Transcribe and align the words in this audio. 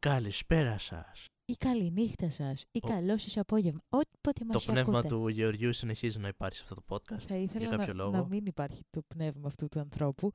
Καλό 0.00 0.20
πρωί! 0.20 0.20
Καλησπέρα 0.20 0.78
σας. 0.78 1.26
Ή 1.44 1.52
καληνύχτα 1.56 2.30
σας. 2.30 2.62
Ή 2.70 2.78
Ο- 2.82 2.88
καλό 2.88 3.18
σας 3.18 3.36
απόγευμα. 3.36 3.80
Όποτε 3.88 4.44
μας 4.44 4.64
Το 4.64 4.72
πνεύμα 4.72 4.98
ακούτε. 4.98 5.14
του 5.14 5.28
Γεωργιού 5.28 5.72
συνεχίζει 5.72 6.18
να 6.18 6.28
υπάρχει 6.28 6.56
σε 6.56 6.62
αυτό 6.62 6.74
το 6.74 6.82
podcast. 6.88 7.20
Θα 7.20 7.36
ήθελα 7.36 7.66
για 7.66 7.76
κάποιο 7.76 7.94
να, 7.94 8.02
λόγο. 8.04 8.10
να 8.16 8.26
μην 8.26 8.46
υπάρχει 8.46 8.82
το 8.90 9.02
πνεύμα 9.02 9.46
αυτού 9.46 9.68
του 9.68 9.78
ανθρώπου. 9.80 10.32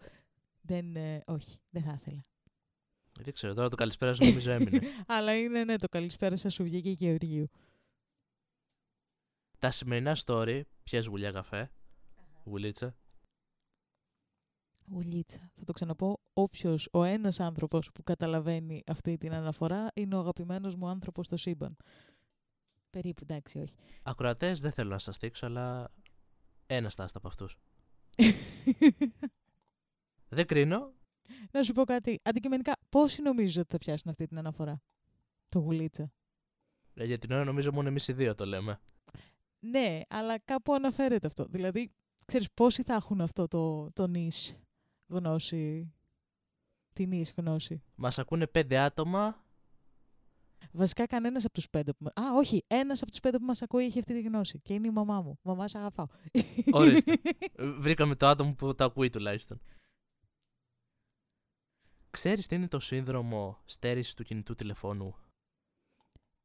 Δεν, 0.61 0.95
ε, 0.95 1.23
όχι, 1.25 1.57
δεν 1.69 1.83
θα 1.83 1.93
ήθελα. 1.93 2.25
Δεν 3.19 3.33
ξέρω, 3.33 3.53
τώρα 3.53 3.69
το 3.69 3.75
καλησπέρα 3.75 4.13
σου 4.13 4.25
νομίζω 4.25 4.51
έμεινε. 4.51 4.79
Αλλά 5.07 5.37
είναι 5.37 5.63
ναι, 5.63 5.77
το 5.77 5.87
καλησπέρα 5.89 6.37
σας 6.37 6.53
σου 6.53 6.63
βγήκε 6.63 6.93
και 6.93 7.05
Γεωργίου. 7.05 7.49
Τα 9.59 9.71
σημερινά 9.71 10.17
story, 10.25 10.61
πιες 10.83 11.05
γουλιά 11.05 11.31
καφέ, 11.31 11.71
γουλίτσα. 12.43 12.95
Ουλίτσα. 14.91 15.51
Θα 15.55 15.63
το 15.63 15.73
ξαναπώ. 15.73 16.19
Όποιος, 16.33 16.89
ο 16.91 17.03
ένας 17.03 17.39
άνθρωπος 17.39 17.91
που 17.91 18.03
καταλαβαίνει 18.03 18.83
αυτή 18.87 19.17
την 19.17 19.33
αναφορά 19.33 19.87
είναι 19.93 20.15
ο 20.15 20.19
αγαπημένος 20.19 20.75
μου 20.75 20.87
άνθρωπος 20.87 21.25
στο 21.25 21.37
σύμπαν. 21.37 21.77
Περίπου, 22.89 23.19
εντάξει, 23.23 23.59
όχι. 23.59 23.73
Ακροατές 24.03 24.59
δεν 24.59 24.71
θέλω 24.71 24.89
να 24.89 24.99
σας 24.99 25.17
δείξω, 25.17 25.45
αλλά 25.45 25.91
ένας 26.65 26.93
στάστα 26.93 27.17
από 27.17 27.27
αυτούς. 27.27 27.57
Δεν 30.29 30.45
κρίνω. 30.45 30.93
να 31.51 31.63
σου 31.63 31.73
πω 31.73 31.83
κάτι. 31.83 32.19
Αντικειμενικά, 32.23 32.77
πόσοι 32.89 33.21
νομίζω 33.21 33.61
ότι 33.61 33.71
θα 33.71 33.77
πιάσουν 33.77 34.09
αυτή 34.09 34.27
την 34.27 34.37
αναφορά; 34.37 34.81
Το 35.49 35.59
γουλίτσα. 35.59 36.11
Ε, 36.93 37.05
Για 37.05 37.17
την 37.17 37.31
ώρα 37.31 37.43
νομίζω 37.43 37.73
μόνο 37.73 37.87
εμείς 37.87 38.07
οι 38.07 38.13
δύο 38.13 38.35
το 38.35 38.45
λέμε. 38.45 38.79
Ναι, 39.59 39.99
αλλά 40.07 40.39
κάπου 40.39 40.73
αναφέρεται 40.73 41.27
αυτό. 41.27 41.45
Δηλαδή, 41.45 41.91
ξέρεις 42.25 42.47
πόσοι 42.53 42.83
θα 42.83 42.93
έχουν 42.93 43.21
αυτό 43.21 43.47
το, 43.47 43.91
το 43.91 44.07
νης; 44.07 44.57
Γνώση, 45.07 45.93
την 46.93 47.09
νης 47.09 47.33
γνώση. 47.37 47.83
Μας 47.95 48.19
ακούνε 48.19 48.47
πέντε 48.47 48.77
άτομα. 48.79 49.43
Βασικά 50.71 51.05
κανένας 51.05 51.45
από 51.45 51.53
τους 51.53 51.69
πέντε 51.69 51.93
που... 51.93 52.03
μα- 52.15 52.25
Α, 52.27 52.35
όχι, 52.35 52.63
ένας 52.67 53.01
από 53.01 53.11
τους 53.11 53.19
πέντε 53.19 53.37
που 53.37 53.45
μας 53.45 53.61
ακούει 53.61 53.85
έχει 53.85 53.99
αυτή 53.99 54.13
τη 54.13 54.21
γνώση. 54.21 54.59
Και 54.59 54.73
είναι 54.73 54.87
η 54.87 54.91
μαμά 54.91 55.21
μου. 55.21 55.39
Μαμά, 55.41 55.67
σ' 55.67 55.75
αγαπάω. 55.75 56.05
Ορίστε. 56.71 57.13
Ε, 57.55 57.65
Βρήκαμε 57.85 58.15
το 58.15 58.27
άτομο 58.27 58.53
που 58.53 58.75
το 58.75 58.83
ακούει 58.83 59.09
τουλάχιστον. 59.09 59.61
Ξέρεις 62.09 62.47
τι 62.47 62.55
είναι 62.55 62.67
το 62.67 62.79
σύνδρομο 62.79 63.61
στέρησης 63.65 64.13
του 64.13 64.23
κινητού 64.23 64.55
τηλεφώνου; 64.55 65.15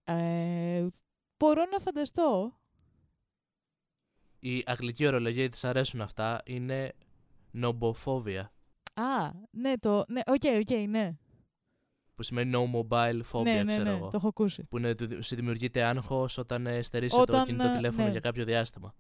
ε, 0.05 0.87
μπορώ 1.37 1.65
να 1.71 1.79
φανταστώ. 1.79 2.59
Η 4.39 4.63
αγγλική 4.67 5.07
ορολογία 5.07 5.49
της 5.51 5.65
αρέσουν 5.65 6.01
αυτά. 6.01 6.43
Είναι 6.45 6.95
nomophobia. 7.51 8.53
Α, 8.95 9.31
ναι, 9.51 9.73
το... 9.79 10.05
Ναι, 10.09 10.21
OK, 10.27 10.43
OK, 10.61 10.89
ναι. 10.89 11.17
Που 12.15 12.23
σημαίνει 12.23 12.53
no 12.55 12.77
mobile 12.77 13.21
phobia, 13.33 13.43
ναι, 13.43 13.63
ναι, 13.63 13.73
ξέρω 13.73 13.91
ναι, 13.91 13.97
εγώ. 13.97 14.05
το 14.09 14.17
έχω 14.17 14.29
ακούσει. 14.29 14.65
Που 14.65 14.79
είναι, 14.79 14.95
του- 14.95 15.23
σου 15.25 15.35
δημιουργείται 15.35 15.83
άγχος 15.83 16.39
όταν 16.39 16.67
ε, 16.67 16.83
στερείσαι 16.83 17.17
το 17.17 17.23
Όταν, 17.23 17.45
κινητό 17.45 17.65
ε, 17.69 17.75
τηλέφωνο 17.75 18.05
ναι. 18.05 18.11
για 18.11 18.21
κάποιο 18.21 18.45
διάστημα. 18.45 18.95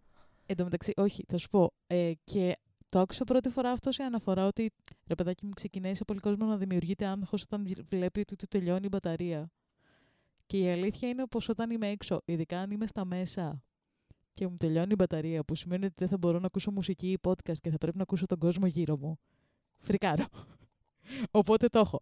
Εν 0.46 0.56
τω 0.56 0.64
μεταξύ, 0.64 0.92
όχι, 0.96 1.24
θα 1.28 1.36
σου 1.36 1.48
πω. 1.48 1.72
Ε, 1.86 2.12
και 2.24 2.56
το 2.88 2.98
άκουσα 2.98 3.24
πρώτη 3.24 3.48
φορά 3.48 3.70
αυτό 3.70 3.92
σε 3.92 4.02
αναφορά 4.02 4.46
ότι 4.46 4.70
ρε 5.06 5.14
παιδάκι 5.14 5.46
μου 5.46 5.52
ξεκινάει 5.52 5.94
σε 5.94 6.04
πολύ 6.04 6.20
κόσμο 6.20 6.46
να 6.46 6.56
δημιουργείται 6.56 7.06
άγχος 7.06 7.42
όταν 7.42 7.62
βλ- 7.66 7.80
βλέπει 7.90 8.20
ότι 8.20 8.36
του 8.36 8.46
τελειώνει 8.46 8.84
η 8.84 8.88
μπαταρία. 8.92 9.50
Και 10.46 10.58
η 10.58 10.70
αλήθεια 10.70 11.08
είναι 11.08 11.26
πως 11.26 11.48
όταν 11.48 11.70
είμαι 11.70 11.88
έξω, 11.88 12.20
ειδικά 12.24 12.60
αν 12.60 12.70
είμαι 12.70 12.86
στα 12.86 13.04
μέσα 13.04 13.62
και 14.32 14.46
μου 14.48 14.56
τελειώνει 14.56 14.88
η 14.92 14.94
μπαταρία, 14.98 15.44
που 15.44 15.54
σημαίνει 15.54 15.84
ότι 15.84 15.94
δεν 15.96 16.08
θα 16.08 16.18
μπορώ 16.18 16.38
να 16.38 16.46
ακούσω 16.46 16.70
μουσική 16.70 17.10
ή 17.10 17.18
podcast 17.22 17.58
και 17.60 17.70
θα 17.70 17.78
πρέπει 17.78 17.96
να 17.96 18.02
ακούσω 18.02 18.26
τον 18.26 18.38
κόσμο 18.38 18.66
γύρω 18.66 18.96
μου. 18.96 19.18
Φρικάρω. 19.78 20.24
Οπότε 21.30 21.66
το 21.68 21.78
έχω. 21.78 22.00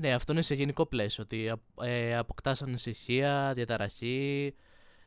Ναι, 0.00 0.12
αυτό 0.14 0.32
είναι 0.32 0.42
σε 0.42 0.54
γενικό 0.54 0.86
πλαίσιο. 0.86 1.24
Ότι 1.24 1.50
απ- 1.50 1.80
ε, 1.82 2.16
αποκτάς 2.16 2.62
ανησυχία, 2.62 3.52
διαταραχή, 3.54 4.54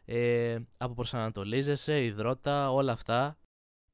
ε, 0.06 0.58
αποπροσανατολίζεσαι, 0.78 2.04
υδρότα, 2.04 2.72
όλα 2.72 2.92
αυτά. 2.92 3.38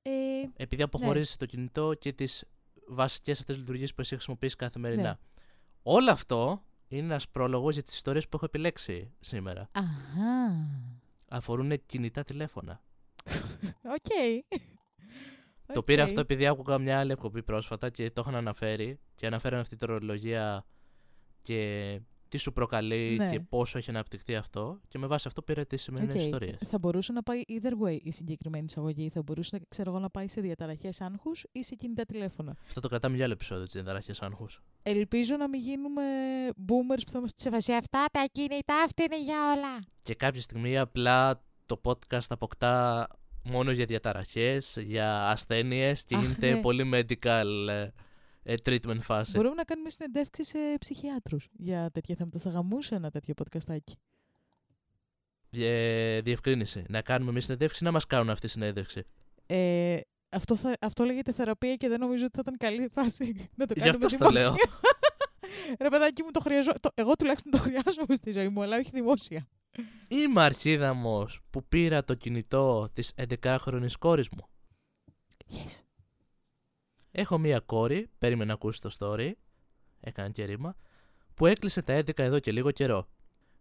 Ε, 0.01 0.11
Επειδή 0.53 0.81
αποχωρίζεις 0.81 1.37
το 1.37 1.45
κινητό 1.45 1.93
και 1.93 2.13
τις 2.13 2.43
βασικές 2.87 3.39
αυτές 3.39 3.57
λειτουργίες 3.57 3.93
που 3.93 4.01
εσύ 4.01 4.13
χρησιμοποιείς 4.15 4.55
καθημερινά. 4.55 5.01
Ναι. 5.01 5.17
Όλο 5.83 6.11
αυτό 6.11 6.63
είναι 6.87 7.03
ένας 7.05 7.29
πρόλογος 7.29 7.73
για 7.73 7.83
τις 7.83 7.93
ιστορίες 7.93 8.23
που 8.27 8.35
έχω 8.35 8.45
επιλέξει 8.45 9.11
σήμερα. 9.19 9.69
αχά. 9.71 11.00
Αφορούν 11.33 11.85
κινητά 11.85 12.23
τηλέφωνα. 12.23 12.81
Οκ. 13.83 14.11
Το 15.73 15.81
πήρα 15.81 16.01
Οκ. 16.03 16.07
αυτό 16.07 16.21
επειδή 16.21 16.47
άκουγα 16.47 16.77
μια 16.77 16.99
άλλη 16.99 17.11
εκπομπή 17.11 17.43
πρόσφατα 17.43 17.89
και 17.89 18.11
το 18.11 18.21
είχαν 18.21 18.35
αναφέρει 18.35 18.99
και 19.15 19.25
αναφέραν 19.25 19.59
αυτή 19.59 19.75
την 19.75 19.89
ορολογία 19.89 20.65
και 21.41 21.99
τι 22.31 22.37
σου 22.37 22.53
προκαλεί 22.53 23.15
Ναι. 23.17 23.29
και 23.29 23.39
πόσο 23.39 23.77
έχει 23.77 23.89
αναπτυχθεί 23.89 24.35
αυτό 24.35 24.79
και 24.87 24.97
με 24.97 25.07
βάση 25.07 25.27
αυτό 25.27 25.41
πήρα 25.41 25.65
τις 25.65 25.81
σημερινές 25.81 26.15
Οκ. 26.15 26.21
ιστορίες. 26.21 26.57
Θα 26.65 26.79
μπορούσε 26.79 27.11
να 27.11 27.23
πάει 27.23 27.41
either 27.47 27.85
way 27.87 27.97
η 28.03 28.11
συγκεκριμένη 28.11 28.65
εισαγωγή. 28.65 29.09
Θα 29.09 29.21
μπορούσε 29.21 29.61
ξέρω 29.67 29.89
εγώ, 29.89 29.99
να 29.99 30.09
πάει 30.09 30.27
σε 30.27 30.41
διαταραχές 30.41 31.01
άγχους 31.01 31.45
ή 31.51 31.63
σε 31.63 31.75
κινητά 31.75 32.05
τηλέφωνα. 32.05 32.55
Αυτό 32.67 32.79
το 32.79 32.87
κρατάμε 32.87 33.15
για 33.15 33.23
άλλο 33.25 33.33
επεισόδιο 33.33 33.63
της 33.63 33.73
διαταραχής 33.73 34.21
άγχους. 34.21 34.61
Ελπίζω 34.83 35.35
να 35.35 35.49
μην 35.49 35.61
γίνουμε 35.61 36.03
boomers 36.67 37.01
που 37.05 37.11
θα 37.11 37.17
είμαστε 37.17 37.41
σε 37.41 37.49
φάση 37.49 37.73
αυτά 37.73 38.05
τα 38.11 38.25
κινητά, 38.31 38.81
αυτή 38.85 39.03
είναι 39.03 39.21
για 39.23 39.53
όλα. 39.55 39.83
Και 40.01 40.15
κάποια 40.15 40.41
στιγμή 40.41 40.77
απλά 40.77 41.43
το 41.65 41.81
podcast 41.83 42.25
αποκτά 42.29 43.07
μόνο 43.43 43.71
για 43.71 43.85
διαταραχές, 43.85 44.77
για 44.79 45.29
ασθένειες 45.29 46.03
και 46.05 46.15
Αχ, 46.15 46.21
γίνεται 46.21 46.51
ναι. 46.53 46.61
πολύ 46.61 46.89
medical 46.93 47.45
ε, 48.43 48.53
ε, 48.53 48.55
treatment 48.65 48.99
φάση. 49.01 49.31
Μπορούμε 49.35 49.55
να 49.55 49.63
κάνουμε 49.63 49.89
συνεντεύξεις 49.89 50.47
σε 50.47 50.57
ψυχιάτρους 50.79 51.49
για 51.57 51.89
τέτοια 51.91 52.15
θέματα. 52.15 52.39
Θα 52.39 52.49
γαμούσε 52.49 52.95
ένα 52.95 53.09
τέτοιο 53.11 53.33
podcastάκι. 53.43 53.93
Ε, 55.51 56.21
διευκρίνηση. 56.21 56.83
Να 56.89 57.01
κάνουμε 57.01 57.31
μια 57.31 57.41
συνέντευξη 57.41 57.79
ή 57.83 57.85
να 57.85 57.91
μας 57.91 58.05
κάνουν 58.05 58.29
αυτή 58.29 58.45
τη 58.45 58.51
συνέντευξη; 58.51 59.03
Ε, 59.45 59.99
αυτό, 60.29 60.55
θα, 60.55 60.77
αυτό 60.81 61.03
λέγεται 61.03 61.31
θεραπεία 61.31 61.75
και 61.75 61.87
δεν 61.87 61.99
νομίζω 61.99 62.25
ότι 62.25 62.33
θα 62.35 62.41
ήταν 62.41 62.57
καλή 62.57 62.87
φάση 62.93 63.35
να 63.57 63.65
το 63.65 63.73
Γι' 63.77 63.79
κάνουμε 63.79 64.05
αυτό 64.05 64.17
στο 64.17 64.27
δημόσια. 64.27 64.43
λέω. 64.43 64.55
Ρε 65.81 65.89
παιδάκι 65.89 66.23
μου, 66.23 66.31
το 66.31 66.39
χρειαζό... 66.39 66.71
το, 66.79 66.89
εγώ 66.93 67.15
τουλάχιστον 67.15 67.51
το 67.51 67.57
χρειάζομαι 67.57 68.15
στη 68.15 68.31
ζωή 68.31 68.47
μου, 68.47 68.61
αλλά 68.61 68.77
όχι 68.77 68.89
δημόσια. 68.93 69.47
Είμαι 70.07 70.41
αρχίδαμος 70.43 71.41
που 71.49 71.63
πήρα 71.63 72.03
το 72.03 72.13
κινητό 72.13 72.89
της 72.93 73.13
11χρονης 73.43 73.91
κόρης 73.99 74.29
μου. 74.29 74.47
Yes. 75.49 75.79
Έχω 77.11 77.37
μία 77.37 77.59
κόρη, 77.59 78.09
περίμενα 78.17 78.45
να 78.45 78.53
ακούσεις 78.53 78.79
το 78.79 78.95
story, 78.99 79.31
έκανε 79.99 80.29
και 80.29 80.45
ρήμα, 80.45 80.75
που 81.33 81.45
έκλεισε 81.45 81.81
τα 81.81 81.93
11 81.93 82.19
εδώ 82.19 82.39
και 82.39 82.51
λίγο 82.51 82.71
καιρό. 82.71 83.07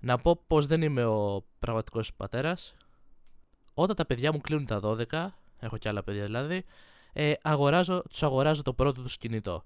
Να 0.00 0.18
πω 0.18 0.36
πως 0.46 0.66
δεν 0.66 0.82
είμαι 0.82 1.04
ο 1.04 1.44
πραγματικός 1.58 2.14
πατέρας. 2.14 2.76
Όταν 3.74 3.96
τα 3.96 4.06
παιδιά 4.06 4.32
μου 4.32 4.40
κλείνουν 4.40 4.66
τα 4.66 4.80
12, 4.82 5.28
έχω 5.58 5.76
και 5.76 5.88
άλλα 5.88 6.02
παιδιά 6.02 6.24
δηλαδή, 6.24 6.64
ε, 7.12 7.32
αγοράζω, 7.42 8.02
τους 8.02 8.22
αγοράζω 8.22 8.62
το 8.62 8.72
πρώτο 8.72 9.02
τους 9.02 9.16
κινητό. 9.16 9.64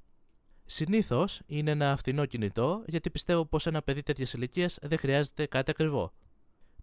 Συνήθως 0.65 1.41
είναι 1.47 1.71
ένα 1.71 1.97
φθηνό 1.97 2.27
κινητό, 2.27 2.83
γιατί 2.87 3.11
πιστεύω 3.11 3.45
πως 3.45 3.67
ένα 3.67 3.83
παιδί 3.83 4.03
τέτοιας 4.03 4.33
ηλικίας 4.33 4.79
δεν 4.83 4.99
χρειάζεται 4.99 5.47
κάτι 5.47 5.71
ακριβό. 5.71 6.13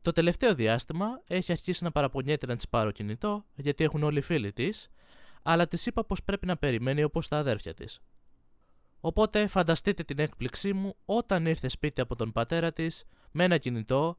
Το 0.01 0.11
τελευταίο 0.11 0.55
διάστημα 0.55 1.21
έχει 1.27 1.51
αρχίσει 1.51 1.83
να 1.83 1.91
παραπονιέται 1.91 2.45
να 2.45 2.55
της 2.55 2.69
πάρω 2.69 2.91
κινητό, 2.91 3.45
γιατί 3.55 3.83
έχουν 3.83 4.03
όλοι 4.03 4.17
οι 4.17 4.21
φίλοι 4.21 4.53
της, 4.53 4.89
αλλά 5.41 5.67
της 5.67 5.85
είπα 5.85 6.05
πως 6.05 6.23
πρέπει 6.23 6.45
να 6.45 6.57
περιμένει 6.57 7.03
όπως 7.03 7.27
τα 7.27 7.37
αδέρφια 7.37 7.73
της. 7.73 8.01
Οπότε 8.99 9.47
φανταστείτε 9.47 10.03
την 10.03 10.19
έκπληξή 10.19 10.73
μου 10.73 10.95
όταν 11.05 11.45
ήρθε 11.45 11.67
σπίτι 11.67 12.01
από 12.01 12.15
τον 12.15 12.31
πατέρα 12.31 12.73
της 12.73 13.03
με 13.31 13.43
ένα 13.43 13.57
κινητό 13.57 14.17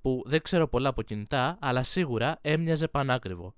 που 0.00 0.22
δεν 0.26 0.42
ξέρω 0.42 0.68
πολλά 0.68 0.88
από 0.88 1.02
κινητά, 1.02 1.58
αλλά 1.60 1.82
σίγουρα 1.82 2.38
έμοιαζε 2.40 2.88
πανάκριβο. 2.88 3.54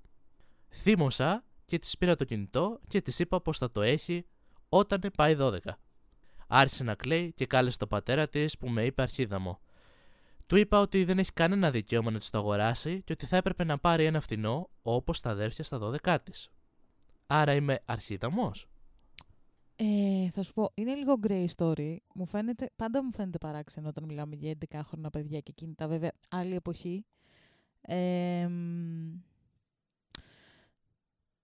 Θύμωσα 0.70 1.44
και 1.64 1.79
της 1.79 1.99
πήρα 1.99 2.17
το 2.17 2.25
κινητό 2.25 2.81
και 2.88 3.00
της 3.00 3.19
είπα 3.19 3.41
πως 3.41 3.58
θα 3.58 3.70
το 3.70 3.82
έχει 3.82 4.26
όταν 4.69 5.00
πάει 5.17 5.37
12. 5.38 5.58
Άρχισε 6.46 6.85
να 6.85 6.94
κλαίει 6.94 7.32
και 7.32 7.46
κάλεσε 7.46 7.79
τον 7.79 7.88
πατέρα 7.88 8.29
της 8.29 8.58
που 8.58 8.69
με 8.69 8.85
είπε 8.85 9.03
αρχίδαμο. 9.03 9.61
Του 10.46 10.56
είπα 10.56 10.81
ότι 10.81 11.05
δεν 11.05 11.19
έχει 11.19 11.32
κανένα 11.32 11.70
δικαίωμα 11.70 12.11
να 12.11 12.19
της 12.19 12.31
το 12.31 12.38
αγοράσει 12.38 13.03
και 13.03 13.12
ότι 13.12 13.26
θα 13.26 13.37
έπρεπε 13.37 13.64
να 13.64 13.79
πάρει 13.79 14.05
ένα 14.05 14.20
φθηνό 14.20 14.70
όπως 14.82 15.20
τα 15.20 15.31
αδέρφια 15.31 15.64
στα 15.64 15.79
12 15.79 16.19
της. 16.25 16.50
Άρα 17.32 17.55
είμαι 17.55 17.79
αρχίδαμος. 17.85 18.67
Ε, 19.77 20.31
θα 20.32 20.43
σου 20.43 20.53
πω, 20.53 20.71
είναι 20.75 20.94
λίγο 20.94 21.15
grey 21.27 21.47
story. 21.56 21.97
Μου 22.15 22.27
φαίνεται, 22.27 22.71
πάντα 22.77 23.05
μου 23.05 23.12
φαίνεται 23.12 23.38
παράξενο 23.38 23.88
όταν 23.88 24.05
μιλάμε 24.05 24.35
για 24.37 24.55
11χρονα 24.71 25.09
παιδιά 25.12 25.41
και 25.41 25.53
κινητά. 25.53 25.88
Βέβαια, 25.88 26.12
άλλη 26.29 26.55
εποχή. 26.55 27.05
Ε, 27.81 28.47
μ, 28.49 29.15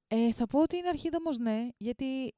ε, 0.08 0.32
θα 0.32 0.46
πω 0.46 0.62
ότι 0.62 0.76
είναι 0.76 0.88
αρχίδαμος 0.88 1.38
ναι, 1.38 1.68
γιατί 1.76 2.34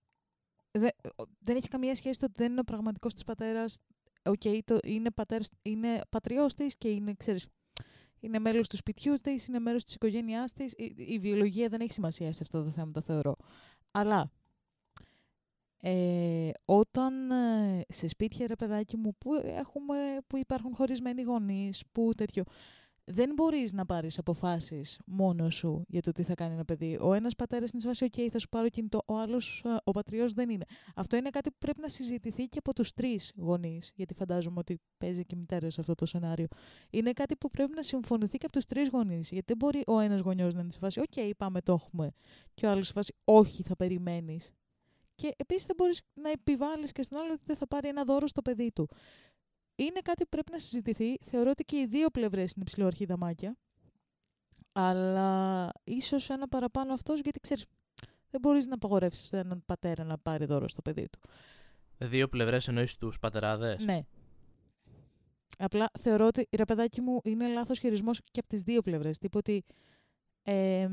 δε- 0.71 0.89
ο- 1.17 1.25
δεν 1.39 1.57
έχει 1.57 1.69
καμία 1.69 1.95
σχέση 1.95 2.19
το 2.19 2.25
ότι 2.25 2.35
δεν 2.37 2.51
είναι 2.51 2.61
ο 2.61 2.65
πραγματικός 2.65 3.13
της 3.15 3.25
πατέρας. 3.25 3.79
Οκ, 4.25 4.43
το 4.65 4.79
είναι, 4.85 5.11
πατέρας, 5.11 5.49
είναι 5.63 6.01
πατριός 6.09 6.55
της 6.55 6.77
και 6.77 6.89
είναι, 6.89 7.15
ξέρεις, 7.15 7.47
είναι 8.21 8.39
μέλος 8.39 8.69
του 8.69 8.77
σπιτιού 8.77 9.15
της, 9.23 9.47
είναι 9.47 9.59
μέρος 9.59 9.85
της 9.85 9.95
οικογένειάς 9.95 10.53
της. 10.53 10.73
Η, 10.73 10.95
η 10.97 11.19
βιολογία 11.19 11.69
δεν 11.69 11.81
έχει 11.81 11.93
σημασία 11.93 12.33
σε 12.33 12.43
αυτά 12.43 12.65
τα 12.65 12.71
θέματα, 12.71 13.01
θεωρώ. 13.01 13.37
Αλλά 13.91 14.31
ε, 15.81 16.51
όταν 16.65 17.31
ε, 17.31 17.85
σε 17.89 18.09
σπίτια, 18.09 18.47
ρε 18.47 18.57
παιδάκι 18.57 18.97
μου, 18.97 19.15
που, 19.19 19.35
έχουμε, 19.35 19.97
που 20.27 20.37
υπάρχουν 20.37 20.75
χωρισμένοι 20.75 21.23
γονείς, 21.23 21.83
που 21.93 22.11
τέτοιο, 22.17 22.43
δεν 23.11 23.33
μπορείς 23.35 23.73
να 23.73 23.87
πάρεις 23.87 24.19
αποφάσεις 24.19 25.01
μόνος 25.07 25.55
σου 25.55 25.85
για 25.89 26.01
το 26.01 26.13
τι 26.13 26.23
θα 26.23 26.35
κάνει 26.35 26.55
ένα 26.55 26.65
παιδί. 26.65 26.99
Ο 27.01 27.13
ένας 27.13 27.35
πατέρας 27.35 27.71
είναι 27.71 27.81
σε 27.81 27.87
βάση, 27.87 28.07
OK, 28.13 28.29
θα 28.31 28.39
σου 28.39 28.49
πάρω 28.49 28.69
κινητό, 28.69 29.03
ο 29.07 29.19
άλλος, 29.19 29.63
ε, 29.65 29.77
ο 29.85 29.91
πατριός 29.91 30.33
δεν 30.33 30.51
είναι. 30.51 30.65
Αυτό 30.95 31.17
είναι 31.17 31.31
κάτι 31.31 31.51
που 31.51 31.57
πρέπει 31.59 31.81
να 31.81 31.89
συζητηθεί 31.89 32.47
και 32.47 32.59
από 32.59 32.75
τους 32.75 32.93
τρεις 32.93 33.33
γονείς, 33.37 33.93
γιατί 33.95 34.15
φαντάζομαι 34.15 34.59
ότι 34.59 34.81
παίζει 34.99 35.25
και 35.25 35.35
η 35.35 35.39
μητέρα 35.39 35.71
σε 35.71 35.81
αυτό 35.81 35.95
το 35.95 36.07
σενάριο. 36.07 36.47
Είναι 36.91 37.13
κάτι 37.13 37.37
που 37.37 37.51
πρέπει 37.51 37.75
να 37.75 37.83
συμφωνηθεί 37.83 38.39
και 38.39 38.47
από 38.47 38.55
τους 38.55 38.67
τρεις 38.67 38.89
γονείς, 38.89 39.31
γιατί 39.31 39.47
δεν 39.47 39.57
μπορεί 39.57 39.83
ο 39.87 39.99
ένας 39.99 40.21
γονιός 40.21 40.55
να 40.55 40.61
είναι 40.61 40.71
σε 40.71 40.79
βάση, 40.81 41.01
OK, 41.11 41.31
πάμε, 41.37 41.61
το 41.61 41.73
έχουμε, 41.73 42.13
και 42.55 42.67
ο 42.67 42.71
άλλος 42.71 42.87
σε 42.87 42.93
βάση, 42.95 43.15
όχι, 43.25 43.63
θα 43.63 43.77
περιμένεις. 43.77 44.51
Και 45.15 45.35
επίσης 45.37 45.65
δεν 45.65 45.77
μπορείς 45.77 46.03
να 46.15 46.31
επιβάλλεις 46.31 46.93
και 46.93 47.03
στον 47.03 47.19
άλλο 47.19 47.33
ότι 47.33 47.43
δεν 47.45 47.57
θα 47.57 47.67
πάρει 47.67 47.89
ένα 47.89 48.05
δώρο 48.05 48.27
στο 48.27 48.43
παιδί 48.43 48.73
του. 48.73 48.89
Είναι 49.81 50.01
κάτι 50.01 50.23
που 50.23 50.29
πρέπει 50.29 50.53
να 50.53 50.59
συζητηθεί. 50.59 51.19
Θεωρώ 51.19 51.51
ότι 51.51 51.65
και 51.65 51.77
οι 51.77 51.87
δύο 51.87 52.11
πλευρές 52.11 52.53
είναι 52.53 52.65
ψηλοαρχή 52.65 53.07
μάκια. 53.19 53.57
Αλλά 54.73 55.71
ίσως 55.85 56.31
ένα 56.31 56.49
παραπάνω 56.49 56.93
αυτός 56.93 57.21
γιατί 57.21 57.41
ξέρεις, 57.41 57.67
δεν 58.31 58.41
μπορείς 58.41 58.67
να 58.67 58.75
απαγορεύσεις 58.75 59.33
έναν 59.33 59.63
πατέρα 59.67 60.05
να 60.05 60.19
πάρει 60.19 60.45
δώρο 60.45 60.69
στο 60.69 60.83
παιδί 60.83 61.09
του. 61.09 61.19
Δύο 61.99 62.29
πλευρές 62.29 62.69
εννοείς 62.69 62.97
τους 62.97 63.19
πατεράδες; 63.19 63.85
Ναι. 63.85 64.01
Απλά 65.59 65.91
θεωρώ 65.99 66.27
ότι 66.27 66.49
ρε 66.57 66.65
παιδάκι 66.65 67.01
μου 67.01 67.21
είναι 67.25 67.49
λάθος 67.49 67.79
χειρισμός 67.79 68.21
και 68.31 68.41
από 68.41 68.49
τις 68.49 68.63
δύο 68.63 68.83
πλευρές. 68.83 69.19
Τύπο 69.19 69.39
ότι. 69.39 69.65
Ε, 70.43 70.89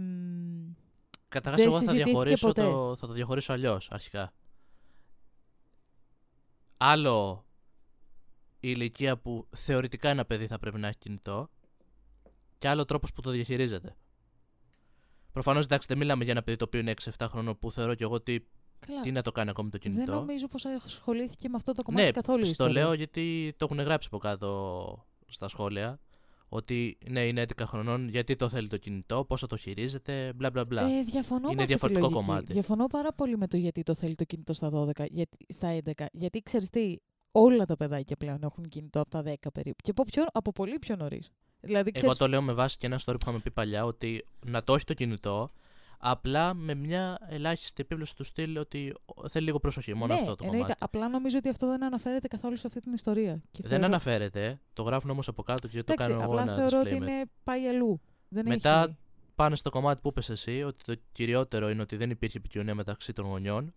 Καταρχάς, 1.27 1.61
εγώ 1.65 1.81
θα 1.81 1.91
διαχωρίσω, 1.91 2.53
το, 2.53 2.95
θα 2.95 3.07
το 3.07 3.13
διαχωρίσω 3.13 3.53
αλλιώς 3.53 3.91
αρχικά. 3.91 4.33
Άλλο 6.77 7.45
η 8.65 8.73
ηλικία 8.75 9.17
που 9.17 9.47
θεωρητικά 9.55 10.09
ένα 10.09 10.25
παιδί 10.25 10.47
θα 10.47 10.59
πρέπει 10.59 10.79
να 10.79 10.87
έχει 10.87 10.97
κινητό 10.97 11.49
και 12.57 12.67
άλλο 12.67 12.85
τρόπος 12.85 13.13
που 13.13 13.21
το 13.21 13.29
διαχειρίζεται. 13.29 13.95
Προφανώς 15.31 15.65
εντάξει, 15.65 15.87
δεν 15.87 15.97
μιλάμε 15.97 16.23
για 16.23 16.33
ένα 16.33 16.43
παιδί 16.43 16.57
το 16.57 16.65
οποίο 16.65 16.79
είναι 16.79 16.93
6-7 17.01 17.25
χρόνων 17.29 17.59
που 17.59 17.71
θεωρώ 17.71 17.95
και 17.95 18.03
εγώ 18.03 18.13
ότι. 18.13 18.47
Καλά. 18.79 19.01
Τι 19.01 19.11
να 19.11 19.21
το 19.21 19.31
κάνει 19.31 19.49
ακόμη 19.49 19.69
το 19.69 19.77
κινητό. 19.77 20.05
Δεν 20.05 20.15
νομίζω 20.15 20.47
πως 20.47 20.65
ασχολήθηκε 20.65 21.49
με 21.49 21.55
αυτό 21.55 21.71
το 21.71 21.83
κομμάτι 21.83 22.05
ναι, 22.05 22.11
καθόλου. 22.11 22.45
Ναι, 22.45 22.51
το 22.51 22.69
λέω 22.69 22.93
γιατί 22.93 23.53
το 23.57 23.67
έχουν 23.71 23.85
γράψει 23.85 24.07
από 24.11 24.17
κάτω 24.17 25.05
στα 25.27 25.47
σχόλια 25.47 25.99
ότι 26.47 26.97
ναι, 27.09 27.27
είναι 27.27 27.45
11 27.57 27.63
χρονών, 27.65 28.09
γιατί 28.09 28.35
το 28.35 28.49
θέλει 28.49 28.67
το 28.67 28.77
κινητό, 28.77 29.25
πώς 29.25 29.39
θα 29.39 29.47
το 29.47 29.57
χειρίζεται, 29.57 30.33
μπλα 30.35 30.49
μπλα 30.49 30.65
μπλα. 30.65 30.81
Ε, 30.81 31.03
διαφωνώ 31.03 31.49
είναι 31.51 31.65
διαφορετικό 31.65 32.09
κομμάτι. 32.09 32.53
Διαφωνώ 32.53 32.87
πάρα 32.87 33.13
πολύ 33.13 33.37
με 33.37 33.47
το 33.47 33.57
γιατί 33.57 33.83
το 33.83 33.93
θέλει 33.93 34.15
το 34.15 34.23
κινητό 34.23 34.53
στα 34.53 34.69
12, 34.73 35.05
γιατί, 35.09 35.37
στα 35.47 35.77
11. 35.85 36.05
Γιατί 36.11 36.41
ξέρεις 36.41 36.69
τι, 36.69 36.95
όλα 37.35 37.65
τα 37.65 37.75
παιδάκια 37.75 38.15
πλέον 38.15 38.43
έχουν 38.43 38.63
κινητό 38.63 38.99
από 38.99 39.09
τα 39.09 39.23
10 39.25 39.33
περίπου. 39.53 39.77
Και 39.83 39.91
από, 39.91 40.03
πιο, 40.03 40.25
από 40.33 40.51
πολύ 40.51 40.79
πιο 40.79 40.95
νωρίς. 40.95 41.31
Δηλαδή, 41.59 41.91
Εγώ 41.93 42.15
το 42.15 42.27
λέω 42.27 42.41
με 42.41 42.53
βάση 42.53 42.77
και 42.77 42.85
ένα 42.85 42.99
story 42.99 43.05
που 43.05 43.17
είχαμε 43.21 43.39
πει 43.39 43.51
παλιά, 43.51 43.85
ότι 43.85 44.25
να 44.45 44.63
το 44.63 44.73
έχει 44.73 44.85
το 44.85 44.93
κινητό, 44.93 45.51
Απλά 46.07 46.53
με 46.53 46.73
μια 46.73 47.17
ελάχιστη 47.29 47.81
επίβλεψη 47.81 48.15
του 48.15 48.23
στυλ 48.23 48.57
ότι 48.57 48.95
θέλει 49.29 49.45
λίγο 49.45 49.59
προσοχή. 49.59 49.93
Μόνο 49.93 50.13
ναι, 50.13 50.19
αυτό 50.19 50.35
το 50.35 50.43
εννοείται. 50.43 50.63
κομμάτι. 50.63 50.79
Απλά 50.83 51.09
νομίζω 51.09 51.37
ότι 51.37 51.49
αυτό 51.49 51.67
δεν 51.67 51.83
αναφέρεται 51.83 52.27
καθόλου 52.27 52.55
σε 52.55 52.67
αυτή 52.67 52.81
την 52.81 52.93
ιστορία. 52.93 53.41
Και 53.51 53.63
δεν 53.67 53.83
αναφέρεται. 53.83 54.59
Το 54.73 54.83
γράφουν 54.83 55.09
όμως 55.09 55.27
από 55.27 55.43
κάτω 55.43 55.67
και 55.67 55.83
το 55.83 55.93
κάνω 55.93 56.13
εγώ 56.13 56.23
απλά 56.23 56.55
θεωρώ 56.55 56.79
ότι 56.79 56.95
είναι 56.95 57.23
πάει 57.43 57.67
αλλού. 57.67 58.01
Δεν 58.27 58.45
Μετά 58.47 58.83
έχει... 58.83 58.97
πάνε 59.35 59.55
στο 59.55 59.69
κομμάτι 59.69 60.01
που 60.01 60.07
είπες 60.07 60.29
εσύ, 60.29 60.63
ότι 60.63 60.83
το 60.83 60.95
κυριότερο 61.11 61.69
είναι 61.69 61.81
ότι 61.81 61.95
δεν 61.95 62.09
υπήρχε 62.09 62.37
επικοινωνία 62.37 62.75
μεταξύ 62.75 63.13
των 63.13 63.25
γονιών 63.25 63.73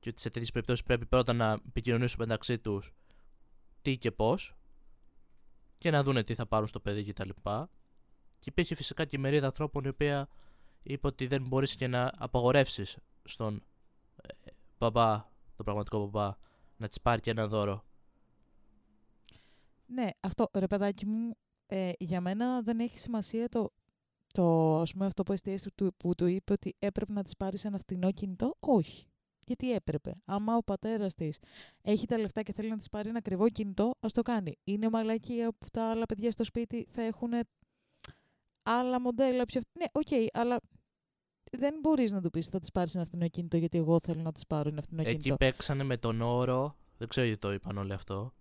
και 0.00 0.08
ότι 0.08 0.20
σε 0.20 0.30
τέτοιες 0.30 0.50
περιπτώσεις 0.50 0.84
πρέπει 0.84 1.06
πρώτα 1.06 1.32
να 1.32 1.52
επικοινωνήσουν 1.66 2.16
μεταξύ 2.18 2.58
τους 2.58 2.92
τι 3.82 3.98
και 3.98 4.10
πώς 4.10 4.54
και 5.78 5.90
να 5.90 6.02
δούνε 6.02 6.24
τι 6.24 6.34
θα 6.34 6.46
πάρουν 6.46 6.66
στο 6.66 6.80
παιδί 6.80 7.04
κτλ. 7.04 7.28
Και, 7.28 7.66
και 8.38 8.48
υπήρχε 8.48 8.74
φυσικά 8.74 9.04
και 9.04 9.16
η 9.16 9.20
μερίδα 9.20 9.46
ανθρώπων 9.46 9.84
η 9.84 9.88
οποία 9.88 10.28
είπε 10.82 11.06
ότι 11.06 11.26
δεν 11.26 11.46
μπορείς 11.46 11.74
και 11.74 11.86
να 11.86 12.12
απαγορεύσεις 12.16 12.96
στον 13.24 13.62
ε, 14.16 14.50
μπαμπά, 14.78 15.16
τον 15.56 15.64
πραγματικό 15.64 15.98
μπαμπά, 15.98 16.36
να 16.76 16.88
της 16.88 17.00
πάρει 17.00 17.20
και 17.20 17.30
ένα 17.30 17.46
δώρο. 17.46 17.84
Ναι, 19.86 20.08
αυτό 20.20 20.50
ρε 20.52 20.66
παιδάκι 20.66 21.06
μου, 21.06 21.36
ε, 21.66 21.92
για 21.98 22.20
μένα 22.20 22.62
δεν 22.62 22.80
έχει 22.80 22.98
σημασία 22.98 23.48
το, 23.48 23.72
το 24.26 24.76
ας 24.80 24.92
πούμε, 24.92 25.06
αυτό 25.06 25.22
που 25.22 25.32
εστίασε 25.32 25.70
του, 25.74 25.94
που 25.96 26.14
του 26.14 26.26
είπε 26.26 26.52
ότι 26.52 26.76
έπρεπε 26.78 27.12
να 27.12 27.22
της 27.22 27.36
πάρεις 27.36 27.64
ένα 27.64 27.78
φτηνό 27.78 28.12
κινητό. 28.12 28.56
Όχι. 28.60 29.09
Γιατί 29.50 29.72
έπρεπε. 29.72 30.14
Άμα 30.24 30.56
ο 30.56 30.62
πατέρας 30.62 31.14
της 31.14 31.38
έχει 31.82 32.06
τα 32.06 32.18
λεφτά 32.18 32.42
και 32.42 32.52
θέλει 32.52 32.68
να 32.68 32.76
της 32.76 32.88
πάρει 32.88 33.08
ένα 33.08 33.18
ακριβό 33.18 33.48
κινητό, 33.48 33.90
ας 34.00 34.12
το 34.12 34.22
κάνει. 34.22 34.58
Είναι 34.64 34.90
μαλακία 34.90 35.52
που 35.52 35.66
τα 35.72 35.90
άλλα 35.90 36.06
παιδιά 36.06 36.30
στο 36.30 36.44
σπίτι 36.44 36.86
θα 36.90 37.02
έχουν 37.02 37.30
άλλα 38.62 39.00
μοντέλα 39.00 39.44
πιο. 39.44 39.60
Ναι, 39.78 39.84
OK, 39.92 40.06
okay, 40.10 40.26
αλλά 40.32 40.60
δεν 41.50 41.74
μπορείς 41.80 42.12
να 42.12 42.20
του 42.20 42.30
πεις 42.30 42.46
θα 42.46 42.58
της 42.60 42.70
πάρεις 42.70 42.94
ένα 42.94 43.02
αυτοκίνητο 43.02 43.56
γιατί 43.56 43.78
εγώ 43.78 43.98
θέλω 44.02 44.22
να 44.22 44.32
της 44.32 44.46
πάρω 44.46 44.68
ένα 44.68 44.78
αυτοκίνητο. 44.78 45.10
Εκεί 45.10 45.34
παίξανε 45.36 45.82
με 45.82 45.96
τον 45.96 46.20
όρο, 46.20 46.76
δεν 46.96 47.08
ξέρω 47.08 47.26
γιατί 47.26 47.40
το 47.40 47.52
είπαν 47.52 47.78
όλοι 47.78 47.92
αυτό, 47.92 48.34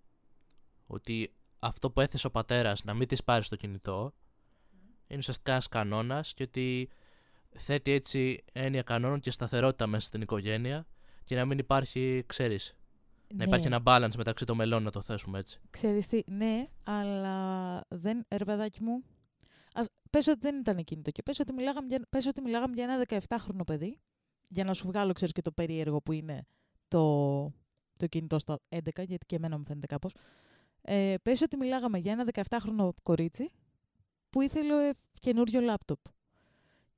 ότι 0.85 1.33
αυτό 1.59 1.91
που 1.91 2.01
έθεσε 2.01 2.27
ο 2.27 2.31
πατέρας 2.31 2.83
να 2.83 2.93
μην 2.93 3.07
της 3.07 3.23
πάρει 3.23 3.45
το 3.45 3.55
κινητό 3.55 4.13
είναι 5.07 5.19
ουσιαστικά 5.19 5.51
ένας 5.51 5.67
κανόνας 5.67 6.33
και 6.33 6.43
ότι 6.43 6.89
θέτει 7.55 7.91
έτσι 7.91 8.43
έννοια 8.51 8.81
κανόνων 8.81 9.19
και 9.19 9.31
σταθερότητα 9.31 9.87
μέσα 9.87 10.07
στην 10.07 10.21
οικογένεια 10.21 10.87
και 11.29 11.35
να 11.35 11.45
μην 11.45 11.57
υπάρχει, 11.57 12.23
ξέρεις, 12.27 12.75
να 13.27 13.37
ναι. 13.37 13.43
υπάρχει 13.43 13.65
ένα 13.65 13.81
balance 13.85 14.15
μεταξύ 14.17 14.45
των 14.45 14.55
μελών, 14.55 14.83
να 14.83 14.91
το 14.91 15.01
θέσουμε 15.01 15.39
έτσι. 15.39 15.59
Ξέρεις 15.69 16.07
τι, 16.07 16.21
ναι, 16.25 16.67
αλλά 16.83 17.85
δεν, 17.87 18.25
ερβεδάκι 18.27 18.83
μου, 18.83 19.03
Ας, 19.73 19.87
πες 20.09 20.27
ότι 20.27 20.39
δεν 20.39 20.59
ήταν 20.59 20.83
κινητό 20.83 21.11
και 21.11 21.23
πες 21.23 21.39
ότι 21.39 21.53
μιλάγαμε 21.53 21.87
για, 21.87 22.01
πες 22.09 22.25
ότι 22.25 22.41
μιλάγαμε 22.41 22.73
για 22.75 22.83
ένα 22.83 23.23
17χρονο 23.27 23.65
παιδί, 23.65 23.99
για 24.49 24.63
να 24.63 24.73
σου 24.73 24.87
βγάλω, 24.87 25.13
ξέρεις, 25.13 25.33
και 25.33 25.41
το 25.41 25.51
περίεργο 25.51 26.01
που 26.01 26.11
είναι 26.11 26.45
το, 26.87 27.43
το 27.97 28.07
κινητό 28.09 28.39
στα 28.39 28.59
11, 28.69 28.79
γιατί 28.95 29.25
και 29.25 29.35
εμένα 29.35 29.57
μου 29.57 29.63
φαίνεται 29.67 29.87
κάπως. 29.87 30.13
Ε, 30.81 31.15
πες 31.21 31.41
ότι 31.41 31.57
μιλάγαμε 31.57 31.97
για 31.97 32.11
ένα 32.11 32.25
17χρονο 32.49 32.89
κορίτσι 33.03 33.51
που 34.29 34.41
ήθελε 34.41 34.89
καινούριο 35.19 35.61
λάπτοπ. 35.61 35.99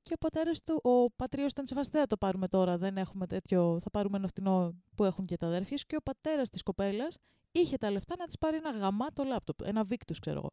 Και 0.02 0.12
ο 0.14 0.18
πατέρας 0.18 0.62
του, 0.62 0.80
ο 0.82 1.10
πατρίο 1.10 1.44
ήταν 1.44 1.66
σε 1.66 1.74
δεν 1.74 1.84
θα 2.00 2.06
το 2.06 2.16
πάρουμε 2.16 2.48
τώρα, 2.48 2.78
δεν 2.78 2.96
έχουμε 2.96 3.26
τέτοιο, 3.26 3.78
θα 3.82 3.90
πάρουμε 3.90 4.16
ένα 4.16 4.28
φθηνό 4.28 4.74
που 4.94 5.04
έχουν 5.04 5.26
και 5.26 5.36
τα 5.36 5.46
αδέρφια 5.46 5.76
Και 5.86 5.96
ο 5.96 6.02
πατέρας 6.02 6.48
της 6.48 6.62
κοπέλας 6.62 7.18
είχε 7.52 7.76
τα 7.76 7.90
λεφτά 7.90 8.14
να 8.18 8.26
της 8.26 8.38
πάρει 8.38 8.56
ένα 8.56 8.70
γαμάτο 8.70 9.24
λάπτοπ, 9.24 9.60
ένα 9.62 9.86
Victus 9.90 10.16
ξέρω 10.20 10.38
εγώ 10.38 10.50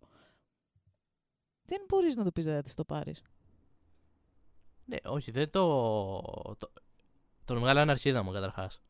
δεν 1.69 1.85
μπορείς 1.87 2.15
να 2.15 2.23
του 2.23 2.31
πεις 2.31 2.45
δεν 2.45 2.55
θα 2.55 2.61
της 2.61 2.73
το 2.73 2.85
πάρεις. 2.85 3.21
Ναι, 4.85 4.97
όχι, 5.05 5.31
δεν 5.31 5.49
το. 5.49 5.65
το... 6.57 6.71
Τον 7.45 7.59
βγάλανε 7.59 7.91
αρχίδα 7.91 8.23
μου 8.23 8.31
καταρχάς. 8.31 8.81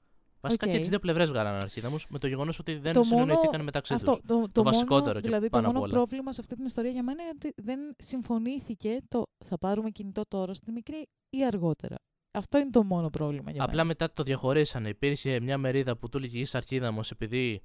Βασικά 0.41 0.67
okay. 0.67 0.71
και 0.71 0.77
τις 0.77 0.89
δύο 0.89 0.99
πλευρές 0.99 1.29
βγάλανε 1.29 1.57
αρχίδα 1.63 1.89
μου 1.89 1.97
με 2.09 2.19
το 2.19 2.27
γεγονός 2.27 2.59
ότι 2.59 2.75
δεν 2.75 2.93
το 2.93 3.03
συνεννοηθήκαν 3.03 3.51
μόνο... 3.51 3.63
μεταξύ 3.63 3.93
τους. 3.93 4.03
Το, 4.03 4.19
το, 4.25 4.49
το, 4.51 4.63
βασικότερο 4.63 5.05
μόνο, 5.05 5.19
δηλαδή, 5.19 5.49
το 5.49 5.61
μόνο 5.61 5.81
πρόβλημα 5.81 6.31
σε 6.31 6.41
αυτή 6.41 6.55
την 6.55 6.65
ιστορία 6.65 6.91
για 6.91 7.03
μένα 7.03 7.21
είναι 7.21 7.31
ότι 7.35 7.53
δεν 7.55 7.79
συμφωνήθηκε 7.97 8.97
το 9.07 9.23
θα 9.45 9.57
πάρουμε 9.57 9.89
κινητό 9.89 10.21
τώρα 10.27 10.53
στη 10.53 10.71
μικρή 10.71 11.07
ή 11.29 11.45
αργότερα. 11.45 11.95
Αυτό 12.31 12.57
είναι 12.57 12.69
το 12.69 12.83
μόνο 12.83 13.09
πρόβλημα 13.09 13.51
για 13.51 13.63
Απλά 13.63 13.75
μένα. 13.75 13.87
μετά 13.87 14.13
το 14.13 14.23
διαχωρίσανε. 14.23 14.89
Υπήρχε 14.89 15.39
μια 15.39 15.57
μερίδα 15.57 15.95
που 15.95 16.09
του 16.09 16.17
έλεγε 16.17 16.39
είσαι 16.39 16.57
αρχίδα 16.57 16.91
μου 16.91 17.01
επειδή 17.11 17.61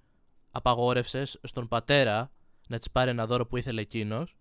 απαγόρευσες 0.51 1.39
στον 1.43 1.69
πατέρα 1.69 2.31
να 2.69 2.79
της 2.79 2.91
πάρει 2.91 3.11
ένα 3.11 3.27
δώρο 3.27 3.47
που 3.47 3.57
ήθελε 3.57 3.81
εκείνος 3.81 4.37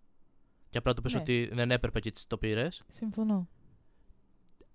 και 0.70 0.78
απλά 0.78 0.94
του 0.94 1.02
πει 1.02 1.14
ναι. 1.14 1.20
ότι 1.20 1.50
δεν 1.54 1.72
έπρεπε 1.72 2.00
και 2.00 2.12
το 2.28 2.38
πήρες. 2.38 2.82
Συμφωνώ. 2.88 3.48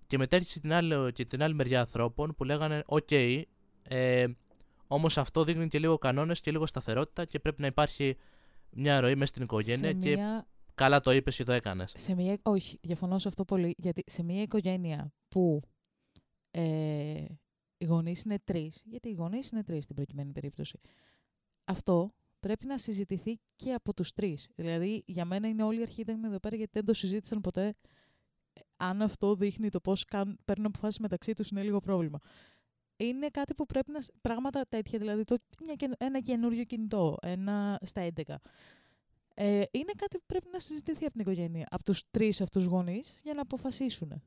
Και 0.09 0.17
μετά 0.17 0.35
έρχεται 0.35 0.59
την 0.59 0.73
άλλη, 0.73 1.11
και 1.11 1.25
την 1.25 1.43
άλλη 1.43 1.53
μεριά 1.53 1.79
ανθρώπων 1.79 2.35
που 2.35 2.43
λέγανε: 2.43 2.83
OK, 2.85 3.07
okay, 3.09 3.41
ε, 3.83 4.27
όμως 4.87 5.17
αυτό 5.17 5.43
δείχνει 5.43 5.67
και 5.67 5.79
λίγο 5.79 5.97
κανόνες 5.97 6.41
και 6.41 6.51
λίγο 6.51 6.65
σταθερότητα 6.65 7.25
και 7.25 7.39
πρέπει 7.39 7.61
να 7.61 7.67
υπάρχει 7.67 8.17
μια 8.69 8.99
ροή 8.99 9.15
μέσα 9.15 9.25
στην 9.25 9.43
οικογένεια. 9.43 9.93
και 9.93 10.17
καλά 10.75 11.01
το 11.01 11.11
είπες 11.11 11.35
και 11.35 11.43
το 11.43 11.51
έκανες. 11.51 11.93
Σε 11.95 12.15
μια... 12.15 12.37
Όχι, 12.41 12.77
διαφωνώ 12.81 13.19
σε 13.19 13.27
αυτό 13.27 13.45
πολύ. 13.45 13.75
Γιατί 13.77 14.03
σε 14.05 14.23
μια 14.23 14.41
οικογένεια 14.41 15.13
που 15.27 15.61
ε, 16.51 17.25
οι 17.77 17.85
γονείς 17.85 18.23
είναι 18.23 18.39
τρεις, 18.43 18.83
γιατί 18.85 19.09
οι 19.09 19.13
γονείς 19.13 19.49
είναι 19.49 19.63
τρεις 19.63 19.83
στην 19.83 19.95
προκειμένη 19.95 20.31
περίπτωση, 20.31 20.79
αυτό 21.65 22.13
πρέπει 22.39 22.65
να 22.65 22.77
συζητηθεί 22.77 23.39
και 23.55 23.73
από 23.73 23.93
τους 23.93 24.11
τρεις. 24.11 24.49
Δηλαδή, 24.55 25.03
για 25.05 25.25
μένα 25.25 25.47
είναι 25.47 25.63
όλοι 25.63 25.79
οι 25.79 25.81
αρχίδες 25.81 26.15
εδώ 26.23 26.39
πέρα 26.39 26.55
γιατί 26.55 26.71
δεν 26.73 26.85
το 26.85 26.93
συζήτησαν 26.93 27.41
ποτέ. 27.41 27.75
Αν 28.77 29.01
αυτό 29.01 29.35
δείχνει 29.35 29.69
το 29.69 29.79
πώς 29.79 30.05
κάνουν, 30.05 30.39
παίρνουν 30.45 30.65
αποφάσεις 30.65 30.99
μεταξύ 30.99 31.33
τους 31.33 31.49
είναι 31.49 31.63
λίγο 31.63 31.79
πρόβλημα. 31.79 32.19
Είναι 32.97 33.27
κάτι 33.27 33.53
που 33.53 33.65
πρέπει 33.65 33.91
να... 33.91 33.99
Πράγματα 34.21 34.65
τέτοια, 34.69 34.99
δηλαδή 34.99 35.23
το, 35.23 35.37
ένα 35.97 36.19
καινούριο 36.19 36.63
κινητό, 36.63 37.17
ένα 37.21 37.79
στα 37.81 38.07
11. 38.15 38.35
Ε, 39.33 39.63
είναι 39.71 39.91
κάτι 39.97 40.17
που 40.17 40.23
πρέπει 40.25 40.47
να 40.51 40.59
συζητηθεί 40.59 41.03
από 41.03 41.11
την 41.11 41.21
οικογένεια, 41.21 41.67
από 41.69 41.83
τους 41.83 42.03
τρεις 42.11 42.41
αυτούς 42.41 42.63
γονείς, 42.63 43.19
για 43.23 43.33
να 43.33 43.41
αποφασίσουν. 43.41 44.21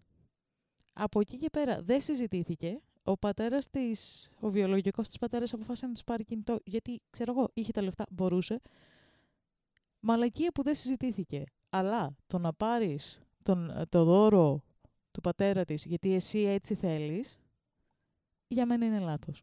Από 0.93 1.21
εκεί 1.21 1.37
και 1.37 1.51
πέρα 1.51 1.83
δεν 1.83 2.01
συζητήθηκε, 2.01 2.81
ο 3.03 3.17
πατέρας 3.17 3.71
της, 3.71 4.31
ο 4.41 4.51
βιολογικός 4.51 5.07
της 5.09 5.19
πατέρας 5.19 5.53
αποφάσισε 5.53 5.87
να 5.87 5.93
της 5.93 6.05
πάρει 6.05 6.25
κινητό, 6.25 6.59
γιατί, 6.65 7.01
ξέρω 7.11 7.33
εγώ, 7.33 7.51
είχε 7.55 7.73
τα 7.73 7.83
λεφτά, 7.83 8.07
μπορούσε. 8.11 8.61
Μαλακία 10.01 10.53
που 10.53 10.63
δεν 10.63 10.75
συζητήθηκε. 10.75 11.45
Αλλά 11.71 12.17
το 12.27 12.39
να 12.39 12.53
πάρεις 12.53 13.23
τον, 13.43 13.85
το 13.89 14.05
δώρο 14.05 14.63
του 15.11 15.21
πατέρα 15.21 15.65
της, 15.65 15.85
γιατί 15.85 16.15
εσύ 16.15 16.39
έτσι 16.39 16.75
θέλεις, 16.75 17.39
για 18.49 18.67
μένα 18.67 18.87
είναι 18.87 18.99
λάθος. 18.99 19.43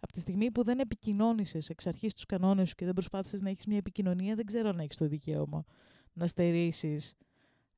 Από 0.00 0.12
τη 0.12 0.20
στιγμή 0.20 0.50
που 0.50 0.64
δεν 0.64 0.78
επικοινώνησες 0.78 1.68
εξ 1.68 1.86
αρχής 1.86 2.14
τους 2.14 2.26
κανόνες 2.26 2.68
σου 2.68 2.74
και 2.74 2.84
δεν 2.84 2.94
προσπάθησες 2.94 3.40
να 3.40 3.50
έχεις 3.50 3.66
μια 3.66 3.76
επικοινωνία, 3.76 4.34
δεν 4.34 4.44
ξέρω 4.44 4.68
αν 4.68 4.78
έχεις 4.78 4.96
το 4.96 5.06
δικαίωμα 5.06 5.64
να 6.12 6.26
στερήσεις 6.26 7.16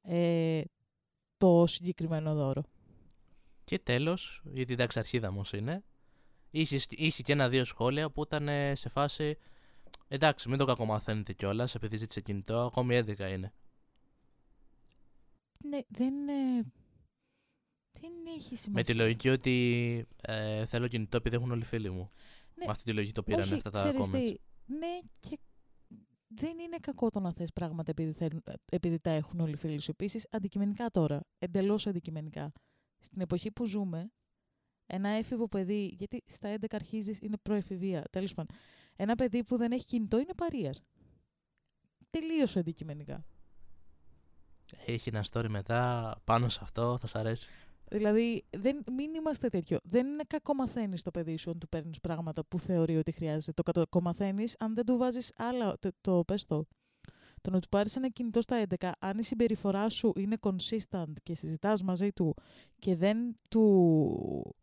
ε, 0.02 0.60
το 1.38 1.64
συγκεκριμένο 1.66 2.34
δώρο. 2.34 2.62
Και 3.64 3.78
τέλος, 3.78 4.42
η 4.52 4.64
διδαξαρχίδα 4.64 5.30
μου 5.30 5.42
είναι, 5.52 5.84
είχες, 6.50 6.86
είχε 6.90 7.22
και 7.22 7.32
ένα-δύο 7.32 7.64
σχόλια 7.64 8.10
που 8.10 8.22
ήταν 8.22 8.48
ε, 8.48 8.74
σε 8.74 8.88
φάση 8.88 9.36
εντάξει, 10.08 10.48
μην 10.48 10.58
το 10.58 10.64
κακομαθαίνετε 10.64 11.32
κιόλας, 11.32 11.74
επειδή 11.74 11.96
ζήτησε 11.96 12.20
κινητό, 12.20 12.58
ακόμη 12.60 12.98
11 12.98 13.18
είναι. 13.18 13.52
Ναι, 15.58 15.78
δεν, 15.88 16.28
ε, 16.28 16.62
δεν 18.00 18.12
έχει 18.26 18.56
σημασία. 18.56 18.72
Με 18.72 18.82
τη 18.82 18.94
λογική 18.94 19.28
ότι 19.28 20.06
ε, 20.20 20.66
θέλω 20.66 20.88
κινητό 20.88 21.16
επειδή 21.16 21.36
έχουν 21.36 21.50
όλοι 21.50 21.60
οι 21.60 21.64
φίλοι 21.64 21.90
μου. 21.90 22.08
Ναι, 22.54 22.64
Με 22.64 22.70
αυτή 22.70 22.84
τη 22.84 22.92
λογική 22.92 23.12
το 23.12 23.22
πήραν 23.22 23.40
όχι, 23.40 23.54
αυτά 23.54 23.70
τα 23.70 23.78
ξέρεις 23.78 24.06
comments. 24.06 24.12
τι, 24.12 24.34
ναι, 24.74 24.98
και 25.18 25.38
δεν 26.28 26.58
είναι 26.58 26.76
κακό 26.80 27.10
το 27.10 27.20
να 27.20 27.32
θες 27.32 27.52
πράγματα 27.52 27.90
επειδή, 27.90 28.12
θέλουν, 28.12 28.42
ε, 28.44 28.52
επειδή 28.70 28.98
τα 28.98 29.10
έχουν 29.10 29.40
όλοι 29.40 29.52
οι 29.52 29.56
φίλοι 29.56 29.80
σου. 29.80 29.90
Επίσης, 29.90 30.26
αντικειμενικά 30.30 30.90
τώρα, 30.90 31.20
εντελώς 31.38 31.86
αντικειμενικά. 31.86 32.52
Στην 32.98 33.20
εποχή 33.20 33.50
που 33.52 33.64
ζούμε, 33.64 34.10
ένα 34.86 35.08
έφηβο 35.08 35.48
παιδί, 35.48 35.94
γιατί 35.98 36.22
στα 36.26 36.48
11 36.48 36.64
αρχίζεις 36.70 37.18
είναι 37.20 37.36
προεφηβεία, 37.42 38.02
τέλος 38.10 38.34
πάντων. 38.34 38.56
Ένα 38.96 39.14
παιδί 39.14 39.44
που 39.44 39.56
δεν 39.56 39.72
έχει 39.72 39.84
κινητό 39.84 40.18
είναι 40.18 40.34
παρείας. 40.36 40.80
Τελείωσε 42.10 42.58
αντικειμενικά. 42.58 43.24
Έχει 44.86 45.08
ένα 45.08 45.24
story 45.32 45.48
μετά 45.48 46.14
πάνω 46.24 46.48
σε 46.48 46.58
αυτό, 46.62 46.98
θα 47.00 47.06
σ' 47.06 47.14
αρέσει. 47.14 47.48
Δηλαδή, 47.88 48.44
δεν, 48.56 48.84
μην 48.96 49.14
είμαστε 49.14 49.48
τέτοιο. 49.48 49.78
Δεν 49.82 50.06
είναι 50.06 50.24
κακομαθαίνει 50.26 50.98
το 50.98 51.10
παιδί 51.10 51.36
σου 51.36 51.50
αν 51.50 51.58
του 51.58 51.68
παίρνεις 51.68 52.00
πράγματα 52.00 52.44
που 52.44 52.60
θεωρεί 52.60 52.96
ότι 52.96 53.12
χρειάζεται. 53.12 53.62
Το 53.62 53.72
κακομαθαίνει 53.72 54.44
αν 54.58 54.74
δεν 54.74 54.84
του 54.84 54.96
βάζεις 54.96 55.32
άλλα. 55.36 55.76
Το, 55.78 55.90
το 56.00 56.24
πες 56.24 56.44
το. 56.44 56.66
Το 57.40 57.50
να 57.50 57.60
του 57.60 57.68
πάρεις 57.68 57.96
ένα 57.96 58.08
κινητό 58.08 58.40
στα 58.40 58.66
11, 58.80 58.90
αν 58.98 59.18
η 59.18 59.24
συμπεριφορά 59.24 59.88
σου 59.88 60.12
είναι 60.16 60.36
consistent 60.40 61.12
και 61.22 61.34
συζητάς 61.34 61.82
μαζί 61.82 62.12
του 62.12 62.34
και 62.78 62.96
δεν 62.96 63.36
του 63.50 64.56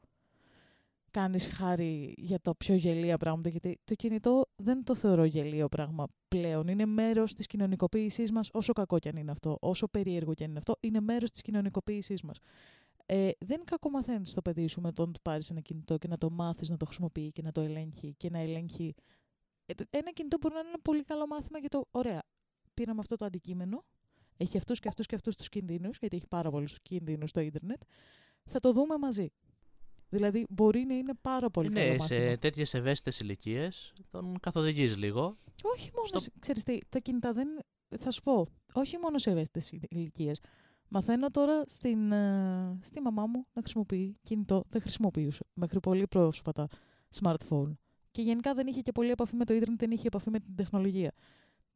κάνεις 1.14 1.48
χάρη 1.48 2.14
για 2.18 2.40
τα 2.40 2.56
πιο 2.56 2.76
γελία 2.76 3.18
πράγματα, 3.18 3.50
γιατί 3.50 3.80
το 3.84 3.96
κινητό 3.96 4.46
δεν 4.56 4.84
το 4.84 4.96
θεωρώ 4.96 5.24
γελίο 5.24 5.70
πράγμα 5.70 6.08
πλέον. 6.28 6.68
Είναι 6.68 6.86
μέρος 6.86 7.34
της 7.34 7.48
κοινωνικοποίησής 7.48 8.32
μας, 8.32 8.50
όσο 8.54 8.74
κακό 8.74 9.00
κι 9.00 9.08
αν 9.10 9.16
είναι 9.16 9.32
αυτό, 9.32 9.58
όσο 9.62 9.88
περίεργο 9.88 10.34
κι 10.34 10.44
αν 10.44 10.50
είναι 10.50 10.58
αυτό, 10.60 10.78
είναι 10.80 11.00
μέρος 11.00 11.32
της 11.32 11.42
κοινωνικοποίησής 11.42 12.22
μας. 12.22 12.38
Ε, 13.06 13.30
δεν 13.40 13.64
κακομαθαίνεις 13.64 14.34
το 14.34 14.42
παιδί 14.42 14.68
σου 14.68 14.82
με 14.82 14.92
το 14.92 15.06
να 15.06 15.12
του 15.12 15.22
πάρεις 15.22 15.50
ένα 15.50 15.60
κινητό 15.60 15.98
και 15.98 16.08
να 16.08 16.18
το 16.18 16.30
μάθεις 16.30 16.70
να 16.70 16.78
το 16.78 16.86
χρησιμοποιεί 16.86 17.32
και 17.32 17.42
να 17.42 17.52
το 17.52 17.62
ελέγχει 17.62 18.14
και 18.18 18.30
να 18.30 18.40
ελέγχει. 18.40 18.94
Ε, 19.66 19.74
το- 19.74 19.86
ένα 19.90 20.12
κινητό 20.12 20.38
μπορεί 20.42 20.54
να 20.54 20.60
είναι 20.60 20.70
ένα 20.70 20.80
πολύ 20.82 21.04
καλό 21.04 21.28
μάθημα 21.28 21.60
για 21.60 21.70
το 21.70 21.88
ωραία. 21.92 22.24
Πήραμε 22.74 23.00
αυτό 23.00 23.16
το 23.16 23.26
αντικείμενο. 23.26 23.84
Έχει 24.38 24.58
αυτούς 24.58 24.80
και 24.80 24.88
αυτούς 24.88 25.06
και 25.06 25.16
αυτούς 25.16 25.36
τους 25.36 25.50
κινδύνους, 25.50 25.98
γιατί 25.98 26.16
έχει 26.16 26.28
πάρα 26.28 26.50
πολλούς 26.50 26.82
κινδύνους 26.82 27.30
στο 27.30 27.40
ίντερνετ. 27.40 27.82
Θα 28.44 28.60
το 28.60 28.72
δούμε 28.72 28.98
μαζί. 28.98 29.30
Δηλαδή, 30.14 30.46
μπορεί 30.50 30.84
να 30.86 30.94
είναι 30.94 31.14
πάρα 31.22 31.50
πολύ 31.50 31.70
καλό 31.70 31.86
Ναι, 31.92 31.96
μάθημα. 31.98 32.20
σε 32.30 32.38
τέτοιες 32.38 32.74
ευαίσθητες 32.74 33.20
ηλικίες 33.20 33.94
τον 34.12 34.40
καθοδηγείς 34.40 34.98
λίγο. 34.98 35.38
Όχι 35.64 35.92
μόνο. 35.96 36.08
στο- 36.08 36.20
σε- 36.20 36.32
Ξέρεις 36.40 36.64
τι, 36.64 36.78
τα 36.90 37.00
κινητά 37.00 37.34
δεν. 37.34 37.48
Θα 38.00 38.12
σου 38.12 38.22
πω. 38.22 38.48
Όχι 38.74 38.98
μόνο 38.98 39.18
σε 39.18 39.30
ευαίσθητες 39.30 39.72
ηλικίες. 39.90 40.40
Μαθαίνω 40.90 41.30
τώρα 41.30 41.64
στην, 41.66 42.12
ε, 42.12 42.78
στη 42.82 43.02
μαμά 43.02 43.26
μου 43.26 43.46
να 43.54 43.62
χρησιμοποιεί 43.62 44.18
κινητό. 44.22 44.64
Δεν 44.70 44.82
χρησιμοποιούσε 44.82 45.44
μέχρι 45.54 45.80
πολύ 45.80 46.08
πρόσφατα 46.08 46.68
smartphone. 47.22 47.74
Και 48.12 48.22
γενικά 48.22 48.54
δεν 48.54 48.68
είχε 48.68 48.82
και 48.82 48.92
πολύ 48.92 49.10
επαφή 49.10 49.36
με 49.36 49.46
το 49.46 49.54
ίντερνετ, 49.54 49.80
δεν 49.80 49.92
είχε 49.92 50.08
επαφή 50.08 50.30
με 50.30 50.40
την 50.40 50.56
τεχνολογία. 50.56 51.12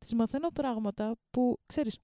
Τη 0.05 0.15
μαθαίνω 0.15 0.47
πράγματα 0.49 1.15
που 1.31 1.57
ξέρεις. 1.65 1.99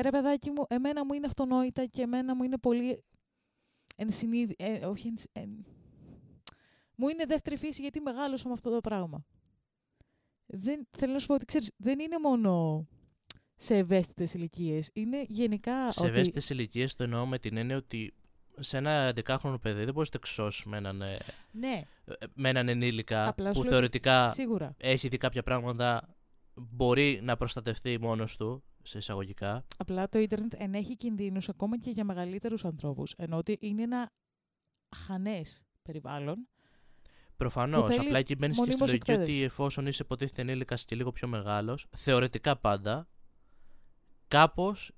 Ρε 0.00 0.10
παιδάκι 0.10 0.50
μου, 0.50 0.64
εμένα 0.68 1.04
μου 1.04 1.12
είναι 1.14 1.26
αυτονόητα 1.26 1.86
και 1.86 2.02
εμένα 2.02 2.34
μου 2.34 2.42
είναι 2.42 2.58
πολύ 2.58 3.04
ενσυνείδη... 3.96 4.54
ε, 4.58 4.86
όχι 4.86 5.08
ενσ- 5.08 5.30
εν- 5.32 5.66
Μου 6.96 7.08
είναι 7.08 7.24
δεύτερη 7.26 7.56
φύση 7.56 7.82
γιατί 7.82 8.00
μεγάλωσα 8.00 8.46
με 8.48 8.52
αυτό 8.52 8.70
το 8.70 8.80
πράγμα. 8.80 9.24
Δεν, 10.46 10.86
θέλω 10.98 11.12
να 11.12 11.18
σου 11.18 11.26
πω 11.26 11.34
ότι 11.34 11.44
ξέρεις, 11.44 11.70
δεν 11.76 11.98
είναι 11.98 12.18
μόνο 12.18 12.86
σε 13.56 13.76
ευαίσθητες 13.76 14.34
ηλικίες. 14.34 14.90
Είναι 14.92 15.24
γενικά 15.28 15.92
Σε 15.92 16.00
ότι... 16.00 16.08
ευαίσθητες 16.08 16.50
ηλικίες 16.50 16.94
το 16.94 17.02
εννοώ 17.02 17.26
με 17.26 17.38
την 17.38 17.56
έννοια 17.56 17.76
ότι 17.76 18.14
σε 18.58 18.76
ένα 18.76 19.12
11χρονο 19.26 19.56
παιδί 19.60 19.84
δεν 19.84 19.94
μπορείς 19.94 20.10
να 20.12 20.18
το 20.20 20.26
εξώσεις 20.26 20.64
με 20.64 20.76
έναν, 20.76 21.00
ε, 21.00 21.16
Ναι, 21.50 21.82
με 22.34 22.48
έναν 22.48 22.68
ενήλικα 22.68 23.28
Απλά 23.28 23.46
σου 23.46 23.52
που 23.52 23.62
λέω 23.62 23.72
θεωρητικά 23.72 24.28
σίγουρα. 24.28 24.74
έχει 24.78 25.08
δει 25.08 25.16
κάποια 25.16 25.42
πράγματα, 25.42 26.16
μπορεί 26.54 27.20
να 27.22 27.36
προστατευτεί 27.36 27.98
μόνος 28.00 28.36
του, 28.36 28.64
σε 28.86 28.98
εισαγωγικά. 28.98 29.64
Απλά 29.76 30.08
το 30.08 30.18
ίντερνετ 30.18 30.52
ενέχει 30.56 30.96
κινδύνους 30.96 31.48
ακόμα 31.48 31.78
και 31.78 31.90
για 31.90 32.04
μεγαλύτερους 32.04 32.64
ανθρώπους. 32.64 33.12
Ενώ 33.16 33.36
ότι 33.36 33.56
είναι 33.60 33.82
ένα 33.82 34.10
χανές 34.96 35.64
περιβάλλον. 35.82 36.48
Προφανώς. 37.36 37.84
θέλει 37.84 38.06
Απλά 38.06 38.18
εκεί 38.18 38.34
μπαίνεις 38.36 38.56
και 38.56 38.62
στη 38.62 38.70
μονίμως 38.70 38.90
λογική 38.90 39.10
ότι 39.12 39.12
εκπαίδευσης. 39.12 39.42
εφόσον 39.42 39.86
είσαι 39.86 40.02
υποτίθεται 40.02 40.42
ενήλικας 40.42 40.84
και 40.84 40.96
λίγο 40.96 41.12
πιο 41.12 41.28
μεγάλος, 41.28 41.86
θεωρητικά 41.96 42.56
πάντα, 42.56 43.08
κάπως 44.28 44.92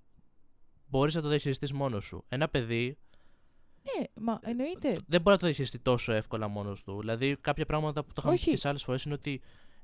μπορείς 0.86 1.14
να 1.14 1.20
το 1.22 1.28
διαχειριστείς 1.28 1.72
μόνος 1.72 2.04
σου. 2.04 2.24
Ένα 2.28 2.48
παιδί 2.48 2.98
Ναι, 3.82 4.04
μα 4.22 4.38
εννοείται. 4.42 4.88
δεν 4.90 5.20
μπορεί 5.20 5.30
να 5.30 5.36
το 5.36 5.46
διαχειριστεί 5.46 5.78
τόσο 5.78 6.12
εύκολα 6.12 6.48
μόνος 6.48 6.82
του. 6.82 7.00
Δηλαδή, 7.00 7.36
κάποια 7.40 7.66
πράγματα 7.66 8.00
που 8.04 8.08
το 8.08 8.14
είχαμε 8.18 8.34
Όχι. 8.34 8.44
πει 8.44 8.50
και 8.50 8.56
σε 8.56 8.68
άλλες 8.68 8.82
φορές 8.82 9.04
είναι 9.04 9.14
ότι 9.14 9.40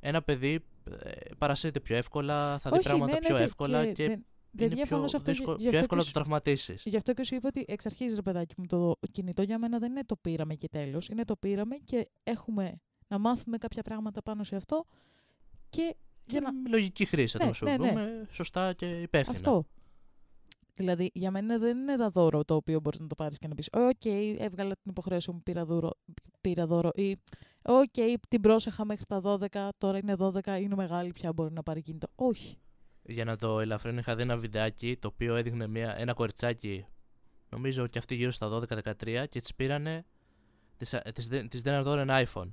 ένα 0.06 0.22
παιδί 0.22 0.64
ε, 1.02 1.10
παρασύρεται 1.38 1.80
πιο 1.80 1.96
εύκολα, 1.96 2.58
θα 2.58 2.70
δει 2.70 2.76
Όχι, 2.76 2.86
πράγματα 2.86 3.12
ναι, 3.12 3.18
πιο 3.18 3.26
εννοείται. 3.28 3.44
εύκολα 3.48 3.86
και, 3.92 4.06
δεν, 4.06 4.24
δεν 4.50 4.66
είναι 4.66 4.74
διαφωνώ 4.74 5.00
πιο, 5.00 5.08
σε 5.08 5.16
αυτό. 5.16 5.30
γι- 5.30 5.36
δύσκολο- 5.36 5.56
γι' 5.60 5.68
πιο 5.68 5.78
αυτό 5.78 5.82
εύκολο 5.82 6.00
και 6.00 6.06
να 6.06 6.12
το 6.12 6.20
τραυματίσεις. 6.20 6.82
Γι' 6.84 6.96
αυτό 6.96 7.12
και 7.12 7.24
σου 7.24 7.34
είπα 7.34 7.48
ότι 7.48 7.64
εξ 7.68 7.86
αρχής, 7.86 8.14
ρε 8.14 8.22
παιδάκι 8.22 8.54
μου, 8.58 8.66
το 8.66 8.96
κινητό 9.10 9.42
για 9.42 9.58
μένα 9.58 9.78
δεν 9.78 9.90
είναι 9.90 10.04
το 10.06 10.16
πήραμε 10.16 10.54
και 10.54 10.68
τέλος. 10.68 11.08
Είναι 11.08 11.24
το 11.24 11.36
πήραμε 11.36 11.76
και 11.76 12.08
έχουμε 12.22 12.80
να 13.08 13.18
μάθουμε 13.18 13.58
κάποια 13.58 13.82
πράγματα 13.82 14.22
πάνω 14.22 14.44
σε 14.44 14.56
αυτό 14.56 14.84
και 15.70 15.96
για 16.26 16.40
να... 16.40 16.52
Με 16.52 16.68
λογική 16.68 17.04
χρήση, 17.04 17.36
θα 17.38 17.44
Ναι, 17.44 17.50
το 17.50 17.56
σου 17.56 17.64
ναι, 17.64 17.70
ναι. 17.76 17.76
βρούμε 17.76 18.26
σωστά 18.30 18.72
και 18.72 18.86
υπεύθυνα. 19.00 19.36
Αυτό. 19.36 19.66
Δηλαδή, 20.76 21.10
για 21.14 21.30
μένα 21.30 21.58
δεν 21.58 21.78
είναι 21.78 21.92
ένα 21.92 22.10
δώρο 22.10 22.44
το 22.44 22.54
οποίο 22.54 22.80
μπορείς 22.80 23.00
να 23.00 23.06
το 23.06 23.14
πάρεις 23.14 23.38
και 23.38 23.48
να 23.48 23.54
πεις 23.54 23.68
«OK, 23.72 24.04
έβγαλα 24.38 24.72
την 24.72 24.90
υποχρέωση 24.90 25.30
μου, 25.30 25.42
πήρα, 25.42 25.64
δώρο, 25.64 25.90
πήρα 26.40 26.66
δώρο» 26.66 26.90
ή 26.94 27.16
«OK, 27.62 28.18
την 28.28 28.40
πρόσεχα 28.40 28.84
μέχρι 28.84 29.04
τα 29.04 29.20
12, 29.24 29.68
τώρα 29.78 29.98
είναι 29.98 30.14
12, 30.18 30.46
είναι 30.60 30.74
μεγάλη 30.74 31.12
πια, 31.12 31.32
μπορεί 31.32 31.52
να 31.52 31.62
πάρει 31.62 31.82
κινητό». 31.82 32.08
Όχι. 32.14 32.56
Για 33.02 33.24
να 33.24 33.36
το 33.36 33.60
ελαφρύνω, 33.60 33.98
είχα 33.98 34.14
δει 34.16 34.22
ένα 34.22 34.36
βιντεάκι 34.36 34.96
το 34.96 35.08
οποίο 35.08 35.34
έδειχνε 35.36 35.66
μια, 35.66 35.94
ένα 35.98 36.12
κοριτσάκι, 36.12 36.86
νομίζω 37.50 37.86
και 37.86 37.98
αυτή 37.98 38.14
γύρω 38.14 38.30
στα 38.30 38.48
12-13, 38.48 39.24
και 39.28 39.40
τη 39.40 39.50
πήρανε. 39.56 40.04
Της, 40.76 40.94
της, 41.14 41.28
δέ- 41.28 41.48
της 41.48 41.62
δίνανε 41.62 41.82
δώρο 41.82 42.00
ένα 42.00 42.26
iPhone. 42.26 42.48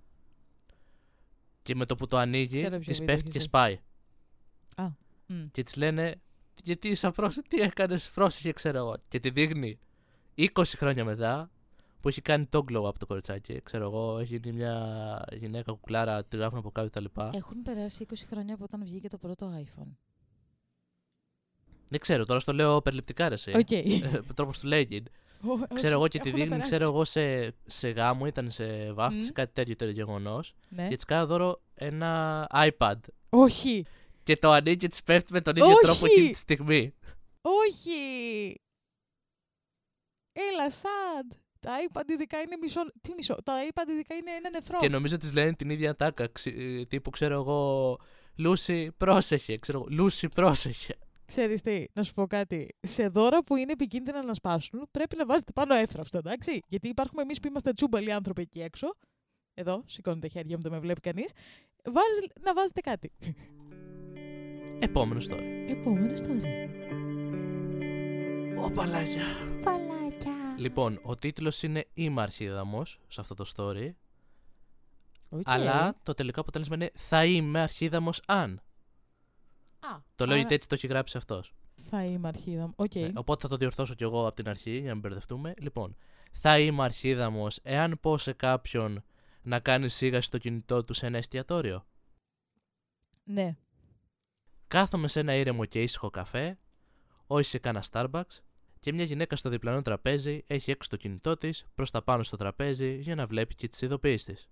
Και 1.61 1.75
με 1.75 1.85
το 1.85 1.95
που 1.95 2.07
το 2.07 2.17
ανοίγει, 2.17 2.61
Ξέρω 2.61 2.77
ποιο 2.79 2.93
τη 2.93 2.99
βίντεο 2.99 3.05
πέφτει 3.05 3.21
έχεις 3.21 3.31
και 3.33 3.39
δει. 3.39 3.45
σπάει. 3.45 3.79
Μμ. 5.27 5.45
Και 5.51 5.63
τη 5.63 5.79
λένε, 5.79 6.21
Γιατί 6.63 6.87
είσαι 6.87 7.11
πρόσεχε, 7.11 7.41
τι 7.47 7.61
έκανες, 7.61 8.09
πρόσεχε, 8.13 8.51
ξέρω 8.51 8.77
εγώ. 8.77 8.95
Και 9.07 9.19
τη 9.19 9.29
δείχνει 9.29 9.79
20 10.37 10.47
χρόνια 10.65 11.03
μετά 11.05 11.49
που 12.01 12.07
έχει 12.07 12.21
κάνει 12.21 12.45
το 12.45 12.65
glow 12.69 12.83
up 12.83 12.93
το 12.99 13.05
κοριτσάκι. 13.05 13.61
Ξέρω 13.63 13.83
εγώ, 13.83 14.17
έχει 14.19 14.35
γίνει 14.35 14.55
μια 14.57 15.25
γυναίκα 15.31 15.71
κουκλάρα, 15.71 16.23
τη 16.23 16.37
γράφουν 16.37 16.57
από 16.57 16.71
κάτω 16.71 16.89
κτλ. 16.89 17.21
Έχουν 17.33 17.61
περάσει 17.61 18.05
20 18.09 18.13
χρόνια 18.29 18.53
από 18.53 18.63
όταν 18.63 18.83
βγήκε 18.83 19.07
το 19.07 19.17
πρώτο 19.17 19.51
iPhone. 19.65 19.95
Δεν 21.87 21.99
ξέρω, 21.99 22.25
τώρα 22.25 22.39
στο 22.39 22.53
λέω 22.53 22.81
περιληπτικά 22.81 23.27
ρε. 23.27 23.33
εσύ. 23.33 23.51
Οκ. 23.55 23.71
Ε, 23.71 24.19
τρόπος 24.35 24.59
του 24.59 24.67
λέγειν. 24.67 25.03
Ξέρω 25.73 25.93
εγώ 25.93 26.07
και 26.07 26.19
τη 26.19 26.31
δείχνει, 26.31 26.59
ξέρω 26.59 26.83
εγώ 26.83 27.05
σε, 27.05 27.53
σε 27.65 27.89
γάμο, 27.89 28.25
ήταν 28.25 28.51
σε 28.51 28.91
βάφτιση, 28.93 29.29
Μμ. 29.29 29.33
κάτι 29.33 29.53
τέτοιο 29.53 29.71
ήταν 29.71 29.89
γεγονός. 29.89 30.55
Ναι. 30.69 30.87
Και 30.87 30.95
τη 30.95 31.05
κάνω 31.05 31.25
δώρο 31.25 31.61
ένα 31.73 32.47
iPad. 32.53 32.95
Όχι. 33.29 33.85
Και 34.23 34.37
το 34.37 34.51
ανοίγει 34.51 34.77
και 34.77 34.87
της 34.87 35.03
πέφτει 35.03 35.33
με 35.33 35.41
τον 35.41 35.55
ίδιο 35.55 35.67
Όχι! 35.71 35.81
τρόπο 35.81 36.05
εκείνη 36.05 36.29
τη 36.31 36.37
στιγμή. 36.37 36.93
Όχι. 37.41 38.55
Έλα, 40.31 40.69
σαντ. 40.71 41.31
Τα 41.59 41.71
iPad 41.89 42.09
ειδικά 42.09 42.41
είναι 42.41 42.57
μισό... 42.61 42.81
Τι 43.01 43.13
μισό. 43.13 43.35
Τα 43.43 43.53
iPad 43.69 43.89
ειδικά 43.89 44.15
είναι 44.15 44.31
ένα 44.31 44.49
νεφρό. 44.49 44.77
Και 44.79 44.89
νομίζω 44.89 45.17
της 45.17 45.31
λένε 45.33 45.53
την 45.53 45.69
ίδια 45.69 45.95
τάκα. 45.95 46.27
ξε- 46.27 46.57
ε, 46.59 46.85
Τύπου 46.85 47.09
ξέρω 47.09 47.33
εγώ. 47.33 47.97
Λούσι, 48.35 48.91
πρόσεχε. 48.97 49.57
Ξέρω 49.57 49.77
εγώ. 49.79 49.87
Λούσι, 49.89 50.27
πρόσεχε. 50.29 50.97
Ξέρεις 51.25 51.61
τι, 51.61 51.85
να 51.93 52.03
σου 52.03 52.13
πω 52.13 52.27
κάτι. 52.27 52.67
Σε 52.81 53.07
δώρα 53.07 53.43
που 53.43 53.55
είναι 53.55 53.71
επικίνδυνα 53.71 54.23
να 54.23 54.33
σπάσουν, 54.33 54.87
πρέπει 54.91 55.15
να 55.15 55.25
βάζετε 55.25 55.51
πάνω 55.51 55.73
έφραυστο, 55.75 56.17
εντάξει. 56.17 56.59
Γιατί 56.67 56.87
υπάρχουμε 56.87 57.21
εμείς 57.21 57.39
που 57.39 57.47
είμαστε 57.47 57.71
τσούμπαλοι 57.73 58.11
άνθρωποι 58.11 58.41
εκεί 58.41 58.61
έξω. 58.61 58.87
Εδώ, 59.53 59.83
σηκώνετε 59.87 60.27
χέρια 60.27 60.55
μου, 60.57 60.63
δεν 60.63 60.71
με 60.71 60.79
βλέπει 60.79 60.99
κανείς. 60.99 61.31
Να 62.41 62.53
βάζετε 62.53 62.81
κάτι. 62.81 63.11
Επόμενο 64.83 65.21
story. 65.29 65.69
Επόμενο 65.69 66.13
story. 66.15 66.69
Ω, 68.63 68.71
παλάκια. 68.71 69.23
Παλάκια. 69.63 70.31
Λοιπόν, 70.57 70.99
ο 71.03 71.15
τίτλος 71.15 71.63
είναι 71.63 71.87
«Είμαι 71.93 72.21
αρχίδαμος» 72.21 72.99
σε 73.07 73.21
αυτό 73.21 73.33
το 73.33 73.51
story. 73.55 73.91
Okay. 75.29 75.41
Αλλά 75.43 75.95
το 76.03 76.13
τελικό 76.13 76.41
αποτέλεσμα 76.41 76.75
είναι 76.75 76.91
«Θα 76.93 77.25
είμαι 77.25 77.61
αρχίδαμος 77.61 78.21
αν». 78.25 78.61
Α, 79.79 79.99
Το 80.15 80.25
λέω 80.25 80.33
άρα 80.33 80.35
γιατί 80.35 80.55
έτσι 80.55 80.67
το 80.67 80.75
έχει 80.75 80.87
γράψει 80.87 81.17
αυτός. 81.17 81.53
Θα 81.89 82.05
είμαι 82.05 82.27
αρχίδαμος. 82.27 82.73
Οκ. 82.75 82.95
Ναι, 82.95 83.11
οπότε 83.15 83.41
θα 83.41 83.47
το 83.47 83.57
διορθώσω 83.57 83.93
κι 83.93 84.03
εγώ 84.03 84.27
από 84.27 84.35
την 84.35 84.49
αρχή 84.49 84.71
για 84.71 84.87
να 84.87 84.91
μην 84.91 84.99
μπερδευτούμε. 84.99 85.53
Λοιπόν, 85.57 85.95
θα 86.31 86.59
είμαι 86.59 86.83
αρχίδαμος 86.83 87.59
εάν 87.63 87.97
πω 88.01 88.17
σε 88.17 88.33
κάποιον 88.33 89.03
να 89.41 89.59
κάνει 89.59 89.89
σίγαση 89.89 90.27
στο 90.27 90.37
κινητό 90.37 90.83
του 90.83 90.93
σε 90.93 91.05
ένα 91.05 91.17
εστιατόριο. 91.17 91.85
Ναι. 93.23 93.55
Κάθομαι 94.71 95.07
σε 95.07 95.19
ένα 95.19 95.35
ήρεμο 95.35 95.65
και 95.65 95.81
ήσυχο 95.81 96.09
καφέ, 96.09 96.57
όχι 97.27 97.49
σε 97.49 97.57
κάνα 97.57 97.83
Starbucks, 97.91 98.39
και 98.79 98.93
μια 98.93 99.03
γυναίκα 99.03 99.35
στο 99.35 99.49
διπλανό 99.49 99.81
τραπέζι 99.81 100.43
έχει 100.47 100.71
έξω 100.71 100.89
το 100.89 100.97
κινητό 100.97 101.37
της 101.37 101.65
προς 101.75 101.91
τα 101.91 102.01
πάνω 102.01 102.23
στο 102.23 102.37
τραπέζι 102.37 102.95
για 102.95 103.15
να 103.15 103.25
βλέπει 103.25 103.55
και 103.55 103.67
τις 103.67 103.81
ειδοποιήσεις 103.81 104.23
της. 104.25 104.49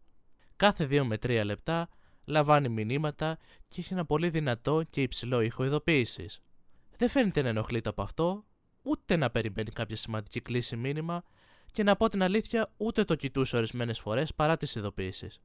Κάθε 0.56 0.86
2 0.86 1.04
με 1.04 1.16
3 1.16 1.42
λεπτά 1.46 1.90
λαμβάνει 2.28 2.70
μηνύματα 2.70 3.38
και 3.68 3.80
έχει 3.80 3.94
ένα 3.94 4.06
πολύ 4.06 4.30
δυνατό 4.30 4.84
και 4.90 5.02
υψηλό 5.02 5.42
ήχο 5.42 5.64
ειδοποίησης. 5.64 6.42
Δεν 6.98 7.10
φαίνεται 7.10 7.42
να 7.42 7.50
ενοχλείται 7.50 7.90
από 7.90 8.02
αυτό, 8.02 8.46
ούτε 8.82 9.16
να 9.16 9.30
περιμένει 9.30 9.72
κάποια 9.72 9.96
σημαντική 9.96 10.42
κλίση 10.42 10.76
μήνυμα 10.76 11.24
και 11.72 11.84
να 11.84 11.96
πω 11.96 12.10
την 12.10 12.24
αλήθεια, 12.24 12.74
ούτε 12.78 13.04
το 13.04 13.16
κοιτούσε 13.16 13.58
ορισμένες 13.58 14.00
φορές 14.00 14.34
παρά 14.36 14.58
τις 14.58 14.76
ειδοποιήσεις. 14.76 15.42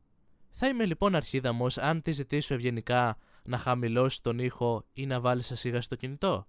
Θα 0.50 0.68
είμαι 0.68 0.84
λοιπόν 0.84 1.14
αρχίδαμος 1.14 1.78
αν 1.78 2.02
τη 2.02 2.12
ζητήσω 2.12 2.54
ευγενικά 2.54 3.18
να 3.44 3.58
χαμηλώσει 3.58 4.22
τον 4.22 4.38
ήχο 4.38 4.84
ή 4.92 5.06
να 5.06 5.20
βάλει 5.20 5.42
σε 5.42 5.56
σιγά 5.56 5.80
στο 5.80 5.96
κινητό; 5.96 6.46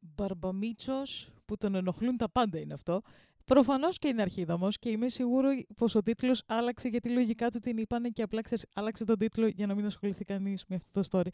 Μπαρμπαμίτσος 0.00 1.28
που 1.44 1.56
τον 1.56 1.74
ενοχλούν 1.74 2.16
τα 2.16 2.28
πάντα 2.30 2.58
είναι 2.58 2.74
αυτό. 2.74 3.00
Προφανώς 3.44 3.98
και 3.98 4.08
είναι 4.08 4.22
αρχίδαμος 4.22 4.78
και 4.78 4.88
είμαι 4.90 5.08
σίγουρη 5.08 5.66
πως 5.76 5.94
ο 5.94 6.02
τίτλος 6.02 6.42
άλλαξε 6.46 6.88
γιατί 6.88 7.10
λογικά 7.10 7.50
του 7.50 7.58
την 7.58 7.76
είπανε 7.78 8.08
και 8.08 8.22
απλά 8.22 8.40
ξέρεις, 8.42 8.66
άλλαξε 8.74 9.04
τον 9.04 9.18
τίτλο 9.18 9.46
για 9.46 9.66
να 9.66 9.74
μην 9.74 9.84
ασχοληθεί 9.86 10.24
κανείς 10.24 10.64
με 10.68 10.76
αυτό 10.76 11.00
το 11.00 11.08
story. 11.10 11.28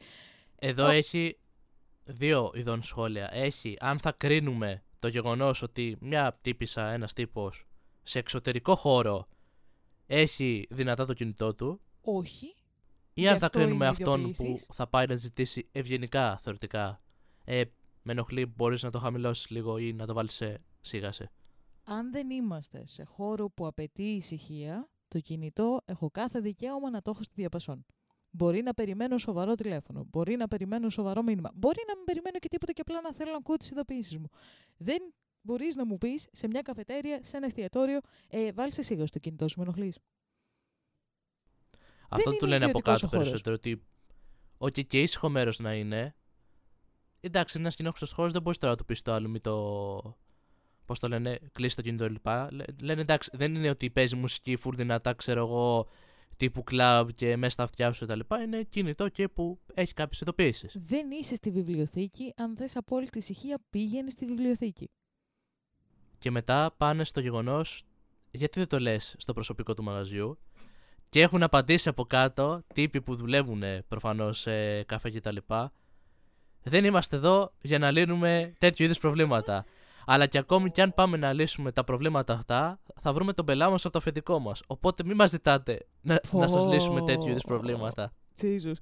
Εδώ 0.57 0.85
Ο- 0.85 0.91
έχει 0.91 1.39
δύο 2.05 2.51
ειδών 2.55 2.83
σχόλια. 2.83 3.29
Έχει 3.33 3.77
αν 3.81 3.99
θα 3.99 4.13
κρίνουμε 4.13 4.83
το 4.99 5.09
γεγονός 5.09 5.63
ότι 5.63 5.97
μια 6.01 6.39
τύπησα, 6.43 6.91
ένας 6.91 7.13
τύπος, 7.13 7.65
σε 8.03 8.19
εξωτερικό 8.19 8.77
χώρο 8.77 9.29
έχει 10.07 10.67
δυνατά 10.71 11.07
το 11.07 11.13
κινητό 11.13 11.55
του 11.55 11.81
Όχι. 12.03 12.55
Ή 13.21 13.23
Γι' 13.23 13.29
αν 13.29 13.39
θα 13.39 13.47
αυτό 13.47 13.59
κρίνουμε 13.59 13.85
είναι 13.85 13.95
αυτόν 13.95 14.23
που 14.23 14.29
ειδοποιήσεις. 14.29 14.67
θα 14.73 14.87
πάει 14.87 15.07
να 15.07 15.17
ζητήσει 15.17 15.69
ευγενικά 15.73 16.39
θεωρητικά. 16.43 17.03
Ε, 17.45 17.63
με 18.03 18.13
ενοχλεί, 18.13 18.47
μπορείς 18.47 18.83
να 18.83 18.91
το 18.91 18.99
χαμηλώσεις 18.99 19.51
λίγο 19.51 19.79
ή 19.79 19.93
να 19.93 20.07
το 20.07 20.15
βάλεις 20.15 20.35
σε 20.35 20.61
σίγασε. 20.81 21.31
Αν 21.85 22.13
δεν 22.13 22.31
είμαστε 22.31 22.87
σε 22.87 23.05
χώρο 23.05 23.51
που 23.51 23.67
απαιτεί 23.67 24.03
ησυχία, 24.03 24.89
το 25.09 25.21
κινητό 25.21 25.81
έχω 25.85 26.11
κάθε 26.11 26.41
δικαίωμα 26.41 26.91
να 26.91 27.03
το 27.03 27.11
έχω 27.11 27.23
στη 27.23 27.33
διαπασόν. 27.37 27.87
Μπορεί 28.31 28.63
να 28.63 28.75
περιμένω 28.75 29.19
σοβαρό 29.19 29.55
τηλέφωνο. 29.55 30.07
Μπορεί 30.11 30.37
να 30.37 30.49
περιμένω 30.49 30.89
σοβαρό 30.91 31.23
μήνυμα. 31.23 31.51
Μπορεί 31.55 31.83
να 31.89 31.97
μην 31.97 32.05
περιμένω 32.05 32.39
και 32.39 32.49
τίποτα 32.49 32.73
και 32.73 32.81
απλά 32.81 33.01
να 33.01 33.13
θέλω 33.15 33.31
να 33.31 33.37
ακούω 33.37 33.57
τις 33.57 33.71
ειδοποιήσεις 33.71 34.19
μου. 34.19 34.29
Δεν 34.77 35.15
μπορείς 35.43 35.77
να 35.77 35.85
μου 35.87 35.99
πεις 35.99 36.29
σε 36.33 36.47
μια 36.47 36.63
καφετέρια, 36.63 37.21
σε 37.23 37.37
ένα 37.37 37.47
εστιατόριο, 37.47 38.01
ε, 38.29 38.53
βάλει 38.53 38.73
εσύ 38.77 39.07
στο 39.07 39.19
κινητό 39.19 39.49
σου, 39.49 39.59
με 39.59 39.65
ενοχλείς. 39.65 39.99
Αυτό 42.11 42.31
είναι 42.31 42.39
του 42.39 42.47
λένε 42.47 42.65
από 42.65 42.79
ιδιωτικός 42.79 43.01
κάτω 43.01 43.07
ο 43.07 43.09
χώρος. 43.09 43.25
περισσότερο 43.25 43.55
ότι 43.55 43.83
ότι 44.59 44.85
και 44.85 45.01
ήσυχο 45.03 45.29
μέρος 45.29 45.59
να 45.59 45.75
είναι. 45.75 46.15
Εντάξει, 47.21 47.57
είναι 47.57 47.65
ένας 47.67 47.77
κοινόχρηστος 47.77 48.13
χώρος, 48.13 48.33
δεν 48.33 48.43
μπορείς 48.43 48.59
τώρα 48.59 48.73
να 48.73 48.79
του 48.79 48.85
πεις 48.85 49.03
το 49.03 49.13
άλλο, 49.13 49.29
μην 49.29 49.41
το. 49.41 50.19
Πώς 50.85 50.99
το 50.99 51.09
λένε, 51.09 51.39
κλείσει 51.53 51.77
το 51.77 51.83
κινητό 51.83 52.07
κλπ. 52.07 52.27
Λέ- 52.51 52.81
Λένε 52.83 53.01
εντάξει, 53.01 53.31
δεν 53.33 53.55
είναι 53.55 53.69
ότι 53.71 53.91
παίζει 53.91 54.17
μουσική 54.17 54.57
φουρ 54.57 54.77
δυνατά, 54.77 55.13
ξέρω 55.15 55.41
εγώ, 55.41 55.89
τύπου 56.37 56.63
κλαμπ 56.63 57.09
και 57.09 57.37
μέσα 57.37 57.53
στα 57.53 57.63
αυτιά 57.63 57.93
σου 57.93 58.07
κτλ. 58.07 58.21
Είναι 58.43 58.63
κινητό 58.63 59.09
και 59.09 59.29
που 59.29 59.61
έχει 59.75 59.93
κάποιες 59.95 60.21
ειδοποιήσεις. 60.21 60.77
Δεν 60.87 61.11
είσαι 61.11 61.35
στη 61.35 61.51
βιβλιοθήκη. 61.51 62.33
Αν 62.37 62.57
θες 62.57 62.77
απόλυτη 62.77 63.19
ησυχία, 63.19 63.59
πήγαινε 63.71 64.11
στη 64.11 64.27
βιβλιοθήκη. 64.27 64.91
Και 66.19 66.31
μετά 66.31 66.75
πάνε 66.77 67.05
στο 67.05 67.21
γεγονός, 67.21 67.83
γιατί 68.31 68.59
δεν 68.59 68.69
το 68.69 68.79
λες 68.81 69.15
στο 69.19 69.33
προσωπικό 69.33 69.75
του 69.75 69.83
μαγαζιού; 69.83 70.39
Και 71.11 71.21
έχουν 71.21 71.43
απαντήσει 71.43 71.89
από 71.89 72.05
κάτω 72.05 72.63
τύποι 72.75 73.01
που 73.03 73.15
δουλεύουν 73.17 73.63
προφανώς 73.89 74.39
σε 74.39 74.83
καφέ 74.83 75.11
κτλ. 75.11 75.37
Δεν 76.63 76.85
είμαστε 76.85 77.17
εδώ 77.17 77.53
για 77.61 77.79
να 77.79 77.91
λύνουμε 77.91 78.55
τέτοιου 78.59 78.85
είδους 78.85 78.99
προβλήματα. 78.99 79.65
Αλλά 80.07 80.27
και 80.27 80.39
ακόμη 80.39 80.71
κι 80.71 80.81
αν 80.81 80.95
πάμε 80.95 81.17
να 81.17 81.33
λύσουμε 81.33 81.73
τα 81.73 81.85
προβλήματα 81.85 82.33
αυτά, 82.33 82.81
θα 83.01 83.13
βρούμε 83.13 83.33
τον 83.33 83.45
πελά 83.45 83.71
μας 83.71 83.85
από 83.85 83.93
το 83.93 83.99
αφεντικό 83.99 84.39
μας. 84.39 84.63
Οπότε 84.67 85.05
μην 85.05 85.17
μας 85.17 85.31
ζητάτε 85.31 85.87
να, 86.01 86.21
να 86.33 86.47
σας 86.47 86.65
λύσουμε 86.65 87.03
τέτοιου 87.03 87.29
είδους 87.29 87.43
προβλήματα. 87.43 88.13
Jesus. 88.41 88.75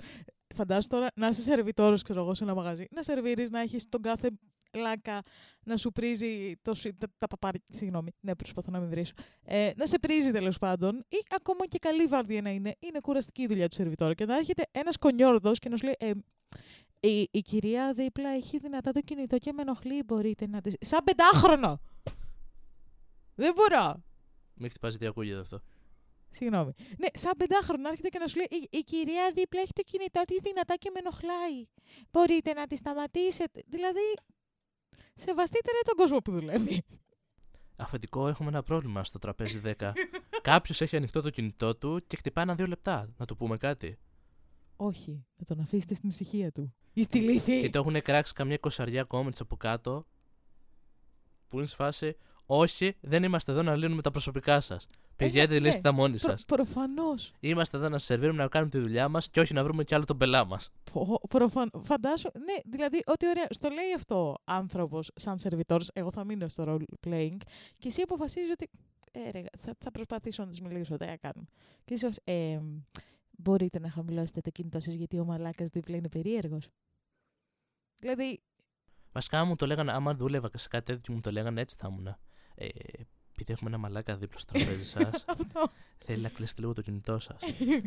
Φαντάσου 0.55 0.89
τώρα 0.89 1.07
να 1.15 1.29
είσαι 1.29 1.43
σερβιτόρο, 1.43 1.97
ξέρω 2.05 2.21
εγώ, 2.21 2.35
σε 2.35 2.45
ένα 2.45 2.55
μαγαζί. 2.55 2.87
Να 2.91 3.03
σερβίρεις, 3.03 3.51
να 3.51 3.61
έχεις 3.61 3.89
τον 3.89 4.03
κάθε 4.03 4.31
λάκα 4.75 5.23
να 5.65 5.77
σου 5.77 5.93
πρίζει 5.93 6.57
το, 6.63 6.75
σι- 6.75 6.99
τα, 6.99 7.07
τα 7.17 7.27
παπάρια. 7.27 7.61
Συγγνώμη, 7.69 8.11
ναι, 8.21 8.35
προσπαθώ 8.35 8.71
να 8.71 8.81
μην 8.81 8.89
βρίσω. 8.89 9.13
Ε, 9.45 9.71
να 9.77 9.87
σε 9.87 9.99
πρίζει 9.99 10.31
τέλος 10.31 10.59
πάντων, 10.59 11.05
ή 11.09 11.17
ακόμα 11.31 11.67
και 11.67 11.79
καλή 11.79 12.07
βάρδια 12.07 12.43
να 12.43 12.51
είναι. 12.51 12.75
Είναι 12.79 12.99
κουραστική 13.03 13.43
η 13.43 13.47
δουλειά 13.47 13.69
του 13.69 13.75
σερβιτόρου. 13.75 14.15
Και 14.15 14.25
να 14.25 14.37
έρχεται 14.37 14.63
ένας 14.71 14.97
κονιόρδος 14.97 15.59
και 15.59 15.69
να 15.69 15.77
σου 15.77 15.85
λέει. 15.85 15.97
Ε, 15.99 16.13
η, 17.01 17.29
η 17.31 17.41
κυρία 17.41 17.93
δίπλα 17.93 18.29
έχει 18.29 18.59
δυνατά 18.59 18.93
το 18.93 19.01
κινητό 19.01 19.39
και 19.39 19.53
με 19.53 19.63
ενοχλεί. 19.63 20.03
Μπορείτε 20.03 20.47
να 20.47 20.61
τη. 20.61 20.71
Σαν 20.81 21.05
πεντάχρονο! 21.05 21.81
Δεν 23.35 23.53
μπορώ. 23.55 24.03
Μην 24.55 24.71
χτυπάζει 24.71 24.99
τι 24.99 25.07
ακούγεται 25.07 25.41
αυτό. 25.41 25.61
Συγγνώμη. 26.31 26.73
Ναι, 26.99 27.07
σαν 27.13 27.33
πεντάχρονο 27.39 27.83
να 27.83 27.89
έρχεται 27.89 28.09
και 28.09 28.19
να 28.19 28.27
σου 28.27 28.37
λέει 28.37 28.61
η, 28.61 28.69
η 28.79 28.81
κυρία 28.81 29.33
δίπλα 29.35 29.61
έχει 29.61 29.73
το 29.73 29.83
κινητό 29.83 30.23
της 30.27 30.41
δυνατά 30.43 30.75
και 30.77 30.91
με 30.95 30.99
ενοχλάει. 30.99 31.67
Μπορείτε 32.11 32.53
να 32.53 32.67
τη 32.67 32.77
σταματήσετε. 32.77 33.63
Δηλαδή, 33.67 34.15
σεβαστείτε 35.15 35.71
ρε 35.71 35.79
τον 35.85 35.97
κόσμο 35.97 36.19
που 36.19 36.33
δουλεύει. 36.33 36.83
Αφεντικό, 37.77 38.29
έχουμε 38.29 38.49
ένα 38.49 38.63
πρόβλημα 38.63 39.05
στο 39.05 39.19
τραπέζι 39.19 39.61
10. 39.65 39.93
Κάποιος 40.43 40.81
έχει 40.81 40.97
ανοιχτό 40.97 41.21
το 41.21 41.31
κινητό 41.31 41.77
του 41.77 42.03
και 42.07 42.17
χτυπάει 42.17 42.45
ένα-δύο 42.45 42.67
λεπτά. 42.67 43.09
Να 43.17 43.25
του 43.25 43.37
πούμε 43.37 43.57
κάτι. 43.57 43.99
Όχι, 44.77 45.25
να 45.37 45.45
τον 45.45 45.61
αφήσετε 45.61 45.95
στην 45.95 46.09
ησυχία 46.09 46.53
του. 46.53 46.75
Ή 46.93 47.03
στη 47.03 47.21
λύθη. 47.21 47.61
Και 47.61 47.71
το 47.71 47.79
έχουν 47.79 48.03
κράξει 48.03 48.33
καμιά 48.33 48.55
εικοσαριά 48.55 49.07
comments 49.09 49.41
από 49.41 49.57
κάτω. 49.57 50.07
Που 51.49 51.57
είναι 51.57 51.67
σε 51.67 51.75
φάση. 51.75 52.17
Όχι, 52.51 52.97
δεν 53.01 53.23
είμαστε 53.23 53.53
εδώ 53.53 53.63
να 53.63 53.77
λύνουμε 53.77 54.03
τα 54.03 54.11
προσωπικά 54.11 54.61
σας. 54.61 54.87
Πηγαίνετε, 55.17 55.53
ναι. 55.53 55.61
λύστε 55.61 55.81
τα 55.81 55.93
μόνοι 55.93 56.19
Προ, 56.19 56.31
σας. 56.31 56.45
προφανώς. 56.45 57.33
Είμαστε 57.41 57.77
εδώ 57.77 57.89
να 57.89 57.99
σας 57.99 58.07
σερβίρουμε 58.07 58.43
να 58.43 58.49
κάνουμε 58.49 58.71
τη 58.71 58.79
δουλειά 58.79 59.09
μας 59.09 59.29
και 59.31 59.41
όχι 59.41 59.55
να 59.55 59.63
βρούμε 59.65 59.85
κι 59.85 59.95
άλλο 59.95 60.05
τον 60.05 60.17
πελά 60.19 60.45
μας. 60.45 60.71
Πο- 60.93 61.21
Προφαν... 61.29 61.71
Φαντάσου, 61.83 62.31
ναι, 62.35 62.71
δηλαδή 62.71 63.01
ότι 63.07 63.29
ωραία, 63.29 63.47
στο 63.51 63.69
λέει 63.69 63.93
αυτό 63.95 64.35
άνθρωπος 64.45 65.11
σαν 65.15 65.39
σερβιτόρς, 65.39 65.91
εγώ 65.93 66.11
θα 66.11 66.25
μείνω 66.25 66.49
στο 66.49 66.65
role 66.69 67.09
playing 67.09 67.37
και 67.79 67.89
εσύ 67.89 68.01
αποφασίζεις 68.03 68.51
ότι. 68.51 68.69
Ε, 69.13 69.31
ρε, 69.31 69.43
θα, 69.59 69.75
θα 69.79 69.91
προσπαθήσω 69.91 70.43
να 70.43 70.49
της 70.49 70.61
μιλήσω, 70.61 70.97
δεν 70.97 71.09
θα 71.09 71.17
κάνουμε. 71.17 71.49
Και 71.85 71.95
εσύ 71.95 72.07
ως, 72.07 72.17
ε, 72.25 72.61
μπορείτε 73.31 73.79
να 73.79 73.91
χαμηλώσετε 73.91 74.41
το 74.41 74.51
κινητό 74.51 74.81
σας 74.81 74.95
γιατί 74.95 75.19
ο 75.19 75.25
μαλάκας 75.25 75.69
δίπλα 75.69 75.97
είναι 75.97 76.09
περίεργος. 76.09 76.69
Δηλαδή, 77.99 78.41
Βασικά, 79.13 79.45
μου 79.45 79.57
το 79.57 79.67
λέγανε, 79.67 79.93
άμα 79.93 80.15
δούλευα 80.15 80.51
σε 80.55 80.69
κάτι 80.69 80.85
τέτοιο, 80.85 81.15
μου 81.15 81.21
το 81.21 81.31
λέγανε 81.31 81.61
έτσι 81.61 81.77
θα 81.79 81.89
ήμουν. 81.91 82.17
Ε, 82.61 82.67
επειδή 83.33 83.53
έχουμε 83.53 83.71
ένα 83.71 83.79
μαλάκα 83.79 84.17
δίπλα 84.17 84.39
στο 84.39 84.53
τραπέζι 84.53 84.85
σας, 84.95 85.25
αυτό. 85.27 85.71
θέλει 86.05 86.23
να 86.23 86.29
κλείσετε 86.29 86.61
λίγο 86.61 86.73
το 86.73 86.83
κινητό 86.83 87.19
σας. 87.19 87.41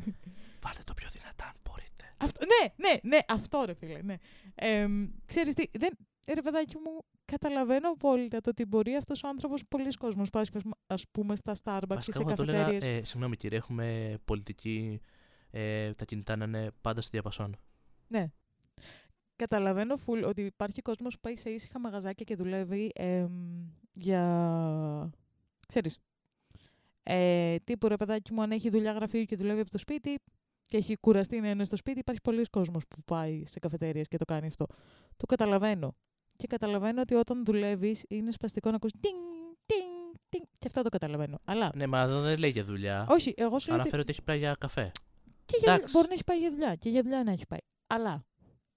Βάλτε 0.63 0.81
το 0.83 0.93
πιο 0.93 1.09
δυνατά, 1.11 1.45
αν 1.45 1.53
μπορείτε. 1.69 2.13
αυτό 2.17 2.45
ναι, 2.45 2.89
ναι, 2.89 2.99
ναι, 3.03 3.17
αυτό 3.27 3.63
ρε 3.65 3.73
φίλε, 3.73 4.01
ναι. 4.01 4.15
Ε, 4.55 4.87
ξέρεις 5.25 5.53
τι, 5.53 5.63
δεν, 5.79 5.89
ρε 6.33 6.41
παιδάκι 6.41 6.75
μου, 6.77 7.05
καταλαβαίνω 7.25 7.89
απόλυτα 7.89 8.41
το 8.41 8.49
ότι 8.49 8.65
μπορεί 8.65 8.95
αυτός 8.95 9.23
ο 9.23 9.27
άνθρωπος 9.27 9.65
πολλοί 9.67 9.93
κόσμος 9.93 10.29
πάει, 10.29 10.43
ας 10.87 11.03
πούμε, 11.11 11.35
στα 11.35 11.53
Starbucks 11.63 11.83
ή 11.83 11.93
Βασικά, 11.93 12.17
σε 12.17 12.23
εγώ 12.23 12.33
το 12.35 12.43
λέγα, 12.45 12.57
καφετέριες. 12.57 12.99
ε, 12.99 13.03
συγγνώμη 13.03 13.37
κύριε, 13.37 13.57
έχουμε 13.57 14.17
πολιτική. 14.25 15.01
Ε, 15.53 15.93
τα 15.93 16.05
κινητά 16.05 16.35
να 16.35 16.45
είναι 16.45 16.71
πάντα 16.81 17.01
στη 17.01 17.09
διαπασόν. 17.11 17.57
Ναι. 18.07 18.31
Καταλαβαίνω 19.41 19.95
full 20.05 20.23
ότι 20.27 20.41
υπάρχει 20.41 20.81
κόσμος 20.81 21.13
που 21.13 21.19
πάει 21.21 21.35
σε 21.35 21.49
ήσυχα 21.49 21.79
μαγαζάκια 21.79 22.25
και 22.25 22.35
δουλεύει 22.35 22.91
εμ, 22.95 23.31
για... 23.93 25.09
Ξέρεις. 25.67 25.97
Ε, 27.03 27.55
τύπου 27.63 27.87
ρε 27.87 27.95
παιδάκι 27.95 28.33
μου, 28.33 28.41
αν 28.41 28.51
έχει 28.51 28.69
δουλειά 28.69 28.91
γραφείου 28.91 29.23
και 29.23 29.35
δουλεύει 29.35 29.59
από 29.59 29.69
το 29.69 29.77
σπίτι, 29.77 30.19
και 30.67 30.77
έχει 30.77 30.97
κουραστεί 30.97 31.39
να 31.39 31.49
είναι 31.49 31.65
στο 31.65 31.75
σπίτι, 31.75 31.99
υπάρχει 31.99 32.21
πολλοί 32.21 32.45
κόσμος 32.45 32.87
που 32.87 33.01
πάει 33.05 33.43
σε 33.45 33.59
καφετέρειες 33.59 34.07
και 34.07 34.17
το 34.17 34.25
κάνει 34.25 34.47
αυτό. 34.47 34.65
Το 35.17 35.25
καταλαβαίνω. 35.25 35.95
Και 36.35 36.47
καταλαβαίνω 36.47 37.01
ότι 37.01 37.13
όταν 37.15 37.45
δουλεύεις 37.45 38.05
είναι 38.07 38.31
σπαστικό 38.31 38.69
να 38.69 38.75
ακούς 38.75 38.91
τινγκ, 38.99 39.15
τινγκ, 39.65 40.13
τινγκ. 40.29 40.43
Και 40.57 40.67
αυτό 40.67 40.81
το 40.81 40.89
καταλαβαίνω. 40.89 41.39
Αλλά. 41.45 41.71
Ναι, 41.75 41.87
μα 41.87 41.99
εδώ 41.99 42.21
δεν 42.21 42.39
λέει 42.39 42.49
για 42.49 42.63
δουλειά. 42.63 43.05
Όχι, 43.09 43.33
εγώ 43.37 43.59
σου 43.59 43.67
λέω. 43.67 43.75
ότι- 43.77 43.87
Αναφέρω 43.87 44.01
ότι 44.01 44.11
έχει 44.11 44.21
πάει 44.21 44.37
για 44.37 44.55
καφέ. 44.59 44.91
Και 45.45 45.57
για, 45.59 45.73
Εντάξει. 45.73 45.93
μπορεί 45.93 46.07
να 46.07 46.13
έχει 46.13 46.23
πάει 46.23 46.37
για 46.39 46.49
δουλειά. 46.51 46.75
Και 46.75 46.89
για 46.89 47.01
δουλειά 47.01 47.23
να 47.23 47.31
έχει 47.31 47.45
πάει. 47.47 47.59
Αλλά 47.87 48.25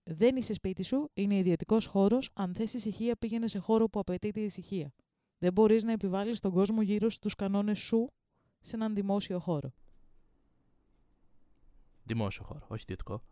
δεν 0.04 0.36
είσαι 0.36 0.52
σπίτι 0.52 0.82
σου, 0.82 1.10
είναι 1.14 1.36
ιδιωτικός 1.36 1.86
χώρος. 1.86 2.30
Αν 2.32 2.54
θες 2.54 2.74
ησυχία, 2.74 3.16
πήγαινε 3.16 3.46
σε 3.46 3.58
χώρο 3.58 3.88
που 3.88 3.98
απαιτείται 3.98 4.40
η 4.40 4.44
ησυχία. 4.44 4.92
Δεν 5.38 5.52
μπορείς 5.52 5.84
να 5.84 5.92
επιβάλλεις 5.92 6.40
τον 6.40 6.52
κόσμο 6.52 6.82
γύρω 6.82 7.10
στους 7.10 7.30
κανόνες 7.36 7.78
σου 7.78 8.12
σε 8.60 8.76
έναν 8.76 8.94
δημόσιο 8.94 9.38
χώρο. 9.38 9.72
Δημόσιο 12.04 12.44
χώρο, 12.44 12.66
όχι 12.68 12.82
ιδιωτικό. 12.82 13.22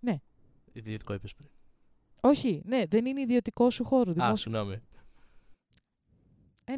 Ναι. 0.00 0.20
Ιδιωτικό 0.72 1.12
είπες 1.12 1.34
πριν. 1.34 1.48
Όχι, 2.20 2.62
ναι, 2.64 2.82
δεν 2.88 3.06
είναι 3.06 3.20
ιδιωτικό 3.20 3.70
σου 3.70 3.84
χώρο. 3.84 4.10
Α, 4.10 4.12
Δημόσιο. 4.12 4.36
συγγνώμη. 4.36 4.80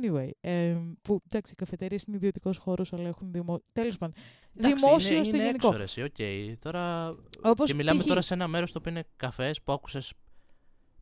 Anyway, 0.01 0.31
ε, 0.41 0.77
που 1.03 1.23
εντάξει, 1.27 1.53
οι 1.53 1.57
καφετέριες 1.57 1.99
είναι 2.07 2.17
ιδιωτικός 2.17 2.59
χώρος, 2.59 2.93
αλλά 2.93 3.09
έχουν 3.09 3.33
δημόσιο. 3.33 3.65
Τέλος 3.73 3.99
πάντων. 3.99 4.15
Εντάξει, 4.57 4.75
Δημόσιο 4.75 5.15
είναι, 5.15 5.25
στο 5.25 5.37
είναι 5.37 5.45
γενικό. 5.45 5.67
έξω, 5.67 5.79
ρε, 5.79 5.85
εσύ, 5.85 6.03
οκ. 6.03 6.59
Τώρα. 6.59 7.15
Όπως 7.43 7.69
και 7.69 7.75
μιλάμε 7.75 8.01
π.χ. 8.01 8.07
τώρα 8.07 8.21
σε 8.21 8.35
ένα 8.35 8.49
μέρος 8.49 8.73
το 8.73 8.79
οποίο 8.79 8.91
είναι 8.91 9.05
καφές 9.17 9.63
που 9.63 9.73
άκουσες. 9.73 10.13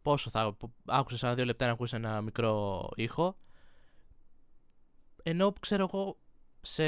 Πόσο 0.03 0.31
θα. 0.31 0.57
Άκουσες 0.85 1.23
ένα 1.23 1.35
δύο 1.35 1.45
λεπτά 1.45 1.67
να 1.67 1.73
ακούσεις 1.73 1.93
ένα 1.93 2.21
μικρό 2.21 2.89
ήχο. 2.95 3.37
Ενώ 5.23 5.53
ξέρω 5.61 5.89
εγώ 5.93 6.19
σε 6.61 6.85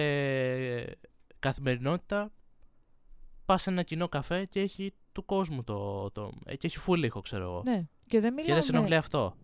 καθημερινότητα 1.39 2.33
πας 3.45 3.63
σε 3.63 3.71
ένα 3.71 3.83
κοινό 3.83 4.09
καφέ 4.09 4.45
και 4.45 4.61
έχει 4.61 4.95
του 5.13 5.25
κόσμου 5.25 5.65
το. 5.65 6.11
το 6.11 6.33
ε, 6.45 6.57
και 6.57 6.67
έχει 6.67 6.79
full 6.87 7.03
ήχο, 7.05 7.21
ξέρω 7.21 7.45
εγώ. 7.45 7.63
Ναι, 7.65 7.85
και 8.07 8.21
δεν 8.21 8.35
και 8.35 8.43
μιλάμε. 8.43 8.55
δεν 8.55 8.63
σε 8.63 8.77
ενοχλεί 8.77 8.95
αυτό. 8.97 9.37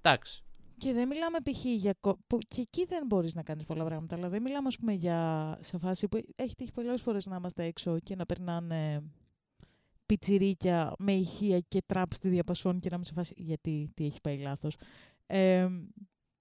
Εντάξει. 0.00 0.42
Και 0.78 0.92
δεν 0.92 1.08
μιλάμε 1.08 1.38
π.χ. 1.50 1.64
για. 1.64 1.94
κο- 2.00 2.18
Που 2.26 2.38
και 2.38 2.60
εκεί 2.60 2.84
δεν 2.84 3.06
μπορείς 3.06 3.34
να 3.34 3.42
κάνεις 3.42 3.64
πολλά 3.64 3.84
πράγματα. 3.84 4.16
Αλλά 4.16 4.28
δεν 4.28 4.42
μιλάμε, 4.42 4.66
ας 4.66 4.78
πούμε, 4.78 4.92
για. 4.92 5.58
σε 5.60 5.78
φάση 5.78 6.08
που 6.08 6.20
έχει 6.36 6.54
τύχει 6.54 6.72
πολλές 6.72 7.02
φορές 7.02 7.26
να 7.26 7.36
είμαστε 7.36 7.64
έξω 7.64 7.98
και 7.98 8.14
να 8.14 8.26
περνάνε 8.26 9.02
πιτσιρίκια 10.06 10.92
με 10.98 11.12
ηχεία 11.12 11.58
και 11.60 11.82
τραπ 11.86 12.12
στη 12.14 12.28
διαπασόν 12.28 12.80
και 12.80 12.88
να 12.88 12.96
είμαι 12.96 13.04
σε 13.04 13.12
φάση. 13.12 13.34
Γιατί 13.36 13.90
τι 13.94 14.04
έχει 14.04 14.20
πάει 14.20 14.38
λάθος. 14.38 14.76
Ε, 15.26 15.68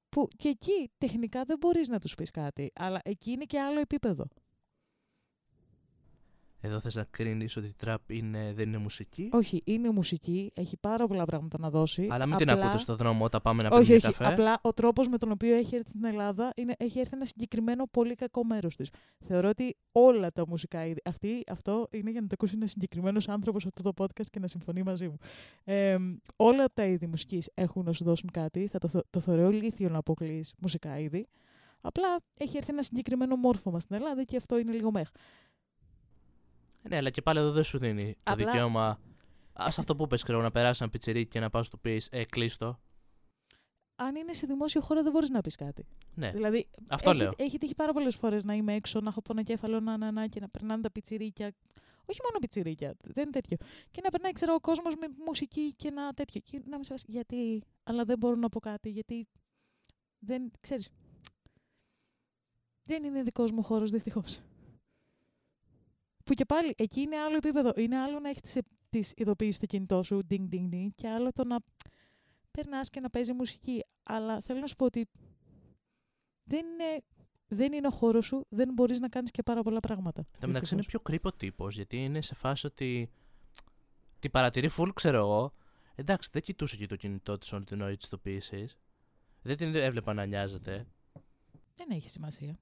που 0.10 0.28
και 0.38 0.50
εκεί 0.50 0.91
τεχνικά 0.97 1.43
δεν 1.43 1.58
μπορείς 1.60 1.88
να 1.88 2.00
τους 2.00 2.15
πεις 2.15 2.32
κάτι. 2.32 2.71
Αλλά 2.76 3.00
εκεί 3.04 3.32
είναι 3.32 3.43
και 3.45 3.60
άλλο 3.60 3.80
επίπεδο. 3.80 4.28
Εδώ 6.62 6.80
θες 6.80 6.96
να 6.96 7.04
κρίνεις 7.04 7.58
ότι 7.58 7.67
η 7.67 7.74
τραπ 7.78 8.12
είναι, 8.12 8.54
δεν 8.56 8.67
είναι 8.67 8.78
μουσική; 8.78 9.30
Όχι, 9.32 9.62
είναι 9.65 9.89
μουσική, 9.91 10.52
έχει 10.56 10.78
πάρα 10.78 11.08
πολλά 11.08 11.26
πράγματα 11.26 11.58
να 11.60 11.70
δώσει. 11.70 12.08
Αλλά 12.12 12.26
μην 12.26 12.38
την 12.38 12.50
απλά- 12.50 12.63
ακούτε 12.63 12.82
στο 12.82 12.96
δρόμο 12.96 13.24
όταν 13.26 13.41
πάμε 13.41 13.63
να 13.63 13.70
όχι, 13.70 13.82
πίνουμε 13.82 13.96
όχι. 14.08 14.17
καφέ. 14.17 14.32
Απλά 14.32 14.60
ο 14.62 14.74
τρόπος 14.74 15.08
με 15.08 15.17
τον 15.17 15.32
οποίο 15.32 15.56
έχει 15.56 15.76
έρθει 15.76 15.89
στην 15.89 16.04
Ελλάδα 16.06 16.52
είναι, 16.56 16.74
έχει 16.78 17.00
έρθει 17.00 17.12
ένα 17.15 17.26
συγκεκριμένο 17.26 17.88
πολύ 17.91 18.15
κακό 18.15 18.46
μέρος 18.46 18.76
της. 18.76 18.89
Θεωρώ 19.26 19.50
ότι 19.50 19.76
όλα 19.91 20.32
τα 20.32 20.48
μουσικά 20.48 20.86
είδη. 20.86 21.02
Αυτή, 21.06 21.43
αυτό 21.48 21.88
είναι 21.91 22.12
για 22.12 22.22
να 22.22 22.28
το 22.28 22.36
ακούσει 22.39 22.54
ένας 22.56 22.70
συγκεκριμένος 22.70 23.28
άνθρωπος 23.30 23.62
σε 23.62 23.67
αυτό 23.76 23.91
το 23.93 24.04
podcast 24.04 24.26
και 24.32 24.39
να 24.39 24.48
συμφωνεί 24.48 24.84
μαζί 24.84 25.08
μου. 25.08 25.17
Ε, 25.63 25.98
όλα 26.36 26.65
τα 26.74 26.86
είδη 26.86 27.08
μουσικής 27.08 27.50
έχουν 27.54 27.84
να 27.86 27.93
σου 27.93 28.04
δώσουν 28.04 28.30
κάτι. 28.32 28.67
Θα 28.67 28.80
το, 28.80 28.88
θω- 28.88 29.06
το 29.10 29.20
θεωρώ 29.20 29.50
ηλίθιο 29.50 29.89
να 29.89 29.98
αποκλείς 29.98 30.54
μουσικά 30.60 31.00
είδη. 31.00 31.28
Απλά 31.82 32.08
έχει 32.38 32.58
έρθει 32.58 32.72
ένα 32.72 32.84
συγκεκριμένο 32.84 33.36
μόρφωμα 33.36 33.80
στην 33.80 33.96
Ελλάδα 33.96 34.24
και 34.24 34.38
αυτό 34.38 34.58
είναι 34.58 34.72
λίγο 34.72 34.91
μέχ. 34.91 35.10
Ναι, 36.82 36.96
αλλά 36.98 37.10
και 37.10 37.22
πάλι 37.22 37.40
εδώ 37.40 37.52
δεν 37.52 37.63
σου 37.63 37.78
δίνει 37.78 38.13
το 38.24 38.32
Απλά- 38.32 38.46
δικαίωμα. 38.52 38.88
Α 39.54 39.66
αυτό 39.78 39.96
που 39.96 40.08
πες, 40.08 40.24
ξέρω, 40.24 40.42
να 40.42 40.52
περάσεις 40.52 40.82
ένα 40.82 40.90
πιτσιρίκι 40.90 41.30
και 41.30 41.40
να 41.40 41.50
πας 41.50 41.70
του 41.70 41.80
πεις 41.80 42.08
Ε, 42.12 42.26
κλείστο. 42.26 42.80
Αν 43.96 44.16
είναι 44.16 44.34
σε 44.34 44.46
δημόσιο 44.46 44.82
χώρο, 44.82 45.04
δεν 45.04 45.12
μπορείς 45.12 45.30
να 45.30 45.42
πεις 45.42 45.56
κάτι. 45.56 45.86
Ναι, 46.13 46.32
Δηλαδή, 46.32 46.68
αυτό 46.88 47.10
έχει, 47.10 47.20
λέω. 47.20 47.34
Έχει 47.38 47.58
τύχει 47.58 47.76
πάρα 47.76 47.94
πολλές 47.94 48.16
φορές 48.16 48.44
να 48.46 48.54
είμαι 48.54 48.74
έξω, 48.74 49.00
να 49.00 49.10
έχω 49.10 49.22
πονοκέφαλο, 49.22 49.80
να, 49.80 49.98
να, 49.98 50.12
να 50.12 50.28
και 50.28 50.40
να 50.40 50.50
περνάνε 50.50 50.82
τα 50.82 50.92
πιτσιρίκια. 50.92 51.52
Όχι 52.06 52.20
μόνο 52.24 52.38
πιτσιρίκια, 52.40 52.96
δεν 53.04 53.24
είναι 53.24 53.32
τέτοιο. 53.32 53.58
Και 53.92 54.02
να 54.04 54.10
περνάει, 54.10 54.32
ξέρω, 54.32 54.54
ο 54.54 54.60
κόσμος 54.60 54.96
με 54.96 55.08
μουσική 55.26 55.74
και 55.76 55.88
ένα 55.88 56.13
τέτοιο. 56.13 56.42
Και 56.44 56.62
να 56.66 56.78
με 56.78 56.84
σε 56.84 56.92
φάση, 56.92 57.06
γιατί, 57.08 57.63
αλλά 57.84 58.04
δεν 58.04 58.18
μπορώ 58.18 58.36
να 58.36 58.50
πω 58.50 58.60
κάτι, 58.60 58.90
γιατί 58.90 59.28
δεν, 60.20 60.52
ξέρεις, 60.60 60.90
δεν 62.84 63.04
είναι 63.04 63.24
δικός 63.24 63.52
μου 63.52 63.63
χώρος, 63.63 63.92
δυστυχώς. 63.92 64.42
Που 66.28 66.34
και 66.34 66.46
πάλι, 66.46 66.74
εκεί 66.78 67.02
είναι 67.02 67.18
άλλο 67.18 67.36
επίπεδο. 67.36 67.72
Είναι 67.76 67.98
άλλο 67.98 68.20
να 68.20 68.30
έχεις 68.30 68.42
τις, 68.42 68.62
τις 68.90 69.13
ειδοποιήσεις 69.16 69.56
στο 69.56 69.66
κινητό 69.66 70.04
σου, 70.04 70.20
ding, 70.30 70.48
ding, 70.52 70.74
ding, 70.74 70.88
και 70.96 71.08
άλλο 71.08 71.32
το 71.32 71.44
να 71.46 71.58
περνάς 72.52 72.90
και 72.90 73.00
να 73.00 73.10
παίζει 73.10 73.34
μουσική. 73.34 73.84
Αλλά 74.04 74.42
θέλω 74.42 74.60
να 74.60 74.68
σου 74.68 74.76
πω 74.76 74.86
ότι 74.86 75.08
δεν 76.44 76.66
είναι, 76.66 77.04
δεν 77.48 77.74
είναι 77.74 77.88
ο 77.88 77.90
χώρος 77.90 78.26
σου, 78.26 78.46
δεν 78.50 78.74
μπορείς 78.74 79.00
να 79.00 79.10
κάνεις 79.10 79.32
και 79.32 79.44
πάρα 79.44 79.62
πολλά 79.62 79.80
πράγματα. 79.80 80.22
Εν 80.22 80.40
τω 80.40 80.48
μεταξύ 80.48 80.74
είναι 80.74 80.82
δυστυχώς. 80.82 80.86
πιο 80.86 81.00
κρύπο 81.00 81.32
τύπος, 81.32 81.76
γιατί 81.76 82.04
είναι 82.04 82.22
σε 82.22 82.36
φάση 82.36 82.66
ότι. 82.66 83.10
Την 84.20 84.32
παρατηρεί 84.32 84.70
full, 84.78 84.90
ξέρω 84.94 85.18
εγώ. 85.18 85.54
Εντάξει, 85.96 86.30
δεν 86.32 86.42
κοιτούσε 86.42 86.76
και 86.76 86.86
το 86.86 86.96
κινητό 86.96 87.38
της 87.38 87.52
όλη 87.54 87.63
την 87.63 87.82
ώρα 87.82 87.96
τη 87.96 88.06
ειδοποίηση. 88.06 88.68
Δεν 89.42 89.58
την 89.58 89.76
έβλεπα 89.76 90.13
να 90.13 90.26
νοιάζεται. 90.26 90.88
Δεν 91.76 91.88
έχει 91.90 92.10
σημασία. 92.10 92.60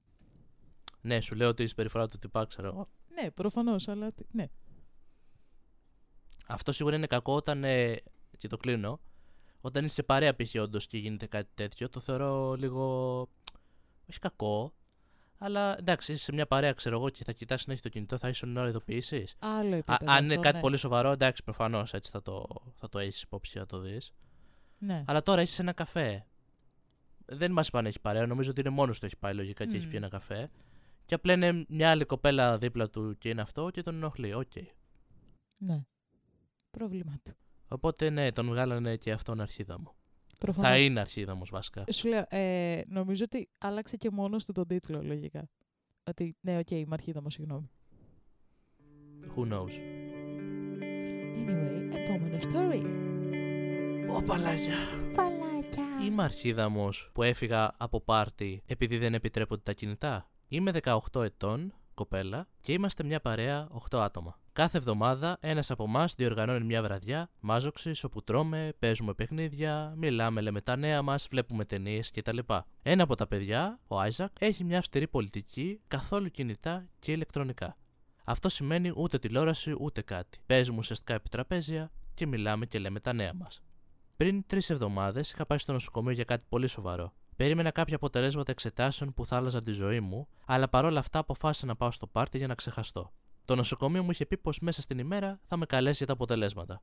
Ναι, 1.00 1.20
σου 1.20 1.34
λέω 1.34 1.48
ότι 1.48 1.62
η 1.62 1.66
συμπεριφορά 1.66 2.08
του 2.08 2.18
τυπά, 2.18 2.46
ξέρω 2.46 2.68
εγώ. 2.68 2.88
Ναι, 3.22 3.30
προφανώς, 3.30 3.88
αλλά. 3.88 4.12
τι- 4.12 4.24
Ναι. 4.30 4.46
Αυτό 6.46 6.72
σίγουρα 6.72 6.96
είναι 6.96 7.06
κακό 7.06 7.34
όταν. 7.34 7.64
Ε, 7.64 7.96
και 8.38 8.48
το 8.48 8.56
κλείνω. 8.56 9.00
Όταν 9.60 9.84
είσαι 9.84 9.94
σε 9.94 10.02
παρέα 10.02 10.34
π.χ. 10.36 10.54
όντως 10.60 10.86
και 10.86 10.98
γίνεται 10.98 11.26
κάτι 11.26 11.50
τέτοιο, 11.54 11.88
το 11.88 12.00
θεωρώ 12.00 12.54
λίγο. 12.54 12.82
Όχι 14.10 14.18
κακό. 14.20 14.72
Αλλά 15.38 15.76
εντάξει, 15.78 16.12
είσαι 16.12 16.22
σε 16.24 16.32
μια 16.32 16.46
παρέα, 16.46 16.72
ξέρω 16.72 16.96
εγώ, 16.96 17.08
και 17.10 17.24
θα 17.24 17.32
κοιτάς 17.32 17.66
να 17.66 17.72
έχει 17.72 17.82
το 17.82 17.88
κινητό, 17.88 18.18
θα 18.18 18.28
είσαι 18.28 18.44
όλη 18.44 18.52
την 18.54 18.62
ώρα 18.62 18.70
ειδοποιήσεις. 18.70 19.34
Άλλο 19.38 19.74
επίπεδο. 19.74 20.12
Αν 20.12 20.24
είναι 20.24 20.32
αυτό, 20.32 20.42
κάτι 20.42 20.54
ναι. 20.56 20.60
πολύ 20.60 20.76
σοβαρό, 20.76 21.10
εντάξει, 21.10 21.42
προφανώς 21.44 21.94
έτσι 21.94 22.10
θα 22.10 22.22
το, 22.22 22.46
θα 22.74 22.88
το 22.88 22.98
έχεις 22.98 23.22
υπόψη 23.22 23.52
και 23.52 23.58
θα 23.58 23.66
το 23.66 23.78
δεις. 23.78 24.12
Ναι. 24.78 25.04
Αλλά 25.06 25.22
τώρα 25.22 25.40
είσαι 25.42 25.54
σε 25.54 25.62
ένα 25.62 25.72
καφέ. 25.72 26.26
Δεν 27.26 27.52
μας 27.52 27.68
είπαν 27.68 27.86
έχει 27.86 28.00
παρέα. 28.00 28.26
Νομίζω 28.26 28.50
ότι 28.50 28.60
είναι 28.60 28.70
μόνος 28.70 28.98
του 28.98 29.06
έχει 29.06 29.16
πάει 29.16 29.34
λογικά 29.34 29.64
και 29.66 29.74
έχει 29.76 29.84
Μμμ. 29.84 29.90
πει 29.90 29.96
ένα 29.96 30.08
καφέ. 30.08 30.50
Και 31.06 31.14
απλά 31.14 31.32
είναι 31.32 31.64
μια 31.68 31.90
άλλη 31.90 32.04
κοπέλα 32.04 32.58
δίπλα 32.58 32.90
του 32.90 33.18
και 33.18 33.28
είναι 33.28 33.40
αυτό 33.40 33.70
και 33.70 33.82
τον 33.82 33.94
ενοχλεί. 33.94 34.34
Οκ. 34.34 34.52
ναι. 35.56 35.84
Πρόβλημα 36.70 37.18
του. 37.24 37.32
Οπότε 37.68 38.10
ναι, 38.10 38.32
τον 38.32 38.46
βγάλανε 38.46 38.96
και 38.96 39.12
αυτόν 39.12 39.40
αρχίδαμο. 39.40 39.94
Προφανώς. 40.38 40.70
Θα 40.70 40.78
είναι 40.78 41.00
αρχίδαμος 41.00 41.44
βασικά. 41.50 41.84
Σου 41.92 42.08
λέω, 42.08 42.24
ε, 42.28 42.82
νομίζω 42.86 43.24
ότι 43.24 43.48
άλλαξε 43.58 43.96
και 43.96 44.10
μόνος 44.10 44.44
του 44.44 44.52
τον 44.52 44.66
τίτλο, 44.66 45.02
λογικά. 45.02 45.48
Ότι, 46.04 46.36
ναι, 46.40 46.58
οκ, 46.58 46.70
είμαι 46.70 46.94
αρχίδαμος, 46.94 47.30
συγγνώμη. 47.30 47.70
Who 49.36 49.52
knows? 49.52 49.72
Anyway, 51.36 51.96
επόμενο 51.96 52.36
story. 52.40 52.82
Ω 54.16 54.22
παλάκια. 54.22 54.74
Παλάκια. 55.14 55.84
Είμαι 56.04 56.22
αρχίδαμος 56.22 56.88
που 57.12 57.22
έφυγα 57.22 57.74
από 57.76 58.00
πάρτι 58.00 58.62
επειδή 58.66 58.98
δεν 58.98 59.14
επιτρέπονται 59.14 59.62
τα 59.62 59.72
κινητά. 59.72 60.30
Είμαι 60.48 60.72
18 60.82 61.22
ετών, 61.22 61.74
κοπέλα, 61.94 62.48
και 62.60 62.72
είμαστε 62.72 63.04
μια 63.04 63.20
παρέα 63.20 63.68
8 63.90 63.98
άτομα. 63.98 64.38
Κάθε 64.52 64.78
εβδομάδα 64.78 65.36
ένας 65.40 65.70
από 65.70 65.84
εμάς 65.84 66.14
διοργανώνει 66.14 66.64
μια 66.64 66.82
βραδιά 66.82 67.30
μάζοξης 67.40 68.04
όπου 68.04 68.24
τρώμε, 68.24 68.72
παίζουμε 68.78 69.14
παιχνίδια, 69.14 69.94
μιλάμε, 69.96 70.40
λέμε 70.40 70.60
τα 70.60 70.76
νέα 70.76 71.02
μας, 71.02 71.26
βλέπουμε 71.30 71.64
ταινίες 71.64 72.10
κτλ. 72.10 72.38
Ένα 72.82 73.02
από 73.02 73.14
τα 73.14 73.26
παιδιά, 73.26 73.80
ο 73.86 73.98
Άιζακ, 74.00 74.30
έχει 74.38 74.64
μια 74.64 74.78
αυστηρή 74.78 75.08
πολιτική, 75.08 75.80
καθόλου 75.86 76.30
κινητά 76.30 76.86
και 76.98 77.12
ηλεκτρονικά. 77.12 77.76
Αυτό 78.24 78.48
σημαίνει 78.48 78.92
ούτε 78.96 79.18
τηλεόραση 79.18 79.76
ούτε 79.78 80.02
κάτι. 80.02 80.38
Παίζουμε 80.46 80.78
ουσιαστικά 80.78 81.14
επί 81.14 81.28
τραπέζια 81.28 81.90
και 82.14 82.26
μιλάμε 82.26 82.66
και 82.66 82.78
λέμε 82.78 83.00
τα 83.00 83.12
νέα 83.12 83.34
μας. 83.34 83.62
Πριν 84.16 84.46
τρεις 84.46 84.70
εβδομάδες 84.70 85.32
είχα 85.32 85.46
πάει 85.46 85.58
στο 85.58 85.72
νοσοκομείο 85.72 86.12
για 86.12 86.24
κάτι 86.24 86.44
πολύ 86.48 86.66
σοβαρό. 86.66 87.12
Περίμενα 87.36 87.70
κάποια 87.70 87.96
αποτελέσματα 87.96 88.50
εξετάσεων 88.50 89.14
που 89.14 89.26
θα 89.26 89.36
άλλαζαν 89.36 89.64
τη 89.64 89.70
ζωή 89.70 90.00
μου, 90.00 90.28
αλλά 90.46 90.68
παρόλα 90.68 90.98
αυτά 90.98 91.18
αποφάσισα 91.18 91.66
να 91.66 91.76
πάω 91.76 91.90
στο 91.90 92.06
πάρτι 92.06 92.38
για 92.38 92.46
να 92.46 92.54
ξεχαστώ. 92.54 93.12
Το 93.44 93.54
νοσοκομείο 93.54 94.02
μου 94.02 94.10
είχε 94.10 94.26
πει 94.26 94.36
πως 94.36 94.60
μέσα 94.60 94.82
στην 94.82 94.98
ημέρα 94.98 95.40
θα 95.44 95.56
με 95.56 95.66
καλέσει 95.66 95.96
για 95.96 96.06
τα 96.06 96.12
αποτελέσματα. 96.12 96.82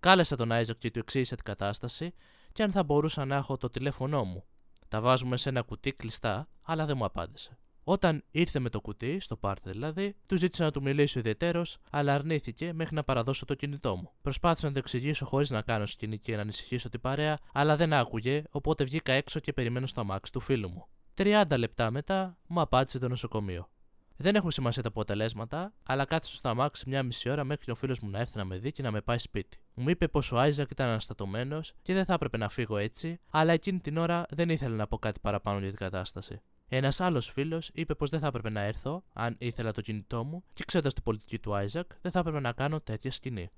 Κάλεσα 0.00 0.36
τον 0.36 0.52
Άιζακ 0.52 0.78
και 0.78 0.90
του 0.90 0.98
εξήγησα 0.98 1.34
την 1.34 1.44
κατάσταση 1.44 2.14
και 2.52 2.62
αν 2.62 2.72
θα 2.72 2.82
μπορούσα 2.82 3.24
να 3.24 3.36
έχω 3.36 3.56
το 3.56 3.70
τηλέφωνό 3.70 4.24
μου. 4.24 4.44
Τα 4.88 5.00
βάζουμε 5.00 5.36
σε 5.36 5.48
ένα 5.48 5.62
κουτί 5.62 5.92
κλειστά, 5.92 6.48
αλλά 6.62 6.86
δεν 6.86 6.96
μου 6.96 7.04
απάντησε. 7.04 7.58
Όταν 7.86 8.24
ήρθε 8.30 8.58
με 8.58 8.68
το 8.68 8.80
κουτί, 8.80 9.20
στο 9.20 9.36
πάρτι 9.36 9.70
δηλαδή, 9.70 10.16
του 10.26 10.36
ζήτησα 10.36 10.64
να 10.64 10.70
του 10.70 10.82
μιλήσω 10.82 11.18
ιδιαιτέρως, 11.18 11.78
αλλά 11.90 12.14
αρνήθηκε 12.14 12.72
μέχρι 12.72 12.94
να 12.94 13.04
παραδώσω 13.04 13.44
το 13.44 13.54
κινητό 13.54 13.96
μου. 13.96 14.10
Προσπάθησα 14.22 14.66
να 14.66 14.72
το 14.72 14.78
εξηγήσω 14.78 15.26
χωρίς 15.26 15.50
να 15.50 15.62
κάνω 15.62 15.86
σκηνή 15.86 16.18
και 16.18 16.34
να 16.34 16.40
ανησυχήσω 16.40 16.88
την 16.88 17.00
παρέα, 17.00 17.38
αλλά 17.52 17.76
δεν 17.76 17.92
άκουγε, 17.92 18.42
οπότε 18.50 18.84
βγήκα 18.84 19.12
έξω 19.12 19.40
και 19.40 19.52
περιμένω 19.52 19.86
στο 19.86 20.00
αμάξι 20.00 20.32
του 20.32 20.40
φίλου 20.40 20.68
μου. 20.68 20.86
30 21.16 21.44
λεπτά 21.56 21.90
μετά 21.90 22.38
μου 22.46 22.60
απάντησε 22.60 22.98
το 22.98 23.08
νοσοκομείο. 23.08 23.68
Δεν 24.16 24.34
έχουν 24.34 24.50
σημασία 24.50 24.82
τα 24.82 24.88
αποτελέσματα, 24.88 25.72
αλλά 25.82 26.04
κάθισα 26.04 26.36
στο 26.36 26.48
αμάξι 26.48 26.88
μια 26.88 27.02
μισή 27.02 27.30
ώρα 27.30 27.44
μέχρι 27.44 27.70
ο 27.70 27.74
φίλος 27.74 28.00
μου 28.00 28.10
να 28.10 28.18
έρθει 28.18 28.36
να 28.36 28.44
με 28.44 28.58
δει 28.58 28.72
και 28.72 28.82
να 28.82 28.90
με 28.90 29.00
πάει 29.00 29.18
σπίτι. 29.18 29.58
Μου 29.74 29.88
είπε 29.88 30.08
πως 30.08 30.32
ο 30.32 30.38
Άιζακ 30.38 30.70
ήταν 30.70 30.88
αναστατωμένος 30.88 31.72
και 31.82 31.94
δεν 31.94 32.04
θα 32.04 32.12
έπρεπε 32.12 32.36
να 32.36 32.48
φύγω 32.48 32.76
έτσι, 32.76 33.20
αλλά 33.30 33.52
εκείνη 33.52 33.80
την 33.80 33.96
ώρα 33.96 34.26
δεν 34.30 34.48
ήθελε 34.48 34.76
να 34.76 34.86
πω 34.86 34.98
κάτι 34.98 35.20
παραπάνω 35.20 35.58
για 35.58 35.68
την 35.68 35.78
κατάσταση. 35.78 36.40
Ένας 36.68 37.00
άλλος 37.00 37.30
φίλος 37.30 37.70
είπε 37.74 37.94
πως 37.94 38.10
δεν 38.10 38.20
θα 38.20 38.26
έπρεπε 38.26 38.50
να 38.50 38.60
έρθω, 38.60 39.04
αν 39.12 39.36
ήθελα 39.38 39.72
το 39.72 39.80
κινητό 39.80 40.24
μου, 40.24 40.44
και 40.52 40.64
ξέροντας 40.66 40.92
την 40.94 41.02
πολιτική 41.02 41.38
του 41.38 41.54
Άιζακ, 41.54 41.90
δεν 42.00 42.10
θα 42.12 42.18
έπρεπε 42.18 42.40
να 42.40 42.52
κάνω 42.52 42.80
τέτοια 42.80 43.10
σκηνή. 43.10 43.50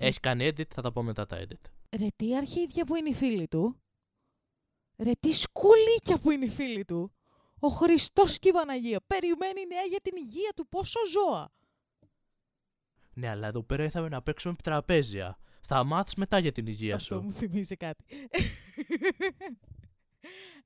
Ρε, 0.00 0.06
Έχει 0.06 0.20
κάνει 0.20 0.46
edit, 0.48 0.66
θα 0.74 0.82
τα 0.82 0.92
πω 0.92 1.02
μετά 1.02 1.26
τα 1.26 1.36
edit. 1.40 1.70
ρε 1.98 2.06
τι 2.16 2.36
αρχίδια 2.36 2.84
που 2.84 2.94
είναι 2.96 3.08
οι 3.08 3.14
φίλοι 3.14 3.48
του. 3.48 3.76
Ρε 4.98 5.10
τι 5.20 5.32
σκουλίκια 5.32 6.18
που 6.22 6.30
είναι 6.30 6.44
οι 6.44 6.48
φίλοι 6.48 6.84
του. 6.84 7.12
Ο 7.60 7.68
Χριστός 7.68 8.38
και 8.38 8.48
η 8.48 8.52
Παναγία. 8.52 9.00
Περιμένει 9.06 9.66
νέα 9.66 9.82
για 9.88 10.00
την 10.02 10.16
υγεία 10.16 10.52
του. 10.56 10.68
Πόσο 10.68 10.98
ζώα. 11.10 11.48
Ναι, 13.14 13.28
αλλά 13.28 13.46
εδώ 13.46 13.62
πέρα 13.62 13.82
ήρθαμε 13.82 14.08
να 14.08 14.22
παίξουμε 14.22 14.54
τραπέζια. 14.62 15.38
Θα 15.62 15.84
μάθεις 15.84 16.14
μετά 16.14 16.38
για 16.38 16.52
την 16.52 16.66
υγεία 16.66 16.94
Αυτό 16.94 17.14
σου. 17.14 17.22
μου 17.22 17.32
θυμίζει 17.32 17.76
κάτι. 17.76 18.04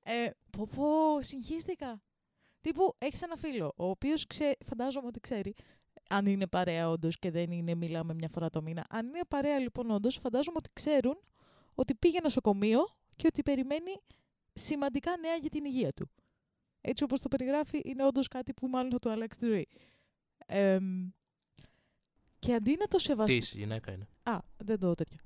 Ε, 0.03 0.31
πω 0.51 0.69
πω, 0.77 1.23
συγχύστηκα. 1.23 2.03
Τύπου 2.61 2.95
έχεις 2.99 3.23
ένα 3.23 3.37
φίλο, 3.37 3.73
ο 3.77 3.85
οποίος 3.85 4.27
ξε... 4.27 4.57
φαντάζομαι 4.67 5.07
ότι 5.07 5.21
ξέρει, 5.21 5.55
αν 6.09 6.27
είναι 6.27 6.47
παρέα 6.47 6.89
όντως 6.89 7.19
και 7.19 7.31
δεν 7.31 7.51
είναι 7.51 7.75
μιλάμε 7.75 8.15
μια 8.15 8.29
φορά 8.29 8.51
το 8.51 8.63
μήνα. 8.63 8.87
Αν 8.89 9.07
είναι 9.07 9.21
παρέα 9.29 9.59
λοιπόν 9.59 9.91
όντως, 9.91 10.17
φαντάζομαι 10.17 10.57
ότι 10.59 10.71
ξέρουν 10.73 11.19
ότι 11.75 11.95
πήγε 11.95 12.19
νοσοκομείο 12.23 12.81
και 13.17 13.27
ότι 13.27 13.43
περιμένει 13.43 14.01
σημαντικά 14.53 15.17
νέα 15.17 15.37
για 15.37 15.51
την 15.51 15.65
υγεία 15.65 15.93
του. 15.93 16.11
Έτσι 16.81 17.05
όπως 17.05 17.21
το 17.21 17.29
περιγράφει, 17.29 17.81
είναι 17.85 18.05
όντως 18.05 18.29
κάτι 18.29 18.55
που 18.55 18.69
μάλλον 18.69 18.91
θα 18.91 18.99
του 18.99 19.11
αλλάξει 19.11 19.39
τη 19.39 19.47
ζωή. 19.47 19.69
Εμ, 20.47 21.09
και 22.47 22.55
αντί 22.55 22.77
να 22.79 22.87
το 22.87 22.99
σεβαστεί. 22.99 23.39
Τι, 23.39 23.51
η 23.53 23.59
γυναίκα 23.59 23.93
είναι. 23.93 24.09
Α, 24.23 24.39
δεν 24.57 24.79
το 24.79 24.95
τέτοιο. 24.95 25.19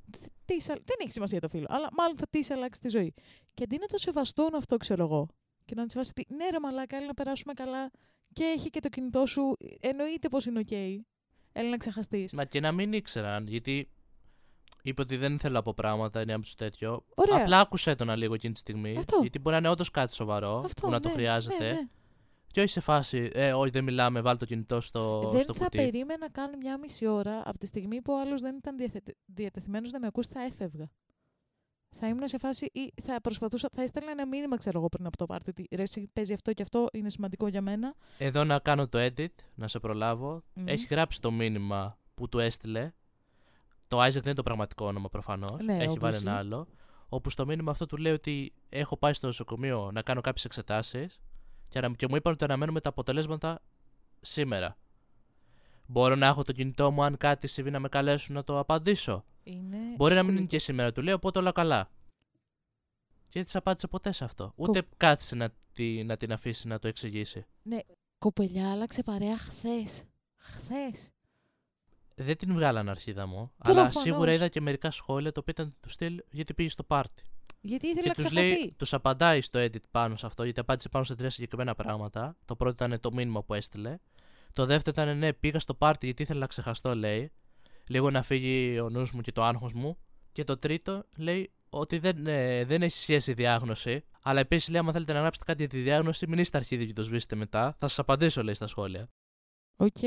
Τι, 0.44 0.56
δεν 0.66 0.96
έχει 0.98 1.12
σημασία 1.12 1.40
το 1.40 1.48
φίλο, 1.48 1.66
αλλά 1.68 1.88
μάλλον 1.92 2.16
θα 2.16 2.26
της 2.30 2.40
αλλάξει 2.50 2.80
τη 2.80 2.88
ζωή. 2.88 3.14
Και 3.54 3.62
αντί 3.62 3.78
να 3.80 3.86
το 3.86 3.98
σεβαστούν 3.98 4.54
αυτό, 4.54 4.76
ξέρω 4.76 5.04
εγώ, 5.04 5.28
και 5.64 5.74
να 5.74 5.84
τη 5.84 5.90
σεβαστεί 5.90 6.20
ότι 6.20 6.34
ναι, 6.34 6.50
ρε 6.50 6.60
Μαλάκα, 6.60 6.96
έλα 6.96 7.06
να 7.06 7.14
περάσουμε 7.14 7.52
καλά 7.52 7.90
και 8.32 8.44
έχει 8.44 8.70
και 8.70 8.80
το 8.80 8.88
κινητό 8.88 9.26
σου, 9.26 9.56
εννοείται 9.80 10.28
πως 10.28 10.46
είναι 10.46 10.58
οκ. 10.58 10.70
Έλα 11.52 11.68
να 11.68 11.76
ξεχαστείς. 11.76 12.32
Μα 12.32 12.44
και 12.44 12.60
να 12.60 12.72
μην 12.72 12.92
ήξεραν, 12.92 13.46
γιατί 13.46 13.90
είπε 14.82 15.02
ότι 15.02 15.16
δεν 15.16 15.38
θέλω 15.38 15.58
από 15.58 15.74
πράγματα, 15.74 16.20
είναι 16.20 16.34
του 16.34 16.50
τέτοιο. 16.56 17.04
Ωραία. 17.14 17.36
Απλά 17.36 17.60
άκουσε 17.60 17.94
τον 17.94 18.16
λίγο 18.16 18.34
εκείνη 18.34 18.52
τη 18.52 18.58
στιγμή. 18.58 18.96
Αυτό. 18.96 19.18
Γιατί 19.20 19.38
μπορεί 19.38 19.54
να 19.54 19.60
είναι 19.60 19.68
όντως 19.68 19.90
κάτι 19.90 20.14
σοβαρό 20.14 20.62
Αυτό, 20.64 20.80
που 20.86 20.90
να 20.90 21.00
το 21.00 21.08
ναι, 21.08 21.14
χρειάζεται. 21.14 21.64
Ναι, 21.64 21.72
ναι. 21.72 21.88
Και 22.52 22.60
όχι 22.60 22.68
σε 22.70 22.80
φάση, 22.80 23.30
ε, 23.34 23.52
όχι 23.52 23.70
δεν 23.70 23.84
μιλάμε, 23.84 24.20
βάλε 24.20 24.38
το 24.38 24.44
κινητό 24.44 24.80
στο, 24.80 25.30
δεν 25.32 25.40
στο 25.42 25.54
θα 25.54 25.64
κουτί. 25.64 25.76
περίμενα 25.76 26.30
καν 26.30 26.56
μια 26.58 26.78
μισή 26.78 27.06
ώρα 27.06 27.42
από 27.44 27.58
τη 27.58 27.66
στιγμή 27.66 28.02
που 28.02 28.12
ο 28.12 28.20
άλλος 28.20 28.40
δεν 28.40 28.56
ήταν 28.56 28.76
διαθε... 28.76 29.02
διατεθειμένος 29.24 29.90
να 29.90 30.00
με 30.00 30.06
ακούσει, 30.06 30.28
θα 30.32 30.42
έφευγα. 30.42 30.90
Θα 31.96 32.08
ήμουν 32.08 32.28
σε 32.28 32.38
φάση 32.38 32.70
ή 32.72 32.92
θα 33.02 33.20
προσπαθούσα, 33.20 33.68
θα 33.72 33.82
έστελνα 33.82 34.10
ένα 34.10 34.26
μήνυμα, 34.26 34.56
ξέρω 34.56 34.78
εγώ, 34.78 34.88
πριν 34.88 35.06
από 35.06 35.16
το 35.16 35.26
πάρτι. 35.26 35.50
Ότι 35.50 35.68
ρε, 35.76 35.82
εσύ 35.82 36.10
παίζει 36.12 36.32
αυτό 36.32 36.52
και 36.52 36.62
αυτό, 36.62 36.86
είναι 36.92 37.10
σημαντικό 37.10 37.48
για 37.48 37.60
μένα. 37.62 37.94
Εδώ 38.18 38.44
να 38.44 38.58
κάνω 38.58 38.88
το 38.88 38.98
edit, 38.98 39.34
να 39.54 39.68
σε 39.68 39.78
προλάβω. 39.78 40.42
Μμμ. 40.52 40.68
Έχει 40.68 40.86
γράψει 40.90 41.20
το 41.20 41.30
μήνυμα 41.30 41.98
που 42.14 42.28
του 42.28 42.38
έστειλε. 42.38 42.92
Το 43.88 44.02
Isaac 44.04 44.10
δεν 44.12 44.22
είναι 44.24 44.34
το 44.34 44.42
πραγματικό 44.42 44.86
όνομα 44.86 45.08
προφανώς. 45.08 45.60
Ναι, 45.64 45.76
Έχει 45.76 45.98
βάλει 45.98 46.16
obviously. 46.16 46.20
ένα 46.20 46.36
άλλο. 46.36 46.66
Όπου 47.08 47.30
στο 47.30 47.46
μήνυμα 47.46 47.70
αυτό 47.70 47.86
του 47.86 47.96
λέει 47.96 48.12
ότι 48.12 48.52
έχω 48.68 48.96
πάει 48.96 49.12
στο 49.12 49.26
νοσοκομείο 49.26 49.90
να 49.92 50.02
κάνω 50.02 50.20
κάποιες 50.20 50.44
εξετάσεις 50.44 51.20
και, 51.70 51.78
ανα- 51.78 51.94
και 51.96 52.06
μου 52.08 52.16
είπαν 52.16 52.32
ότι 52.32 52.44
αναμένουμε 52.44 52.80
τα 52.80 52.88
αποτελέσματα 52.88 53.62
σήμερα. 54.20 54.76
Μπορώ 55.86 56.14
να 56.14 56.26
έχω 56.26 56.42
το 56.44 56.52
κινητό 56.52 56.90
μου 56.90 57.02
αν 57.04 57.16
κάτι 57.16 57.46
συμβεί 57.46 57.70
να 57.70 57.78
με 57.80 57.88
καλέσουν 57.88 58.34
να 58.34 58.44
το 58.44 58.58
απαντήσω. 58.58 59.24
Είναι 59.42 59.76
Μπορεί 59.96 60.14
να 60.14 60.20
μην 60.22 60.28
είναι 60.30 60.36
σκουλίκι. 60.36 60.46
και 60.46 60.58
σήμερα, 60.58 60.92
του 60.92 61.02
λέω, 61.02 61.14
οπότε 61.14 61.38
όλα 61.38 61.52
καλά. 61.52 61.90
Και 63.28 63.32
δεν 63.38 63.44
της 63.44 63.56
απάντησε 63.56 63.86
ποτέ 63.86 64.12
σε 64.12 64.24
αυτό. 64.24 64.52
Ούτε 64.56 64.82
κάθισε 64.96 65.34
να, 65.34 65.48
τη, 65.72 66.04
να 66.04 66.16
την 66.16 66.32
αφήσει 66.32 66.68
να 66.68 66.78
το 66.78 66.88
εξηγήσει. 66.88 67.46
Κοπελιά 68.18 68.70
άλλαξε 68.70 69.02
παρέα 69.02 69.38
χθες. 69.38 70.04
Χθες. 70.36 71.10
Δεν 72.16 72.36
την 72.36 72.52
βγάλαν 72.54 72.88
αρχίδα 72.88 73.26
μου, 73.26 73.52
Προφανώς. 73.58 73.90
αλλά 73.96 74.02
σίγουρα 74.04 74.32
είδα 74.32 74.48
και 74.48 74.60
μερικά 74.60 74.90
σχόλια 74.90 75.32
το 75.32 75.40
οποίο 75.40 75.54
ήταν 75.56 75.74
τους 75.80 75.92
στυλ 75.92 76.22
γιατί 76.30 76.54
πήγε 76.54 76.68
στο 76.68 76.82
πάρτι. 76.84 77.22
Γιατί 77.60 77.86
ήθελε 77.86 78.02
Και 78.02 78.08
να 78.08 78.14
τους 78.14 78.24
ξεχαστεί. 78.24 78.50
λέει, 78.50 78.74
τους 78.76 78.94
απαντάει 78.94 79.40
στο 79.40 79.60
edit 79.60 79.82
πάνω 79.90 80.16
σε 80.16 80.26
αυτό, 80.26 80.44
γιατί 80.44 80.60
απάντησε 80.60 80.88
πάνω 80.88 81.04
σε 81.04 81.14
τρία 81.14 81.30
συγκεκριμένα 81.30 81.74
πράγματα. 81.74 82.36
Το 82.44 82.56
πρώτο 82.56 82.84
ήταν 82.84 83.00
το 83.00 83.12
μήνυμα 83.12 83.42
που 83.42 83.54
έστειλε. 83.54 83.98
Το 84.52 84.66
δεύτερο 84.66 85.02
ήταν 85.02 85.18
ναι, 85.18 85.32
πήγα 85.32 85.58
στο 85.58 85.74
πάρτι 85.74 86.06
γιατί 86.06 86.22
ήθελα 86.22 86.40
να 86.40 86.46
ξεχαστώ, 86.46 86.94
λέει. 86.94 87.32
Λίγο 87.86 88.10
να 88.10 88.22
φύγει 88.22 88.80
ο 88.80 88.88
νους 88.90 89.12
μου 89.12 89.20
και 89.20 89.32
το 89.32 89.42
άγχος 89.42 89.72
μου. 89.72 89.98
Και 90.32 90.44
το 90.44 90.58
τρίτο 90.58 91.04
λέει 91.16 91.50
ότι 91.70 91.98
δεν, 91.98 92.26
ε, 92.26 92.64
δεν 92.64 92.82
έχει 92.82 92.96
σχέση 92.96 93.30
η 93.30 93.34
διάγνωση. 93.34 94.04
Αλλά 94.22 94.40
επίσης 94.40 94.68
λέει: 94.68 94.80
Άμα 94.80 94.92
θέλετε 94.92 95.12
να 95.12 95.20
γράψετε 95.20 95.44
κάτι 95.44 95.58
για 95.58 95.68
τη 95.70 95.80
διάγνωση, 95.80 96.26
μην 96.26 96.38
είστε 96.38 96.56
αρχίδι 96.56 96.86
και 96.86 96.92
το 96.92 97.02
σβήσετε 97.02 97.36
μετά. 97.36 97.76
Θα 97.78 97.88
σας 97.88 97.98
απαντήσω, 97.98 98.42
λέει 98.42 98.54
στα 98.54 98.66
σχόλια. 98.66 99.08
Οκ. 99.76 100.02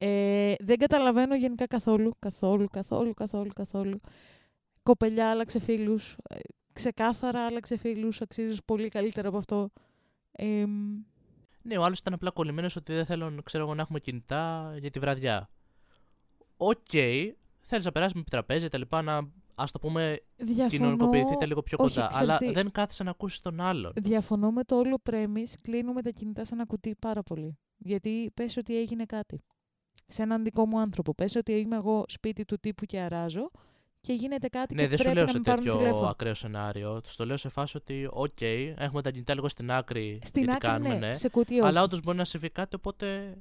Ε, 0.00 0.54
δεν 0.58 0.78
καταλαβαίνω 0.78 1.36
γενικά 1.36 1.66
καθόλου, 1.66 2.16
καθόλου, 2.18 2.68
καθόλου, 2.68 3.14
καθόλου, 3.14 3.52
καθόλου. 3.54 4.00
Κοπελιά 4.88 5.30
άλλαξε 5.30 5.58
φίλους. 5.60 6.16
Ε, 6.28 6.36
ξεκάθαρα 6.72 7.46
άλλαξε 7.46 7.76
φίλους. 7.76 8.20
Αξίζεις 8.20 8.64
πολύ 8.64 8.88
καλύτερα 8.88 9.28
από 9.28 9.36
αυτό. 9.36 9.70
Ε, 10.32 10.66
μ, 10.66 11.02
Ναι, 11.62 11.78
ο 11.78 11.84
άλλος 11.84 11.98
ήταν 11.98 12.12
απλά 12.14 12.30
κολλημένος 12.30 12.76
ότι 12.76 12.92
δεν 12.92 13.06
θέλω 13.06 13.34
ξέρω 13.44 13.64
εγώ, 13.64 13.74
να 13.74 13.82
έχουμε 13.82 14.00
κινητά 14.00 14.74
για 14.80 14.90
τη 14.90 14.98
βραδιά. 14.98 15.50
Οκ, 16.56 16.90
θέλεις 17.60 17.84
να 17.84 17.92
περάσεις 17.92 18.14
με 18.16 18.22
επιτραπέζια 18.30 18.68
τα 18.68 18.78
λοιπά, 18.78 19.02
να 19.02 19.28
ας 19.54 19.70
το 19.70 19.78
πούμε 19.78 20.20
διαφωνώ, 20.36 20.68
κοινωνικοποιηθείτε 20.68 21.46
λίγο 21.46 21.62
πιο 21.62 21.76
όχι, 21.80 21.94
κοντά. 21.94 22.06
ξέρεις 22.06 22.28
Αλλά 22.28 22.38
τι, 22.38 22.52
δεν 22.52 22.70
κάθισε 22.70 23.02
να 23.02 23.10
ακούσεις 23.10 23.40
τον 23.40 23.60
άλλον. 23.60 23.92
διαφωνώ 23.96 24.50
με 24.50 24.64
το 24.64 24.76
όλο 24.76 24.96
premise. 25.10 25.52
Κλείνουμε 25.62 26.02
τα 26.02 26.10
κινητά 26.10 26.44
σε 26.44 26.54
ένα 26.54 26.64
κουτί 26.64 26.94
πάρα 26.98 27.22
πολύ. 27.22 27.58
Γιατί 27.76 28.30
πες 28.34 28.56
ότι 28.56 28.78
έγινε 28.78 29.04
κάτι. 29.04 29.42
Σε 30.06 30.22
έναν 30.22 30.44
δικό 30.44 30.66
μου 30.66 30.80
άνθρωπο. 30.80 31.14
Πες 31.14 31.36
ότι 31.36 31.52
είμαι 31.52 31.76
εγώ 31.76 32.04
σπίτι 32.08 32.44
του 32.44 32.58
τύπου 32.58 32.84
και 32.84 33.00
αράζω 33.00 33.50
και 34.08 34.14
γίνεται 34.14 34.48
κάτι 34.48 34.74
Ναι, 34.74 34.82
και 34.82 34.88
δεν 34.88 34.96
σου 34.96 35.02
πρέπει 35.02 35.18
λέω 35.18 35.26
να 35.26 35.32
σε 35.32 35.38
με 35.38 35.44
πάρουν 35.44 35.64
τέτοιο 35.64 35.78
τηλέφωνο. 35.78 36.06
ακραίο 36.06 36.34
σενάριο. 36.34 37.00
Τους 37.00 37.16
το 37.16 37.26
λέω 37.26 37.36
σε 37.36 37.48
φάση 37.48 37.76
ότι, 37.76 38.08
οκ, 38.10 38.40
έχουμε 38.40 39.02
τα 39.02 39.10
κινητά 39.10 39.34
λίγο 39.34 39.48
στην 39.48 39.70
άκρη. 39.70 40.18
Στην 40.22 40.44
γιατί 40.44 40.66
άκρη 40.66 40.82
κάνουμε, 40.82 41.06
ναι, 41.06 41.12
σε 41.12 41.28
κουτί 41.28 41.54
όχι. 41.54 41.66
Αλλά 41.68 41.82
όντως 41.82 42.00
μπορεί 42.00 42.16
να 42.16 42.24
συμβεί 42.24 42.50
κάτι, 42.50 42.74
οπότε 42.74 43.36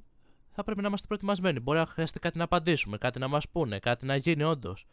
θα 0.51 0.63
πρέπει 0.63 0.81
να 0.81 0.87
είμαστε 0.87 1.07
προετοιμασμένοι. 1.07 1.59
Μπορεί 1.59 1.77
να 1.77 1.85
χρειαστεί 1.85 2.19
κάτι 2.19 2.37
να 2.37 2.43
απαντήσουμε, 2.43 2.97
κάτι 2.97 3.19
να 3.19 3.27
μας 3.27 3.49
πούνε, 3.49 3.79
κάτι 3.79 4.05
να 4.05 4.15
γίνει 4.15 4.43
όντως. 4.43 4.85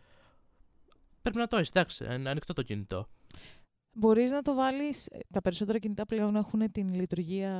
Πρέπει 1.22 1.38
να 1.38 1.46
το 1.46 1.56
έχεις, 1.56 1.68
εντάξει, 1.68 2.04
είναι 2.14 2.30
ανοιχτό 2.30 2.52
το 2.52 2.62
κινητό. 2.62 3.08
Μπορείς 3.96 4.30
να 4.30 4.42
το 4.42 4.54
βάλεις, 4.54 5.06
ε, 5.06 5.18
τα 5.32 5.40
περισσότερα 5.42 5.78
κινητά 5.78 6.06
πλέον 6.06 6.36
έχουν 6.36 6.70
την 6.72 6.94
λειτουργία 6.94 7.52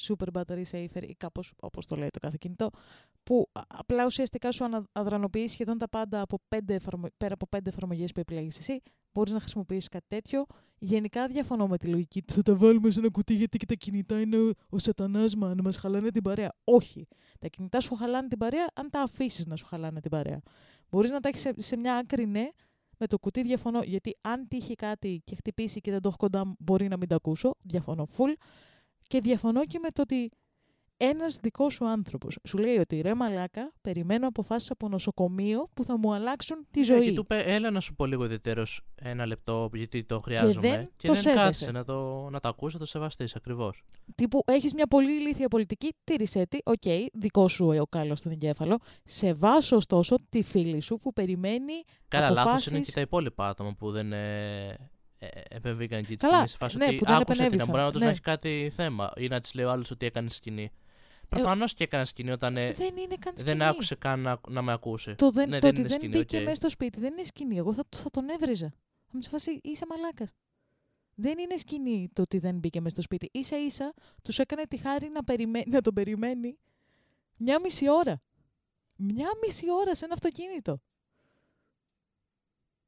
Super 0.00 0.26
Battery 0.32 0.62
Safer 0.70 1.02
ή 1.08 1.14
κάπως 1.14 1.52
όπως 1.60 1.86
το 1.86 1.96
λέει 1.96 2.08
το 2.10 2.18
κάθε 2.18 2.36
κινητό, 2.40 2.70
που 3.22 3.48
α- 3.52 3.60
απλά 3.66 4.04
ουσιαστικά 4.04 4.52
σου 4.52 4.64
ανα- 4.64 4.86
αδρανοποιεί 4.92 5.48
σχεδόν 5.48 5.78
τα 5.78 5.88
πάντα 5.88 6.20
από 6.20 6.38
πέντε 6.48 6.74
εφαρμο- 6.74 7.08
πέρα 7.16 7.34
από 7.34 7.46
πέντε 7.46 7.68
εφαρμογές 7.68 8.12
που 8.12 8.20
επιλέγεις 8.20 8.58
εσύ. 8.58 8.80
Μπορείς 9.12 9.32
να 9.32 9.40
χρησιμοποιήσεις 9.40 9.88
κάτι 9.88 10.04
τέτοιο. 10.08 10.44
Γενικά 10.78 11.26
διαφωνώ 11.26 11.66
με 11.66 11.76
τη 11.78 11.86
λογική 11.86 12.22
του 12.22 12.34
θα 12.34 12.42
τα 12.42 12.56
βάλουμε 12.56 12.90
σε 12.90 13.00
ένα 13.00 13.08
κουτί 13.10 13.34
γιατί 13.34 13.58
και 13.58 13.66
τα 13.66 13.74
κινητά 13.74 14.20
είναι 14.20 14.36
ο, 14.36 14.50
ο 14.68 14.78
σατανάς 14.78 15.34
μα 15.36 15.54
να 15.54 15.62
μας 15.62 15.76
χαλάνε 15.76 16.10
την 16.10 16.22
παρέα. 16.22 16.52
Όχι. 16.64 17.06
Τα 17.38 17.48
κινητά 17.48 17.80
σου 17.80 17.94
χαλάνε 17.94 18.28
την 18.28 18.38
παρέα 18.38 18.66
αν 18.74 18.90
τα 18.90 19.00
αφήσεις 19.00 19.46
να 19.46 19.56
σου 19.56 19.66
χαλάνε 19.66 20.00
την 20.00 20.10
παρέα. 20.10 20.40
Μπορείς 20.90 21.10
να 21.10 21.20
τα 21.20 21.28
έχεις 21.28 21.40
σε, 21.40 21.52
σε 21.56 21.76
μια 21.76 21.96
άκρη 21.96 22.26
ναι, 22.26 22.48
με 22.98 23.06
το 23.06 23.18
κουτί 23.18 23.42
διαφωνώ, 23.42 23.82
γιατί 23.82 24.16
αν 24.20 24.48
τύχει 24.48 24.74
κάτι 24.74 25.22
και 25.24 25.34
χτυπήσει 25.34 25.80
και 25.80 25.90
δεν 25.90 26.00
το 26.00 26.08
έχω 26.08 26.16
κοντά 26.16 26.46
μου, 26.46 26.54
μπορεί 26.58 26.88
να 26.88 26.96
μην 26.96 27.08
τα 27.08 27.14
ακούσω. 27.14 27.54
Διαφωνώ 27.62 28.06
full. 28.16 28.32
Και 29.06 29.20
διαφωνώ 29.20 29.64
και 29.64 29.78
με 29.78 29.90
το 29.90 30.02
ότι 30.02 30.30
ένας 30.96 31.36
δικός 31.36 31.74
σου 31.74 31.86
άνθρωπος 31.88 32.38
σου 32.48 32.58
λέει 32.58 32.76
ότι 32.76 33.00
ρε 33.00 33.14
μαλάκα, 33.14 33.72
περιμένω 33.80 34.26
αποφάσεις 34.28 34.70
από 34.70 34.88
νοσοκομείο 34.88 35.68
που 35.74 35.84
θα 35.84 35.98
μου 35.98 36.14
αλλάξουν 36.14 36.66
τη 36.70 36.78
Ναι, 36.78 36.84
ζωή. 36.84 37.04
και 37.04 37.12
του 37.12 37.20
είπε, 37.20 37.42
έλα 37.54 37.70
να 37.70 37.80
σου 37.80 37.94
πω 37.94 38.06
λίγο 38.06 38.24
ιδιαιτέρως 38.24 38.80
ένα 38.94 39.26
λεπτό, 39.26 39.70
γιατί 39.74 40.04
το 40.04 40.20
χρειάζομαι. 40.20 40.68
δεν 40.68 40.90
και 40.96 41.06
το 41.06 41.12
δεν 41.12 41.22
σέβεσαι. 41.22 41.42
κάθισε 41.44 41.70
να 41.70 41.84
το, 41.84 42.28
να 42.30 42.40
το 42.40 42.48
ακούσει, 42.48 42.74
να 42.74 42.80
το 42.80 42.86
σεβαστείς 42.86 43.34
ακριβώς. 43.36 43.82
Τύπου 44.14 44.40
έχεις 44.46 44.74
μια 44.74 44.86
πολύ 44.86 45.12
ηλίθια 45.12 45.48
πολιτική, 45.48 45.94
τήρησέ 46.04 46.46
τη, 46.46 46.58
οκ, 46.64 46.82
δικό 47.12 47.48
σου 47.48 47.72
ε, 47.72 47.80
ο 47.80 47.86
κάλος 47.86 48.18
στον 48.18 48.32
εγκέφαλο. 48.32 48.78
Σεβάσου 49.04 49.76
ωστόσο 49.76 50.16
τη 50.28 50.42
φίλη 50.42 50.80
σου 50.80 50.98
που 50.98 51.12
περιμένει 51.12 51.72
Καλά, 52.08 52.30
λάθος 52.30 52.42
είναι 52.44 52.50
αποφάσεις- 52.52 52.86
και 52.86 52.92
τα 52.94 53.00
υπόλοιπα 53.00 53.48
άτομα 53.48 53.74
που 53.78 53.90
δεν 53.90 54.12
ε, 54.12 54.66
ε, 55.18 55.28
επεμβήκαν 55.48 55.98
εκεί 55.98 56.08
τη 56.08 56.16
Καλά, 56.16 56.32
στιγμή. 56.32 56.48
Σε 56.48 56.56
φάση 56.56 56.76
ναι, 56.76 56.84
ότι 56.84 56.94
που 56.96 57.04
δεν 57.04 57.14
άκουσε 57.14 57.24
την, 57.24 57.34
επενέβησαν, 57.34 57.66
μπορεί 57.68 57.80
να 57.80 57.86
όντως 57.86 58.00
ναι. 58.00 58.06
να 58.06 58.12
έχει 58.12 58.20
κάτι 58.20 58.70
θέμα 58.74 59.12
ή 59.16 59.28
να 59.28 59.40
της 59.40 59.54
λέει 59.54 59.64
ο 59.64 59.70
άλλος 59.70 59.90
ότι 59.90 60.06
έκανε 60.06 60.30
σκηνή. 60.30 60.70
Προφανώς 61.28 61.74
και 61.74 61.84
έκανε 61.84 62.04
σκηνή 62.04 62.30
όταν 62.30 62.56
ε, 62.56 62.72
δεν 62.72 62.96
είναι 62.96 63.16
καν 63.18 63.32
σκηνή. 63.36 63.56
δεν 63.56 63.68
άκουσε 63.68 63.94
καν 63.94 64.20
να, 64.20 64.40
να 64.48 64.62
με 64.62 64.72
ακούσει. 64.72 65.14
Το, 65.14 65.30
δεν, 65.30 65.48
Ναι, 65.48 65.58
το 65.58 65.60
δεν 65.60 65.70
ότι 65.70 65.80
είναι 65.80 65.88
δεν 65.88 65.98
σκηνή, 65.98 66.16
μπήκε 66.18 66.36
οκ. 66.36 66.42
μέσα 66.42 66.54
στο 66.54 66.68
σπίτι 66.68 67.00
δεν 67.00 67.12
είναι 67.12 67.22
σκηνή. 67.22 67.56
Εγώ 67.56 67.72
θα, 67.74 67.84
θα 67.96 68.10
τον 68.10 68.28
έβριζα. 68.28 68.68
Θα 69.06 69.10
μου 69.12 69.22
σε 69.22 69.28
φάση 69.28 69.60
είσαι 69.62 69.86
μαλάκας. 69.88 70.30
Δεν 71.14 71.38
είναι 71.38 71.56
σκηνή 71.56 72.08
το 72.12 72.22
ότι 72.22 72.38
δεν 72.38 72.58
μπήκε 72.58 72.80
με 72.80 72.88
στο 72.88 73.02
σπίτι. 73.02 73.28
Ίσα 73.32 73.58
ίσα 73.64 73.94
τους 74.22 74.38
έκανε 74.38 74.62
τη 74.66 74.76
χάρη 74.76 75.08
να, 75.08 75.24
περιμέ... 75.24 75.62
να 75.66 75.80
τον 75.80 75.94
περιμένει 75.94 76.58
μια 77.36 77.60
μισή 77.60 77.90
ώρα. 77.90 78.20
Μια 78.96 79.28
μισή 79.42 79.70
ώρα 79.72 79.94
σε 79.94 80.04
ένα 80.04 80.14
αυτοκίνητο. 80.14 80.80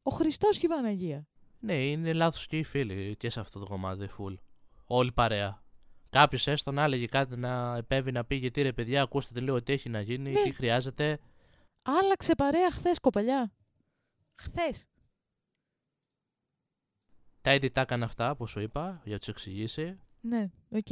Ο 0.02 0.10
Χριστός 0.10 0.58
και 0.58 0.66
η 0.66 0.68
Παναγία. 0.68 1.26
Ναι, 1.60 1.74
είναι 1.74 2.12
λάθος 2.12 2.46
και 2.46 2.58
οι 2.58 2.62
φίλοι 2.64 3.16
και 3.16 3.30
σε 3.30 3.40
αυτό 3.40 3.58
το 3.58 3.66
κομμάτι, 3.66 4.08
full. 4.18 4.34
Όλη 4.86 5.12
παρέα. 5.12 5.62
Κάποιος 6.10 6.46
έστω 6.46 6.72
να 6.72 6.82
έλεγε 6.82 7.06
κάτι 7.06 7.36
να 7.36 7.76
επέμβει 7.76 8.12
να 8.12 8.24
πει 8.24 8.34
γιατί 8.34 8.62
ρε 8.62 8.72
παιδιά, 8.72 9.02
ακούστε 9.02 9.40
λίγο 9.40 9.62
τι 9.62 9.72
έχει 9.72 9.88
να 9.88 10.00
γίνει, 10.00 10.30
Ναι. 10.30 10.42
τι 10.42 10.52
χρειάζεται. 10.52 11.18
Άλλαξε 11.82 12.34
παρέα 12.34 12.70
χθες, 12.70 12.98
κοπελιά. 13.00 13.52
Χθες. 14.42 14.84
Τα 17.40 17.54
ήδη 17.54 17.70
τα 17.70 17.80
έκανε 17.80 18.04
αυτά 18.04 18.36
που 18.36 18.46
σου 18.46 18.60
είπα 18.60 19.00
για 19.04 19.12
να 19.12 19.18
τους 19.18 19.28
εξηγήσει. 19.28 19.98
Ναι, 20.20 20.50
οκ. 20.70 20.90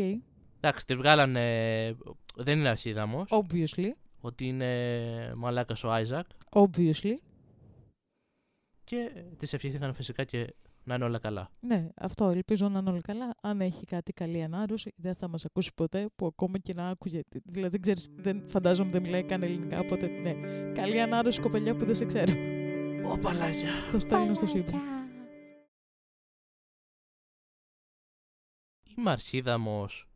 Εντάξει, 0.56 0.86
τη 0.86 0.96
βγάλανε. 0.96 1.96
Δεν 2.34 2.58
είναι 2.58 2.68
αρχίδαμος. 2.68 3.30
Obviously. 3.32 3.90
Ότι 4.20 4.46
είναι 4.46 5.32
μαλάκας 5.36 5.84
ο 5.84 5.90
Άιζακ. 5.92 6.26
Obviously. 6.50 7.14
Και 8.84 9.24
της 9.38 9.52
ευχήθηκαν 9.52 9.94
φυσικά 9.94 10.24
και 10.24 10.54
να 10.86 10.94
είναι 10.94 11.04
όλα 11.04 11.18
καλά. 11.18 11.50
Ναι, 11.60 11.88
αυτό 11.96 12.28
ελπίζω 12.28 12.68
να 12.68 12.78
είναι 12.78 12.90
όλα 12.90 13.00
καλά. 13.00 13.34
Αν 13.40 13.60
έχει 13.60 13.84
κάτι 13.84 14.12
καλή 14.12 14.42
ανάρρωση, 14.42 14.92
δεν 14.96 15.14
θα 15.14 15.28
μας 15.28 15.44
ακούσει 15.44 15.70
ποτέ. 15.74 16.08
Που 16.16 16.26
ακόμα 16.26 16.58
και 16.58 16.74
να 16.74 16.88
άκουγε. 16.88 17.20
Δηλαδή, 17.44 17.70
δεν 17.70 17.80
ξέρεις, 17.80 18.08
δεν, 18.16 18.42
φαντάζομαι 18.48 18.90
δεν 18.90 19.02
μιλάει 19.02 19.22
καν 19.22 19.42
ελληνικά. 19.42 19.78
Οπότε, 19.80 20.06
ναι. 20.06 20.32
Καλή 20.72 21.00
ανάρρωση, 21.00 21.40
κοπελιά 21.40 21.76
που 21.76 21.84
δεν 21.84 21.94
σε 21.94 22.04
ξέρω. 22.04 22.32
Ω 23.12 23.18
παλάγια. 23.18 23.70
Το 23.92 23.98
στέλνω 23.98 24.34
στο 24.34 24.46
σύμπαν. 24.46 24.80
Είμαι 28.96 29.10
αρχίδαμος 29.10 30.08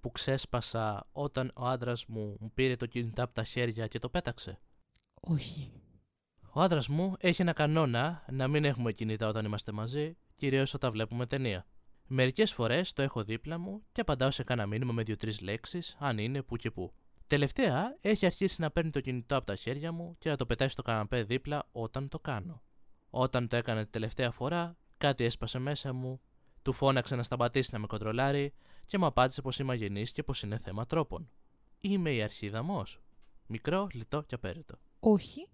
που 0.00 0.12
ξέσπασα 0.12 1.06
όταν 1.12 1.50
ο 1.56 1.66
άντρας 1.66 2.06
μου 2.06 2.36
μου 2.40 2.50
πήρε 2.54 2.76
το 2.76 2.86
κινητό 2.86 3.22
από 3.22 3.34
τα 3.34 3.44
χέρια 3.44 3.86
και 3.86 3.98
το 3.98 4.08
πέταξε. 4.08 4.60
Όχι. 5.20 5.83
Ο 6.56 6.60
άντρας 6.60 6.88
μου 6.88 7.14
έχει 7.18 7.42
ένα 7.42 7.52
κανόνα 7.52 8.24
να 8.30 8.48
μην 8.48 8.64
έχουμε 8.64 8.92
κινητά 8.92 9.28
όταν 9.28 9.44
είμαστε 9.44 9.72
μαζί, 9.72 10.16
κυρίως 10.36 10.74
όταν 10.74 10.92
βλέπουμε 10.92 11.26
ταινία. 11.26 11.66
Μερικές 12.06 12.52
φορές 12.52 12.92
το 12.92 13.02
έχω 13.02 13.24
δίπλα 13.24 13.58
μου 13.58 13.82
και 13.92 14.00
απαντάω 14.00 14.30
σε 14.30 14.42
κάνα 14.42 14.66
μήνυμα 14.66 14.92
με 14.92 15.02
δύο-τρεις 15.02 15.40
λέξεις, 15.40 15.96
αν 15.98 16.18
είναι 16.18 16.42
που 16.42 16.56
και 16.56 16.70
που. 16.70 16.92
Τελευταία 17.26 17.96
έχει 18.00 18.26
αρχίσει 18.26 18.60
να 18.60 18.70
παίρνει 18.70 18.90
το 18.90 19.00
κινητό 19.00 19.36
από 19.36 19.46
τα 19.46 19.54
χέρια 19.54 19.92
μου 19.92 20.16
και 20.18 20.30
να 20.30 20.36
το 20.36 20.46
πετάει 20.46 20.68
στο 20.68 20.82
καναπέ 20.82 21.22
δίπλα 21.22 21.68
όταν 21.72 22.08
το 22.08 22.18
κάνω. 22.18 22.62
Όταν 23.10 23.48
το 23.48 23.56
έκανε 23.56 23.84
τη 23.84 23.90
τελευταία 23.90 24.30
φορά, 24.30 24.76
κάτι 24.98 25.24
έσπασε 25.24 25.58
μέσα 25.58 25.92
μου, 25.92 26.20
του 26.62 26.72
φώναξε 26.72 27.16
να 27.16 27.22
σταματήσει 27.22 27.70
να 27.72 27.78
με 27.78 27.86
κοντρολάρει 27.86 28.52
και 28.86 28.98
μου 28.98 29.06
απάντησε 29.06 29.42
πως 29.42 29.58
είμαι 29.58 29.72
αγενής 29.72 30.12
και 30.12 30.22
πως 30.22 30.42
είναι 30.42 30.58
θέμα 30.58 30.86
τρόπων. 30.86 31.30
Είμαι 31.80 32.10
η 32.10 32.22
αρχίδαμος. 32.22 33.00
Μικρό, 33.46 33.88
λιτό 33.92 34.22
και 34.22 34.34
απέριτο. 34.34 34.78
Όχι. 35.00 35.48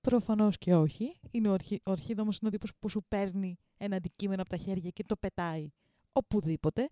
Προφανώς 0.00 0.58
και 0.58 0.74
όχι. 0.74 1.14
Είναι 1.30 1.48
ο, 1.48 1.52
αρχι... 1.52 1.80
ο 1.84 1.90
αρχίδαμος 1.90 2.38
είναι 2.38 2.48
ο 2.48 2.50
τύπος 2.50 2.70
που 2.78 2.88
σου 2.88 3.04
παίρνει 3.08 3.56
ένα 3.76 3.96
αντικείμενο 3.96 4.40
από 4.40 4.50
τα 4.50 4.56
χέρια 4.56 4.90
και 4.90 5.04
το 5.06 5.16
πετάει 5.16 5.70
οπουδήποτε. 6.12 6.88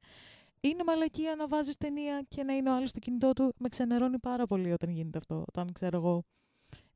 Είναι 0.61 0.85
μαλακία 0.85 1.35
να 1.35 1.49
βάζεις 1.49 1.77
ταινία 1.77 2.25
και 2.29 2.43
να 2.43 2.53
είναι 2.53 2.71
ο 2.71 2.75
άλλος 2.75 2.89
στο 2.91 2.99
κινητό 2.99 3.33
του. 3.33 3.55
Με 3.59 3.69
ξενερώνει 3.69 4.19
πάρα 4.19 4.47
πολύ 4.47 4.73
όταν 4.73 4.91
γίνεται 4.91 5.19
αυτό. 5.19 5.45
Όταν 5.49 5.73
ξέρω 5.73 5.97
εγώ, 5.97 6.25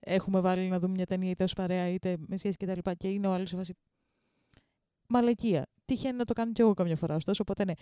έχουμε 0.01 0.41
βάλει 0.41 0.69
να 0.69 0.79
δούμε 0.79 0.93
μια 0.93 1.07
ταινία 1.07 1.31
είτε 1.31 1.45
ως 1.45 1.53
παρέα 1.53 1.89
είτε 1.89 2.17
με 2.27 2.37
σχέση 2.37 2.57
κτλ. 2.57 2.79
Και, 2.81 2.95
και 2.95 3.09
είναι 3.09 3.27
ο 3.27 3.33
άλλος 3.33 3.49
σε 3.49 3.57
βάση. 3.57 3.75
Μαλακία. 5.07 5.67
Τυχαίνει 5.85 6.17
να 6.17 6.25
το 6.25 6.33
κάνω 6.35 6.53
κι 6.53 6.61
εγώ 6.61 6.75
καμιά 6.75 6.97
φορά, 6.97 7.15
ωστόσο, 7.15 7.43
οπότε 7.43 7.65
ναι. 7.65 7.73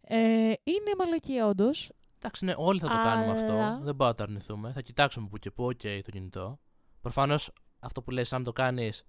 Ε, 0.00 0.52
είναι 0.64 0.90
μαλακία, 0.98 1.46
όντως. 1.46 1.90
Εντάξει, 2.18 2.44
ναι, 2.44 2.54
όλοι 2.56 2.80
θα 2.80 2.86
το 2.86 2.94
κάνουμε 2.94 3.40
Αλλά- 3.40 3.66
αυτό. 3.68 3.84
Δεν 3.84 3.96
πάω 3.96 4.08
να 4.08 4.14
το 4.14 4.22
αρνηθούμε. 4.22 4.72
Θα 4.72 4.80
κοιτάξουμε 4.80 5.28
που 5.28 5.38
και 5.38 5.50
που, 5.50 5.64
οκ, 5.64 5.80
το 5.80 6.10
κινητό. 6.10 6.58
Προφανώς 7.06 7.52
αυτό 7.78 8.02
που 8.02 8.10
λες, 8.10 8.32
αν 8.32 8.44
το 8.44 8.52
κάνεις 8.52 9.06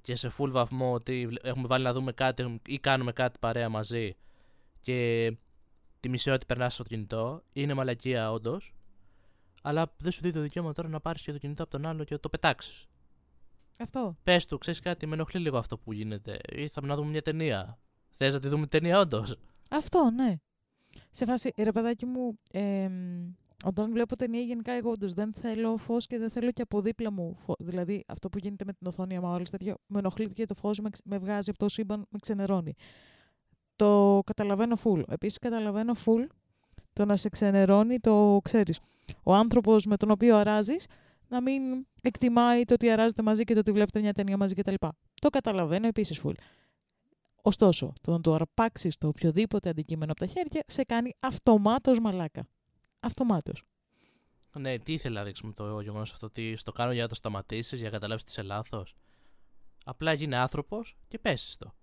και 0.00 0.16
σε 0.16 0.32
full 0.38 0.50
βαθμό 0.50 0.92
ότι 0.92 1.26
βλε- 1.26 1.46
έχουμε 1.46 1.66
βάλει 1.66 1.84
να 1.84 1.92
δούμε 1.92 2.12
κάτι 2.12 2.60
ή 2.66 2.78
κάνουμε 2.78 3.12
κάτι 3.12 3.38
παρέα 3.38 3.68
μαζί 3.68 4.16
και 4.80 5.30
τη 6.00 6.08
μισή 6.08 6.28
ώρα 6.28 6.38
την 6.38 6.46
περνάς 6.46 6.74
στο 6.74 6.82
κινητό, 6.82 7.42
είναι 7.52 7.74
μαλακία 7.74 8.32
όντως. 8.32 8.74
Αλλά 9.62 9.94
δεν 9.98 10.12
σου 10.12 10.20
δίνει 10.20 10.32
το 10.32 10.40
δικαίωμα 10.40 10.72
τώρα 10.72 10.88
να 10.88 11.00
πάρεις 11.00 11.22
και 11.22 11.32
το 11.32 11.38
κινητό 11.38 11.62
από 11.62 11.72
τον 11.72 11.86
άλλο 11.86 12.04
και 12.04 12.14
να 12.14 12.20
το 12.20 12.28
πετάξεις. 12.28 12.86
Αυτό. 13.78 14.16
Πες 14.22 14.46
του, 14.46 14.58
ξέρεις 14.58 14.80
κάτι, 14.80 15.06
με 15.06 15.14
ενοχλεί 15.14 15.40
λίγο 15.40 15.58
αυτό 15.58 15.78
που 15.78 15.92
γίνεται. 15.92 16.38
Ήρθαμε 16.52 16.86
να 16.86 16.96
δούμε 16.96 17.10
μια 17.10 17.22
ταινία. 17.22 17.78
Θες 18.10 18.32
να 18.32 18.40
τη 18.40 18.48
δούμε 18.48 18.66
ταινία, 18.66 18.98
όντως; 18.98 19.36
Αυτό, 19.70 20.10
ναι. 20.10 20.36
Σε 21.10 21.24
φάση, 21.24 21.52
ρε 21.56 21.72
παιδάκι 21.72 22.06
μου, 22.06 22.38
εμ, 22.50 23.32
όταν 23.64 23.92
βλέπω 23.92 24.16
ταινία 24.16 24.40
γενικά 24.40 24.72
εγώ 24.72 24.90
όντως 24.90 25.12
δεν 25.12 25.32
θέλω 25.32 25.76
φως 25.76 26.06
και 26.06 26.18
δεν 26.18 26.30
θέλω 26.30 26.50
και 26.50 26.62
από 26.62 26.80
δίπλα 26.80 27.12
μου 27.12 27.36
φως. 27.38 27.56
Δηλαδή 27.58 28.04
αυτό 28.06 28.28
που 28.28 28.38
γίνεται 28.38 28.64
με 28.64 28.72
την 28.72 28.86
οθόνη 28.86 29.16
άμα 29.16 29.34
όλες 29.34 29.50
τέτοιο, 29.50 29.74
με 29.86 29.98
ενοχλεί 29.98 30.32
και 30.32 30.44
το 30.46 30.54
φως 30.54 30.78
με, 30.78 30.90
ξε- 30.90 31.06
με 31.06 31.18
βγάζει 31.18 31.50
από 31.50 31.58
το 31.58 31.68
σύμπαν, 31.68 32.06
με 32.10 32.18
ξενερώνει. 32.22 32.74
Το 33.76 34.20
καταλαβαίνω 34.26 34.76
full. 34.84 35.02
Επίσης 35.08 35.38
καταλαβαίνω 35.38 35.92
full 36.04 36.26
το 36.92 37.04
να 37.04 37.16
σε 37.16 37.28
ξενερώνει 37.28 38.00
το, 38.00 38.40
ξέρεις, 38.44 38.80
ο 39.22 39.34
άνθρωπος 39.34 39.84
με 39.84 39.96
τον 39.96 40.10
οποίο 40.10 40.36
αράζεις 40.36 40.86
να 41.28 41.40
μην 41.40 41.62
εκτιμάει 42.02 42.64
το 42.64 42.74
ότι 42.74 42.90
αράζετε 42.90 43.22
μαζί 43.22 43.44
και 43.44 43.52
το 43.52 43.58
ότι 43.58 43.72
βλέπετε 43.72 44.00
μια 44.00 44.12
ταινία 44.12 44.36
μαζί 44.36 44.54
κτλ. 44.54 44.74
Το 45.20 45.28
καταλαβαίνω 45.30 45.86
επίσης 45.86 46.20
full. 46.24 46.34
Ωστόσο, 47.42 47.92
το 48.00 48.10
να 48.10 48.20
του 48.20 48.34
αρπάξεις 48.34 48.98
το 48.98 49.08
οποιοδήποτε 49.08 49.68
αντικείμενο 49.68 50.12
από 50.12 50.20
τα 50.20 50.26
χέρια 50.26 50.62
σε 50.66 50.84
κάνει 50.84 51.14
αυτομάτως 51.20 51.98
μαλάκα. 51.98 52.46
Αυτομάτως. 53.04 53.62
Ναι, 54.58 54.78
τι 54.78 54.92
ήθελα 54.92 55.18
να 55.18 55.24
δείξουμε 55.26 55.52
το 55.52 55.80
γεγονός 55.80 56.12
αυτό, 56.12 56.26
ότι 56.26 56.56
στο 56.56 56.72
κάνω 56.72 56.92
για 56.92 57.02
να 57.02 57.08
το 57.08 57.14
σταματήσεις, 57.14 57.78
για 57.78 57.88
να 57.88 57.94
καταλάβεις 57.94 58.22
ότι 58.22 58.32
είσαι 58.32 58.42
λάθος. 58.42 58.94
Απλά 59.84 60.12
γίνει 60.12 60.34
άνθρωπος 60.34 60.96
και 61.08 61.18
πέσεις 61.18 61.56
το. 61.56 61.74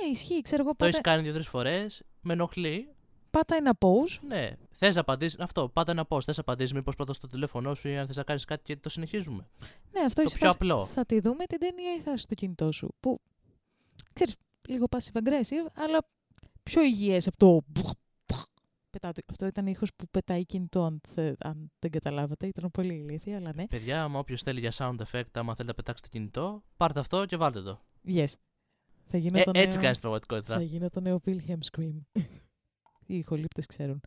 Ναι, 0.00 0.10
ισχύει. 0.10 0.42
Ξέρω 0.42 0.62
εγώ 0.62 0.74
Το 0.76 0.84
έχεις 0.84 0.96
πάτα, 0.96 1.10
κάνει 1.10 1.22
δύο-τρεις 1.22 1.48
φορές, 1.48 2.02
με 2.20 2.32
ενοχλεί. 2.32 2.94
πάτα 3.30 3.56
ένα 3.56 3.78
pause. 3.78 4.18
Ναι, 4.26 4.56
θες 4.70 4.94
να 4.94 5.00
απαντήσει. 5.00 5.36
Αυτό, 5.40 5.68
πάντα 5.68 5.92
ένα 5.92 6.04
πώ. 6.04 6.20
Θες 6.20 6.36
να 6.36 6.42
απαντήσεις, 6.42 6.72
μήπως 6.72 6.94
πρώτα 6.96 7.12
στο 7.12 7.26
τηλέφωνό 7.26 7.74
σου 7.74 7.88
ή 7.88 7.96
αν 7.96 8.06
θες 8.06 8.16
να 8.16 8.22
κάνεις 8.22 8.44
κάτι 8.44 8.62
και 8.62 8.76
το 8.76 8.88
συνεχίζουμε. 8.88 9.48
Ναι, 9.92 10.00
αυτό 10.00 10.14
Το 10.14 10.22
είσαι 10.22 10.36
πιο 10.36 10.46
φάση, 10.46 10.56
απλό. 10.60 10.86
Θα 10.86 11.06
τη 11.06 11.20
δούμε 11.20 11.44
την 11.44 11.58
ταινία 11.58 11.94
ή 11.94 12.00
θα 12.00 12.12
είσαι 12.12 12.22
στο 12.22 12.34
κινητό 12.34 12.72
σου. 12.72 12.94
Που 13.00 13.20
ξέρεις, 14.12 14.36
λίγο 14.68 14.86
passive 14.90 15.18
aggressive, 15.22 15.70
αλλά 15.74 16.08
πιο 16.62 16.82
υγιές 16.82 17.26
από 17.26 17.36
το. 17.36 17.64
Πετάω 18.92 19.12
το- 19.12 19.22
Αυτό 19.30 19.46
ήταν 19.46 19.66
ήχος 19.66 19.90
που 19.96 20.04
πετάει 20.10 20.44
κινητό, 20.46 20.84
αν, 20.84 21.00
θε- 21.08 21.36
αν 21.46 21.70
δεν 21.78 21.90
καταλάβατε. 21.90 22.46
Ήταν 22.46 22.70
πολύ 22.70 22.94
ηλίθεια, 22.94 23.36
αλλά 23.36 23.52
ναι. 23.54 23.66
Παιδιά, 23.66 24.02
άμα 24.02 24.18
όποιος 24.18 24.42
θέλει 24.42 24.60
για 24.60 24.72
sound 24.74 24.96
effect, 25.10 25.22
άμα 25.32 25.54
θέλει 25.54 25.68
να 25.68 25.74
πετάξετε 25.74 26.08
κινητό, 26.08 26.62
πάρτε 26.76 27.00
αυτό 27.00 27.26
και 27.26 27.36
βάλτε 27.36 27.62
το. 27.62 27.80
Yes. 28.06 28.24
Θα 29.04 29.18
γίνω 29.18 29.38
Ε, 29.38 29.42
το 29.42 29.50
έτσι 29.54 29.68
νέο... 29.68 29.80
κάνεις 29.82 29.98
την 29.98 30.00
πραγματικότητα. 30.00 30.54
Θα 30.54 30.62
γίνω 30.62 30.88
το 30.88 31.00
νέο 31.00 31.20
Wilhelm 31.26 31.58
Scream. 31.70 32.00
Οι 33.06 33.16
ηχολήπτες 33.16 33.66
ξέρουν. 33.66 34.00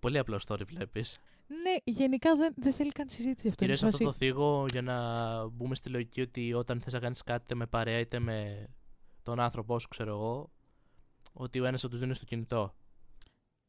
Πολύ 0.00 0.18
απλό 0.18 0.40
story 0.46 0.66
βλέπεις. 0.66 1.18
ναι, 1.46 1.74
γενικά 1.92 2.36
δεν, 2.36 2.54
δεν 2.56 2.72
θέλει 2.72 2.90
καν 2.92 3.08
συζήτηση 3.08 3.48
αυτό. 3.48 3.60
Κυρίως 3.60 3.78
Είναι 3.80 3.88
αυτό 3.88 3.98
σε 3.98 4.04
το 4.04 4.10
φάση- 4.10 4.24
θίγω 4.24 4.64
για 4.70 4.82
να 4.82 5.46
μπούμε 5.48 5.74
στη 5.74 5.88
λογική 5.88 6.20
ότι 6.20 6.54
όταν 6.54 6.80
θες 6.80 6.92
να 6.92 6.98
κάνεις 6.98 7.22
κάτι 7.22 7.42
είτε 7.44 7.54
με 7.54 7.66
παρέα 7.66 7.98
είτε 7.98 8.18
με 8.18 8.66
τον 9.22 9.40
άνθρωπό 9.40 9.78
σου, 9.78 9.88
ξέρω 9.88 10.10
εγώ, 10.10 10.50
ότι 11.32 11.60
ο 11.60 11.64
ένας 11.64 11.80
θα 11.80 11.88
τους 11.88 11.98
δίνει 11.98 12.14
στο 12.14 12.24
κινητό. 12.24 12.74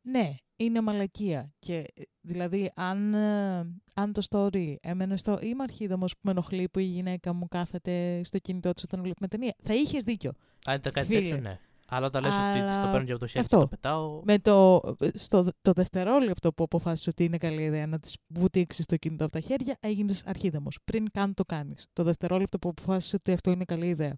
Ναι, 0.10 0.36
είναι 0.56 0.82
μαλακία. 0.82 1.54
Και, 1.60 1.74
ε, 1.76 2.02
δηλαδή, 2.22 2.72
αν, 2.76 3.14
ε, 3.14 3.58
αν 3.94 4.14
το 4.14 4.22
story 4.30 4.76
έμενε 4.82 5.18
στο 5.18 5.38
είμαι 5.42 5.64
αρχίδαμος 5.64 6.12
που 6.14 6.20
με 6.24 6.32
ενοχλεί 6.32 6.70
που 6.70 6.80
η 6.80 6.84
γυναίκα 6.84 7.34
μου 7.34 7.48
κάθεται 7.48 8.24
στο 8.24 8.38
κινητό 8.40 8.74
της 8.74 8.84
όταν 8.84 9.02
βλέπουμε 9.02 9.28
ταινία, 9.28 9.56
θα 9.64 9.74
είχες 9.74 10.04
δίκιο. 10.04 10.32
Αν 10.66 10.76
ήταν 10.76 10.92
κάτι 10.92 11.08
Φίλε. 11.08 11.20
τέτοιο, 11.20 11.38
ναι. 11.42 11.60
Αλλά 11.90 12.06
όταν 12.06 12.24
λες 12.24 12.34
ότι 12.34 12.42
Αλλά- 12.42 12.68
της 12.68 12.86
το 12.86 12.92
παίρνω 12.92 13.06
και 13.06 13.12
από 13.12 13.20
το 13.20 13.28
χέρι 13.28 13.40
Αυτό. 13.40 13.56
και 13.58 13.62
το 13.64 13.68
πετάω. 13.68 14.22
Με 14.24 14.40
το, 14.40 14.82
στο, 15.14 15.44
δε- 15.44 15.50
το 15.62 15.72
δευτερόλεπτο 15.72 16.54
που 16.54 16.64
αποφάσισε 16.64 17.10
ότι 17.10 17.24
είναι 17.24 17.38
καλή 17.38 17.62
ιδέα 17.64 17.88
να 17.88 18.00
της 18.00 18.18
βουτήξεις 18.28 18.86
το 18.86 18.98
κινητό 18.98 19.24
από 19.24 19.34
τα 19.34 19.40
χέρια, 19.40 19.78
έγινες 19.80 20.24
αρχίδαμος. 20.26 20.78
Πριν 20.86 21.06
καν 21.12 21.34
το 21.34 21.46
κάνεις. 21.46 21.88
Το 21.94 22.04
δευτερόλεπτο 22.04 22.60
που 22.60 22.70
αποφάσισε 22.70 23.16
ότι 23.16 23.32
αυτό 23.32 23.52
είναι 23.52 23.66
καλή 23.66 23.88
ιδέα. 23.88 24.16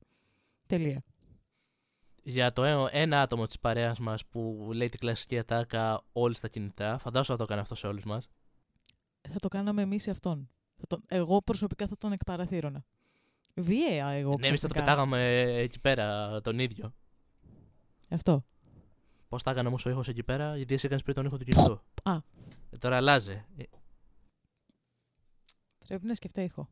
Τελεία. 0.68 1.04
Για 2.24 2.52
το 2.54 2.64
ε- 2.64 2.90
ένα 2.92 3.22
άτομο 3.22 3.46
της 3.46 3.60
παρέας 3.60 4.00
μας 4.00 4.26
που 4.26 4.70
λέει 4.74 4.90
την 4.90 5.00
κλασική 5.00 5.38
ατάκα 5.40 6.04
όλοι 6.12 6.36
στα 6.36 6.48
κινητά, 6.48 6.98
φαντάζομαι 6.98 7.26
θα 7.28 7.36
το 7.38 7.44
έκανε 7.44 7.62
αυτό 7.62 7.76
σε 7.76 7.88
όλους 7.88 8.04
μας. 8.04 8.30
Θα 9.30 9.40
το 9.40 9.48
κάναμε 9.48 9.82
εμείς 9.82 10.04
σε 10.04 10.12
αυτόν. 10.12 10.50
Θα 10.78 10.88
τον, 10.88 11.04
εγώ 11.08 11.42
προσωπικά 11.42 11.88
θα 11.88 11.98
τον 11.98 12.12
εκπαραθύρωνα. 12.12 12.86
Βίαια 13.56 14.08
εγώ 14.08 14.36
Ναι, 14.40 14.48
εμείς 14.48 14.60
θα 14.60 14.68
το 14.68 14.74
ξαφνικά. 14.74 14.80
πετάγαμε 14.80 15.42
εκεί 15.44 15.80
πέρα 15.80 16.42
τον 16.42 16.60
ίδιο. 16.60 16.94
Αυτό. 18.10 18.46
Πώς 19.28 19.44
τα 19.44 19.52
έκανε 19.52 19.68
όμως 19.68 19.86
ο 19.86 19.90
ήχος 19.90 20.08
εκεί 20.08 20.24
πέρα, 20.24 20.58
γιατί 20.58 20.74
εσύ 20.74 20.86
έκανε 20.86 21.02
πριν 21.02 21.16
τον 21.16 21.26
ήχο 21.26 21.38
του 21.38 21.44
κινητού. 21.44 21.82
Α. 22.04 22.16
Ε, 22.72 22.78
τώρα 22.78 22.96
αλλάζει. 22.96 23.46
Ε, 23.58 23.64
Πρέπει 25.88 26.06
να 26.06 26.14
σκεφτώ 26.14 26.42
ήχο. 26.42 26.70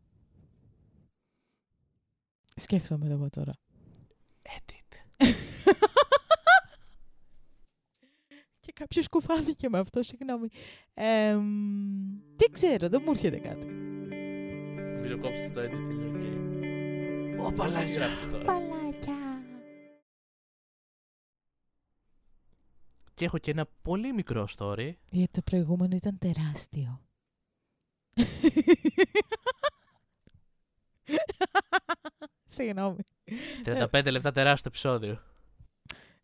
Σκέφτομαι 2.55 3.09
εγώ 3.09 3.29
τώρα. 3.29 3.53
Edit. 8.67 8.73
Κάποιος 8.73 9.09
κουφάθηκε 9.09 9.69
με 9.69 9.77
αυτό, 9.79 10.03
συγγνώμη. 10.03 10.47
Ε, 10.93 11.37
δεν 12.35 12.51
ξέρω, 12.51 12.89
δεν 12.89 13.01
μου 13.05 13.11
έρχεται 13.11 13.37
κάτι. 13.37 13.65
Νομίζω 13.65 15.19
κόψεις 15.19 15.51
το 15.51 15.61
editing, 15.61 17.39
OK. 17.39 17.45
Ωπαλάκια. 17.45 18.07
Παλάκια. 18.45 19.15
Και 23.13 23.25
έχω 23.25 23.37
και 23.37 23.51
ένα 23.51 23.67
πολύ 23.81 24.13
μικρό 24.13 24.47
story. 24.57 24.93
Γιατί 25.09 25.31
το 25.31 25.41
προηγούμενο 25.41 25.95
ήταν 25.95 26.17
τεράστιο. 26.17 27.01
35 33.63 34.11
λεπτά 34.11 34.31
τεράστιο 34.31 34.71
επεισόδιο. 34.73 35.21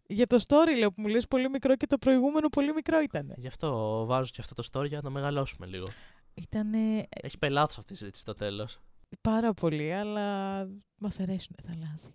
Για 0.08 0.28
το 0.28 0.44
story 0.48 0.78
λέω 0.78 0.92
που 0.92 1.02
μου 1.02 1.08
λες 1.08 1.28
πολύ 1.28 1.50
μικρό 1.50 1.76
και 1.76 1.86
το 1.88 1.98
προηγούμενο 1.98 2.48
πολύ 2.50 2.74
μικρό 2.74 3.00
ήταν. 3.00 3.34
Γι' 3.38 3.48
αυτό 3.48 4.04
βάζω 4.06 4.32
και 4.34 4.42
αυτό 4.42 4.54
το 4.54 4.68
story 4.72 4.88
για 4.88 4.98
να 4.98 5.04
το 5.04 5.12
μεγαλώσουμε 5.12 5.66
λίγο. 5.66 5.86
Ήταν 6.34 6.74
Έχει 7.10 7.38
πελάτες 7.38 7.78
αυτή 7.78 7.94
η 7.94 7.96
συζήτηση 7.96 8.22
στο 8.22 8.34
τέλος. 8.34 8.80
πάρα 9.22 9.54
πολύ, 9.54 9.94
αλλά 9.94 10.68
μας 10.98 11.20
αρέσουν 11.20 11.56
τα 11.68 11.76
λάθη. 11.80 12.14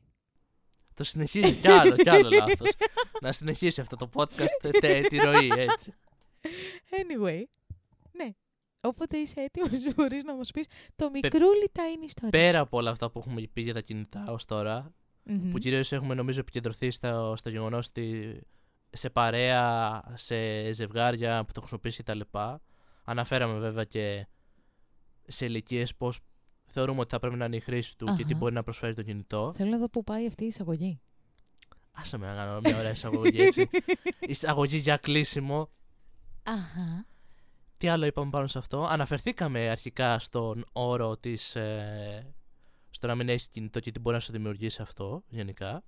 Το 0.94 1.04
συνεχίζει 1.04 1.54
κι 1.54 1.68
άλλο, 1.68 1.96
κι 1.96 2.08
άλλο 2.08 2.28
λάθος. 2.30 2.70
να 3.22 3.32
συνεχίσει 3.32 3.80
αυτό 3.80 3.96
το 3.96 4.08
podcast 4.14 4.72
τε, 4.80 5.00
τη 5.00 5.16
ροή, 5.16 5.50
έτσι. 5.56 5.94
Anyway, 6.90 7.42
ναι. 8.12 8.28
Όποτε 8.82 9.16
είσαι 9.16 9.40
έτοιμος 9.40 9.94
μπορείς 9.94 10.24
να 10.24 10.34
μας 10.36 10.50
πεις 10.50 10.66
το 10.96 11.10
μικρούλι 11.10 11.70
τα 11.72 11.88
είναι 11.88 12.04
ιστορία. 12.04 12.30
Πέρα 12.30 12.58
από 12.58 12.76
όλα 12.76 12.90
αυτά 12.90 13.10
που 13.10 13.18
έχουμε 13.18 13.42
πει 13.52 13.60
για 13.60 13.74
τα 13.74 13.80
κινητά 13.80 14.24
ως 14.28 14.44
τώρα, 14.44 14.94
που 15.50 15.58
κυρίως 15.58 15.92
έχουμε 15.92 16.14
νομίζω 16.14 16.40
επικεντρωθεί 16.40 16.90
στο, 16.90 17.34
στο 17.36 17.50
γεγονός 17.50 17.86
ότι 17.86 18.38
σε 18.90 19.10
παρέα, 19.10 20.02
σε 20.14 20.72
ζευγάρια 20.72 21.44
που 21.44 21.52
το 21.52 21.60
χρησιμοποιήσει 21.60 22.02
κτλ. 22.02 22.20
Αναφέραμε 23.04 23.58
βέβαια 23.58 23.84
και 23.84 24.26
σε 25.26 25.44
ηλικίες 25.44 25.94
πώς 25.94 26.20
θεωρούμε 26.66 27.00
ότι 27.00 27.10
θα 27.10 27.18
πρέπει 27.18 27.36
να 27.36 27.44
είναι 27.44 27.56
η 27.56 27.60
χρήση 27.60 27.96
του 27.96 28.04
και 28.04 28.24
τι 28.24 28.24
Αχα. 28.24 28.36
μπορεί 28.36 28.54
να 28.54 28.62
προσφέρει 28.62 28.94
το 28.94 29.02
κινητό. 29.02 29.52
Θέλω 29.56 29.70
να 29.70 29.78
δω 29.78 29.88
που 29.88 30.04
πάει 30.04 30.26
αυτή 30.26 30.44
η 30.44 30.46
εισαγωγή. 30.46 31.00
Άσε 31.92 32.18
με 32.18 32.26
να 32.26 32.34
κάνω 32.34 32.60
μια 32.60 32.78
ωραία 32.78 32.90
εισαγωγή 32.90 33.42
έτσι. 33.42 33.68
εισαγωγή 34.20 34.76
για 34.76 34.96
κλείσιμο. 34.96 35.70
Αχα. 36.42 37.06
Τι 37.76 37.88
άλλο 37.88 38.06
είπαμε 38.06 38.30
πάνω 38.30 38.46
σε 38.46 38.58
αυτό; 38.58 38.84
Αναφερθήκαμε 38.84 39.68
αρχικά 39.68 40.18
στον 40.18 40.64
όρο 40.72 41.16
της... 41.16 41.54
Ε, 41.54 42.32
στο 42.90 43.06
να 43.06 43.14
μην 43.14 43.28
έχει 43.28 43.50
κινητό 43.50 43.80
και 43.80 43.90
τι 43.90 43.98
μπορεί 44.00 44.16
να 44.16 44.22
σου 44.22 44.32
δημιουργήσει 44.32 44.82
αυτό 44.82 45.24
γενικά. 45.28 45.84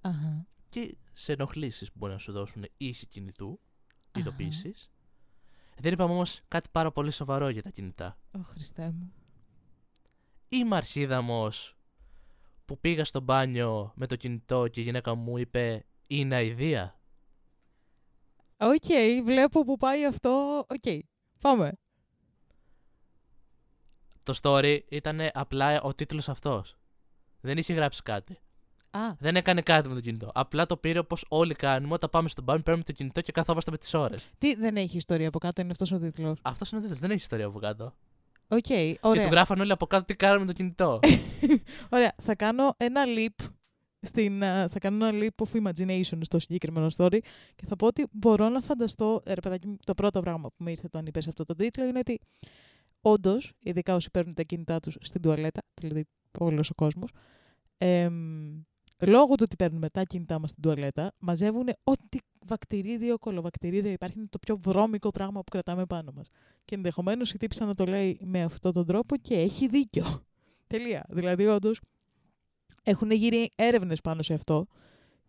Αχα. 0.00 0.46
Και 0.68 0.96
σε 1.12 1.32
ενοχλήσεις 1.32 1.88
που 1.92 1.98
μπορεί 1.98 2.12
να 2.12 2.18
σου 2.18 2.32
δώσουν 2.32 2.64
ίση 2.76 3.06
κινητού, 3.06 3.60
Αχα. 4.10 4.20
ειδοποιήσεις. 4.20 4.90
Δεν 5.78 5.92
είπαμε 5.92 6.12
όμως 6.12 6.40
κάτι 6.48 6.68
πάρα 6.72 6.92
πολύ 6.92 7.10
σοβαρό 7.10 7.48
για 7.48 7.62
τα 7.62 7.70
κινητά. 7.70 8.18
Ω 8.32 8.42
Χριστέ 8.42 8.90
μου. 8.90 9.12
Είμαι 10.48 10.76
αρχίδαμος 10.76 11.76
που 12.64 12.78
πήγα 12.78 13.04
στο 13.04 13.20
μπάνιο 13.20 13.92
με 13.94 14.06
το 14.06 14.16
κινητό 14.16 14.68
και 14.68 14.80
η 14.80 14.82
γυναίκα 14.82 15.14
μου 15.14 15.38
είπε 15.38 15.86
είναι 16.06 16.34
αηδία. 16.34 16.98
Οκ, 18.56 19.22
βλέπω 19.24 19.64
που 19.64 19.76
πάει 19.76 20.06
αυτό. 20.06 20.64
Οκ, 20.68 21.04
πάμε. 21.40 21.72
Το 24.24 24.38
story 24.42 24.78
ήταν 24.88 25.20
απλά 25.32 25.82
ο 25.82 25.94
τίτλος 25.94 26.28
αυτός. 26.28 26.76
Δεν 27.40 27.58
είχε 27.58 27.72
γράψει 27.72 28.02
κάτι. 28.02 28.38
Α, 28.90 29.00
Δεν 29.18 29.36
έκανε 29.36 29.60
κάτι 29.62 29.88
με 29.88 29.94
το 29.94 30.00
κινητό. 30.00 30.30
Απλά 30.34 30.66
το 30.66 30.76
πήρε 30.76 30.98
όπως 30.98 31.24
όλοι 31.28 31.54
κάνουμε 31.54 31.94
όταν 31.94 32.10
πάμε 32.10 32.28
στον 32.28 32.44
μπάνιο, 32.44 32.62
παίρνουμε 32.62 32.84
το 32.84 32.92
κινητό 32.92 33.20
και 33.20 33.32
καθόμαστε 33.32 33.70
με 33.70 33.78
τις 33.78 33.94
ώρες. 33.94 34.28
τι 34.38 34.54
δεν 34.54 34.76
έχει 34.76 34.96
ιστορία 34.96 35.28
από 35.28 35.38
κάτω, 35.38 35.60
είναι 35.60 35.70
αυτός 35.70 35.92
ο 35.92 35.98
τίτλος; 35.98 36.38
Αυτός 36.42 36.70
είναι 36.70 36.78
ο 36.78 36.82
τίτλος, 36.82 37.00
δεν 37.00 37.10
έχει 37.10 37.20
ιστορία 37.20 37.46
από 37.46 37.58
κάτω. 37.58 37.94
Οκ, 38.48 38.58
Και 38.58 38.98
ωραία. 39.00 39.24
του 39.24 39.30
γράφαν 39.30 39.60
όλοι 39.60 39.72
από 39.72 39.86
κάτω 39.86 40.04
τι 40.04 40.14
κάναμε 40.14 40.40
με 40.40 40.46
το 40.46 40.52
κινητό. 40.52 41.00
Ωραία, 41.90 42.12
θα 42.22 42.34
κάνω 42.34 42.74
ένα 42.76 43.02
leap 43.16 43.44
στην, 44.00 44.44
α, 44.44 44.68
θα 44.68 44.78
κάνω 44.78 45.06
ένα 45.06 45.18
leap 45.18 45.44
of 45.46 45.62
imagination 45.62 46.18
στο 46.20 46.38
συγκεκριμένο 46.38 46.86
story 46.96 47.18
και 47.56 47.66
θα 47.66 47.76
πω 47.76 47.86
ότι 47.86 48.06
μπορώ 48.10 48.48
να 48.48 48.60
φανταστώ, 48.60 49.20
ε, 49.24 49.34
ρε 49.34 49.40
παιδάκι 49.40 49.66
μου, 49.66 49.76
το 49.84 49.94
πρώτο 49.94 50.20
πράγμα 50.20 50.48
που 50.48 50.64
με 50.64 50.70
ήρθε 50.70 50.82
όταν 50.86 51.06
είπες 51.06 51.28
αυτό 51.28 51.44
το 51.44 51.54
τίτλο 51.54 51.84
είναι 51.84 51.98
ότι 51.98 52.20
όντως, 53.06 53.52
ειδικά 53.58 53.94
όσοι 53.94 54.10
παίρνουν 54.10 54.34
τα 54.34 54.42
κινητά 54.42 54.80
τους 54.80 54.96
στην 55.00 55.20
τουαλέτα, 55.20 55.60
δηλαδή 55.74 56.04
όλος 56.38 56.70
ο 56.70 56.74
κόσμος, 56.74 57.10
εμ, 57.78 58.62
λόγω 58.98 59.34
του 59.34 59.42
ότι 59.44 59.56
παίρνουμε 59.56 59.88
τα 59.88 60.02
κινητά 60.02 60.38
μας 60.38 60.50
στην 60.50 60.62
τουαλέτα, 60.62 61.12
μαζεύουν 61.18 61.68
ό,τι 61.84 62.18
βακτηρίδιο, 62.46 63.18
κολοβακτηρίδιο 63.18 63.90
υπάρχει, 63.90 64.18
είναι 64.18 64.26
το 64.30 64.38
πιο 64.38 64.56
βρώμικο 64.56 65.10
πράγμα 65.10 65.38
που 65.38 65.50
κρατάμε 65.50 65.86
πάνω 65.86 66.12
μας. 66.14 66.28
Και 66.64 66.74
ενδεχομένως 66.74 67.32
η 67.32 67.38
τύψα 67.38 67.64
να 67.64 67.74
το 67.74 67.84
λέει 67.84 68.18
με 68.22 68.42
αυτόν 68.42 68.72
τον 68.72 68.86
τρόπο 68.86 69.16
και 69.16 69.34
έχει 69.34 69.68
δίκιο. 69.68 70.04
Τελεία. 70.66 71.06
Δηλαδή, 71.08 71.46
όντως, 71.46 71.80
έχουν 72.82 73.10
γύρει 73.10 73.50
έρευνες 73.54 74.00
πάνω 74.00 74.22
σε 74.22 74.34
αυτό. 74.34 74.66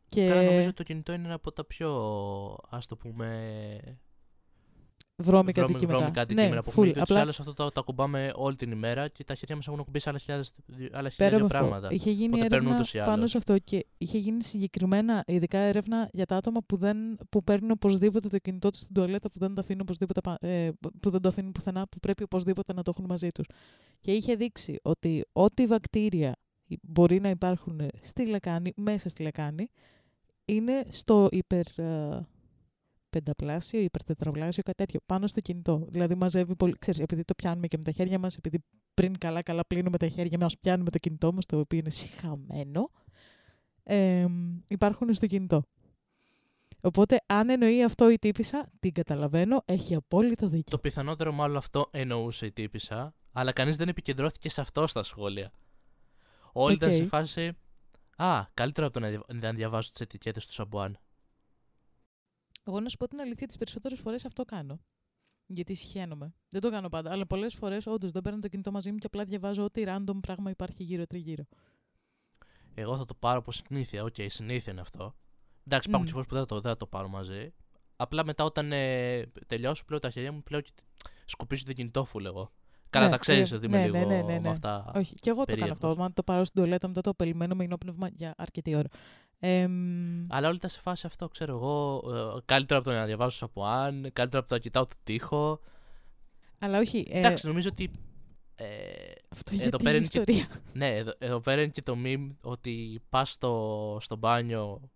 Και 0.09 0.28
Καλά, 0.28 0.43
νομίζω 0.43 0.67
ότι 0.67 0.76
το 0.76 0.84
κινητό 0.84 1.13
είναι 1.13 1.26
ένα 1.26 1.34
από 1.34 1.51
τα 1.51 1.65
πιο, 1.65 1.91
ας 2.69 2.86
το 2.88 2.95
πούμε, 2.95 3.99
βρώμικα 5.18 5.51
βρώμι- 5.61 5.70
αντικείμενα. 5.76 5.97
βρώμικα 5.97 6.22
αντικείμενα 6.22 6.55
ναι, 6.55 6.61
που 6.61 6.70
full. 6.70 6.74
έχουμε. 6.74 6.89
Απλά... 6.89 7.01
Απλά 7.03 7.20
Άλλως 7.20 7.39
αυτό 7.39 7.53
το, 7.53 7.72
το 7.72 7.80
ακουμπάμε 7.80 8.32
όλη 8.36 8.55
την 8.55 8.72
ημέρα 8.72 9.07
και 9.07 9.24
τα 9.24 9.36
χέρια 9.36 9.55
μας 9.55 9.68
έχουν 9.68 9.80
ακουμπήσει 9.80 10.09
άλλα 10.09 10.18
χιλιάδες, 10.18 10.53
άλλα 10.91 10.91
πέρα 10.91 11.09
χιλιάδες 11.09 11.38
από 11.38 11.45
αυτό, 11.45 11.57
πράγματα. 11.68 11.88
είχε 11.93 12.11
γίνει 12.11 12.34
Οπότε 12.34 12.47
παίρνουν 12.47 12.68
έρευνα 12.68 12.76
ούτως 12.76 12.93
ή 12.93 12.97
πάνω 12.97 13.11
άλλως. 13.11 13.32
σε 13.32 13.38
αυτό 13.38 13.57
και 13.57 13.86
είχε 13.97 14.18
γίνει 14.18 14.43
συγκεκριμένα 14.43 15.24
ειδικά 15.28 15.57
έρευνα 15.57 16.09
για 16.13 16.26
τα 16.26 16.36
άτομα 16.36 16.59
που, 16.66 16.78
δεν, 16.78 16.97
που 17.30 17.43
παίρνουν 17.43 17.72
οπωσδήποτε 17.72 18.28
το 18.28 18.38
κινητό 18.38 18.70
τους 18.70 18.80
στην 18.80 18.93
τουαλέτα, 18.93 19.30
που 19.30 19.39
δεν 19.39 19.53
το 19.53 19.61
αφήνουν, 19.61 19.82
οπωσδήποτε, 19.82 20.22
πα- 20.22 20.38
ε, 20.47 20.70
που 20.99 21.09
δεν 21.09 21.22
το 21.22 21.30
αφήνουν 21.30 21.51
πουθενά, 21.51 21.88
που 21.88 21.99
πρέπει 21.99 22.24
οπωσδήποτε 22.24 22.74
να 22.74 22.82
το 22.84 22.91
έχουν 22.95 23.05
μαζί 23.09 23.28
τους. 23.30 23.45
Και 24.01 24.11
είχε 24.11 24.36
δείξει 24.36 24.80
ότι 24.82 25.26
ό,τι 25.32 25.66
βακτήρια 25.66 26.36
μπορεί 26.82 27.20
να 27.20 27.30
υπάρχουν 27.30 27.82
στη 28.01 28.26
λεκάνη, 28.28 28.74
μέσα 28.76 29.09
στη 29.09 29.24
λεκάνη, 29.24 29.70
είναι 30.45 30.84
στο 30.89 31.28
υπερ. 31.32 31.66
ε, 31.80 32.26
πενταπλάσιο, 33.20 33.80
υπερτετραπλάσιο, 33.80 34.63
κάτι 34.63 34.78
τέτοιο, 34.78 34.99
πάνω 35.05 35.28
στο 35.28 35.41
κινητό. 35.41 35.86
Δηλαδή 35.89 36.16
μαζεύει 36.16 36.55
πολύ, 36.55 36.76
ξέρεις, 36.80 36.99
επειδή 36.99 37.24
το 37.24 37.34
πιάνουμε 37.36 37.68
και 37.68 37.78
με 37.78 37.84
τα 37.84 37.91
χέρια 37.91 38.20
μας, 38.20 38.38
επειδή 38.38 38.63
πριν 38.93 39.18
καλά-καλά 39.18 39.66
πλύνουμε 39.68 39.97
τα 39.97 40.07
χέρια 40.07 40.38
μας, 40.39 40.57
πιάνουμε 40.59 40.89
το 40.89 40.97
κινητό 40.97 41.34
μας, 41.34 41.45
το 41.45 41.59
οποίο 41.59 41.80
είναι 41.80 41.89
συχαμένο, 41.89 42.91
ε, 43.84 44.26
υπάρχουν 44.68 45.13
στο 45.13 45.28
κινητό. 45.28 45.63
Οπότε, 46.82 47.22
αν 47.26 47.49
εννοεί 47.49 47.84
αυτό 47.84 48.09
η 48.09 48.16
τύπησα, 48.20 48.70
την 48.80 48.93
καταλαβαίνω, 48.93 49.61
έχει 49.66 49.95
απόλυτο 49.95 50.47
δίκιο. 50.47 50.72
Το 50.72 50.80
πιθανότερο 50.80 51.32
μάλλον 51.32 51.57
αυτό 51.57 51.88
εννοούσε 51.91 52.45
η 52.45 52.51
τύπησα, 52.51 53.16
αλλά 53.32 53.51
κανείς 53.51 53.76
δεν 53.76 53.88
επικεντρώθηκε 53.88 54.49
σε 54.49 54.61
αυτό 54.61 54.88
στα 54.88 55.03
σχόλια. 55.03 55.51
Όλοι 56.51 56.76
ήταν 56.76 56.89
Οκ. 56.89 56.95
σε 56.95 57.05
φάση. 57.05 57.51
Α, 58.18 58.45
καλύτερα 58.53 58.88
από 58.88 58.99
το 58.99 59.05
να, 59.05 59.09
δια- 59.09 59.26
να 59.34 59.53
διαβάζω 59.53 59.91
τις 59.91 60.01
ετικέτες 60.01 60.45
του 60.45 60.53
σαμπουάν. 60.53 60.97
Εγώ 62.68 62.80
να 62.80 62.89
σου 62.89 62.97
πω 62.97 63.07
την 63.07 63.20
αλήθεια, 63.22 63.47
τις 63.47 63.57
περισσότερες 63.57 63.99
φορές 63.99 64.26
αυτό 64.26 64.45
κάνω. 64.45 64.80
Γιατί 65.45 65.76
συχαίνομαι. 65.76 66.34
Δεν 66.49 66.61
το 66.61 66.70
κάνω 66.70 66.89
πάντα. 66.89 67.11
Αλλά 67.11 67.26
πολλές 67.26 67.53
φορές 67.53 67.86
όντως 67.88 68.11
δεν 68.11 68.22
παίρνω 68.22 68.39
το 68.39 68.47
κινητό 68.47 68.72
μαζί 68.72 68.91
μου 68.91 68.97
και 68.97 69.05
απλά 69.05 69.24
διαβάζω 69.24 69.63
ό,τι 69.63 69.84
random 69.86 70.20
πράγμα 70.22 70.49
υπάρχει 70.49 70.84
γύρω-τριγύρω. 70.84 71.43
Εγώ 72.74 72.97
θα 72.97 73.05
το 73.05 73.13
πάρω 73.13 73.39
από 73.39 73.51
συνήθεια. 73.51 74.03
Οκ, 74.03 74.16
συνήθεια 74.28 74.72
είναι 74.72 74.82
αυτό. 74.82 75.16
Εντάξει, 75.66 75.88
υπάρχουν 75.88 76.01
Μμ. 76.01 76.05
και 76.05 76.11
φορές 76.11 76.28
που 76.28 76.34
δεν 76.34 76.41
θα, 76.41 76.47
το, 76.47 76.61
δεν 76.61 76.72
θα 76.72 76.78
το 76.78 76.88
πάρω 76.88 77.07
μαζί. 77.07 77.53
Απλά 77.95 78.26
μετά 78.26 78.43
όταν 78.43 78.72
ε, 78.72 79.26
τελειώσω, 79.47 79.86
πλένω 79.86 80.01
τα 80.01 80.09
χέρια 80.09 80.32
μου 80.32 80.43
πλένω 80.43 80.64
και 80.63 80.72
σκουπίζω 81.26 81.63
το 81.66 81.74
κινητό 81.74 82.03
φουλ 82.03 82.26
εγώ. 82.26 82.51
Καλά, 82.89 83.05
Ναι, 83.05 83.11
τα 83.11 83.18
ξέρεις 83.18 83.51
ε, 83.51 83.55
ότι 83.55 83.66
είμαι 83.66 83.78
ναι, 83.78 83.86
λίγο 83.86 83.97
ναι, 83.97 84.05
ναι, 84.05 84.22
ναι, 84.22 84.34
με 84.34 84.39
ναι. 84.39 84.49
αυτά. 84.49 84.91
Όχι, 84.95 85.13
και 85.13 85.30
εγώ 85.30 85.39
το 85.39 85.45
κάνω 85.45 85.59
περίεργος. 85.59 85.89
αυτό. 85.91 86.03
Αν 86.03 86.13
το 86.13 86.24
πάρω 86.24 86.43
στην 86.43 86.61
τουαλέτα, 86.61 86.88
μετά 86.88 87.01
το 87.01 87.13
περιμένω 87.13 87.55
με 87.55 87.63
ενόπνευμα 87.63 88.07
για 88.07 88.34
αρκετή 88.38 88.76
ώρα. 88.76 88.88
Εμ, 89.40 90.26
Αλλά 90.30 90.48
όλοι 90.48 90.56
ήταν 90.58 90.70
σε 90.70 90.80
φάση 90.80 91.06
αυτό, 91.08 91.28
ξέρω 91.28 91.56
εγώ. 91.56 92.04
Ε, 92.38 92.42
καλύτερα 92.46 92.80
από 92.80 92.90
το 92.90 92.96
να 92.96 93.06
διαβάζω 93.06 93.36
Σαμπουάν, 93.38 94.10
καλύτερα 94.14 94.40
από 94.40 94.48
το 94.48 94.54
να 94.56 94.60
κοιτάω 94.62 94.86
το 94.86 94.96
τοίχο. 95.04 95.60
αλλά 96.60 96.80
όχι. 96.80 97.06
Ε, 97.10 97.18
Εντάξει, 97.20 97.48
νομίζω 97.48 97.70
ότι. 97.72 97.92
Ε, 98.56 98.66
αυτό 99.30 99.52
εδώ 99.54 99.62
γιατί 99.62 99.78
πέρα 99.84 99.96
είναι 99.96 99.98
είναι 100.14 100.24
και- 100.24 100.32
ιστορία. 100.32 100.62
Ναι, 100.74 100.96
εδώ, 100.96 101.14
εδώ 101.18 101.40
πέρα 101.40 101.62
είναι 101.62 101.72
και 101.72 101.82
το 101.82 101.96
meme 102.04 102.36
ότι 102.42 103.02
πας 103.10 103.32
στο, 103.32 103.98
στο 104.02 104.16
μπάνιο 104.16 104.90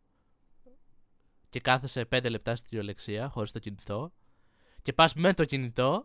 και 1.50 1.60
κάθεσαι 1.60 2.06
5 2.12 2.30
λεπτά 2.30 2.56
στη 2.56 2.68
κυριολεξία 2.68 3.30
χωρίς 3.30 3.52
το 3.52 3.60
κινητό 3.60 4.12
και 4.82 4.94
πας 4.94 5.14
με 5.14 5.34
το 5.34 5.46
κινητό 5.46 6.04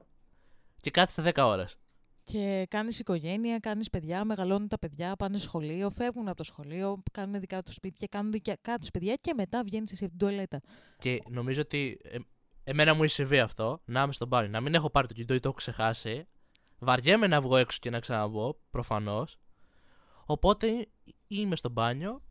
και 0.81 0.91
κάθεσαι 0.91 1.33
10 1.35 1.43
ώρες. 1.47 1.77
Και 2.25 2.67
κάνεις 2.71 2.99
οικογένεια, 2.99 3.59
κάνεις 3.59 3.91
παιδιά, 3.91 4.25
μεγαλώνουν 4.25 4.69
τα 4.69 4.79
παιδιά, 4.79 5.17
πάνε 5.17 5.39
σχολείο, 5.39 5.91
φεύγουν 5.91 6.29
από 6.29 6.37
το 6.37 6.45
σχολείο, 6.45 7.03
κάνουν 7.13 7.41
δικά 7.41 7.63
τους 7.63 7.75
σπίτια, 7.75 8.07
κάνουν 8.11 8.33
δικά 8.33 8.79
τους 8.79 8.91
παιδιά 8.91 9.15
και 9.15 9.35
μετά 9.35 9.63
βγαίνεις 9.65 9.93
εσύ 9.93 10.05
από 10.05 10.17
την 10.17 10.27
τουαλέτα. 10.27 10.61
Και 10.99 11.23
νομίζω 11.31 11.61
ότι 11.61 12.01
ε, 12.03 12.19
εμένα 12.65 12.95
μου 12.95 13.03
έχει 13.03 13.13
συμβεί 13.13 13.39
αυτό, 13.39 13.81
να 13.85 14.03
είμαι 14.03 14.13
στο 14.13 14.27
μπάνιο, 14.27 14.51
να 14.51 14.61
μην 14.61 14.75
έχω 14.75 14.91
πάρει 14.91 15.07
το 15.07 15.15
κινητό 15.15 15.35
ή 15.35 15.41
το 15.41 15.49
έχω 15.49 15.57
ξεχάσει. 15.57 16.27
Βαριέμαι 16.79 17.27
να 17.27 17.41
βγω 17.41 17.57
έξω 17.57 17.79
και 17.81 17.91
να 17.91 18.01
ξαναμπω, 18.01 18.57
προφανώς. 18.71 19.39
Οπότε 20.25 20.89
είμαι 21.27 21.57
στο 21.57 21.69
μπάνιο, 21.69 22.23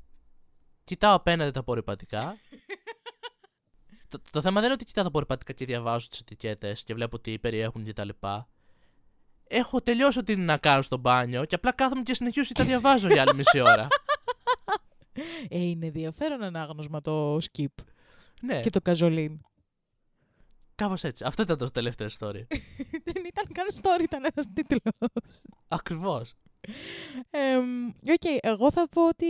κοιτάω 0.84 1.16
απέναντι 1.16 1.52
τα 1.52 1.60
απορριπαντικά 1.60 2.38
το, 4.10 4.22
το 4.32 4.42
θέμα 4.42 4.56
δεν 4.56 4.64
είναι 4.64 4.74
ότι 4.74 4.86
κοιτάω 4.86 5.04
τα 5.04 5.10
απορρυπαντικά 5.10 5.54
και 5.54 5.66
διαβάζω 5.66 6.08
τις 6.08 6.20
ετικέτες 6.20 6.84
και 6.84 6.94
βλέπω 6.94 7.20
τι 7.20 7.40
περιέχουν 7.40 7.86
κτλ. 7.86 8.10
Έχω 9.48 9.82
τελειώσει 9.82 10.20
ό,τι 10.20 10.32
είναι 10.34 10.44
να 10.44 10.58
κάνω 10.58 10.82
στο 10.82 10.98
μπάνιο 10.98 11.46
και 11.46 11.56
απλά 11.56 11.72
κάθομαι 11.72 12.02
και 12.02 12.14
συνεχίζω 12.14 12.48
και 12.48 12.54
τα 12.54 12.64
διαβάζω 12.66 13.08
για 13.08 13.22
άλλη 13.22 13.34
μισή 13.36 13.60
ώρα. 13.60 13.88
Ε, 15.50 15.60
είναι 15.60 15.86
ενδιαφέρον 15.86 16.44
ανάγνωσμα 16.44 17.00
το 17.00 17.36
Skip 17.38 17.66
ναι, 18.42 18.60
και 18.60 18.70
το 18.70 18.82
καζολίν. 18.82 19.40
κάπως 20.76 21.04
έτσι. 21.04 21.24
Αυτό 21.24 21.42
ήταν 21.42 21.58
το 21.58 21.72
τελευταίο 21.72 22.08
story. 22.20 22.42
Δεν 23.06 23.24
ήταν 23.26 23.46
καν 23.52 23.68
story, 23.82 24.02
ήταν 24.04 24.24
ένας 24.34 24.46
τίτλος. 24.54 24.82
Ακριβώς. 25.68 26.34
Εμ, 27.30 27.88
Οκ, 27.88 28.40
εγώ 28.42 28.72
θα 28.72 28.88
πω 28.90 29.08
ότι. 29.08 29.26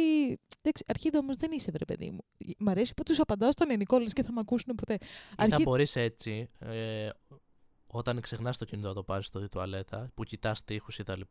Εντάξει, 0.62 0.84
αρχίδα 0.88 1.20
όμως 1.20 1.36
δεν 1.36 1.52
είσαι, 1.52 1.72
βρε 1.72 1.86
παιδί 1.86 2.10
μου. 2.12 2.24
Μ' 2.58 2.70
αρέσει 2.70 2.94
που 2.94 3.04
τους 3.04 3.20
απαντάω 3.20 3.52
στον 3.52 3.70
ελληνικό, 3.70 4.00
λες 4.00 4.14
και 4.14 4.24
θα 4.24 4.32
με 4.32 4.40
ακούσουν 4.40 4.76
ποτέ. 4.76 4.94
Ή 4.94 4.98
θα 5.36 5.44
Αρχή- 5.44 5.64
μπορείς 5.64 5.96
έτσι, 5.96 6.50
ε, 6.60 7.10
όταν 7.94 8.22
ξεχνάς 8.22 8.58
το 8.58 8.66
κινητό 8.66 8.88
να 8.88 8.94
το 8.94 9.04
πάρεις 9.04 9.26
στο 9.26 9.50
τουαλέτα, 9.50 10.10
που 10.14 10.24
κοιτάς 10.24 10.64
τείχου 10.64 10.92
κτλ. 10.98 11.22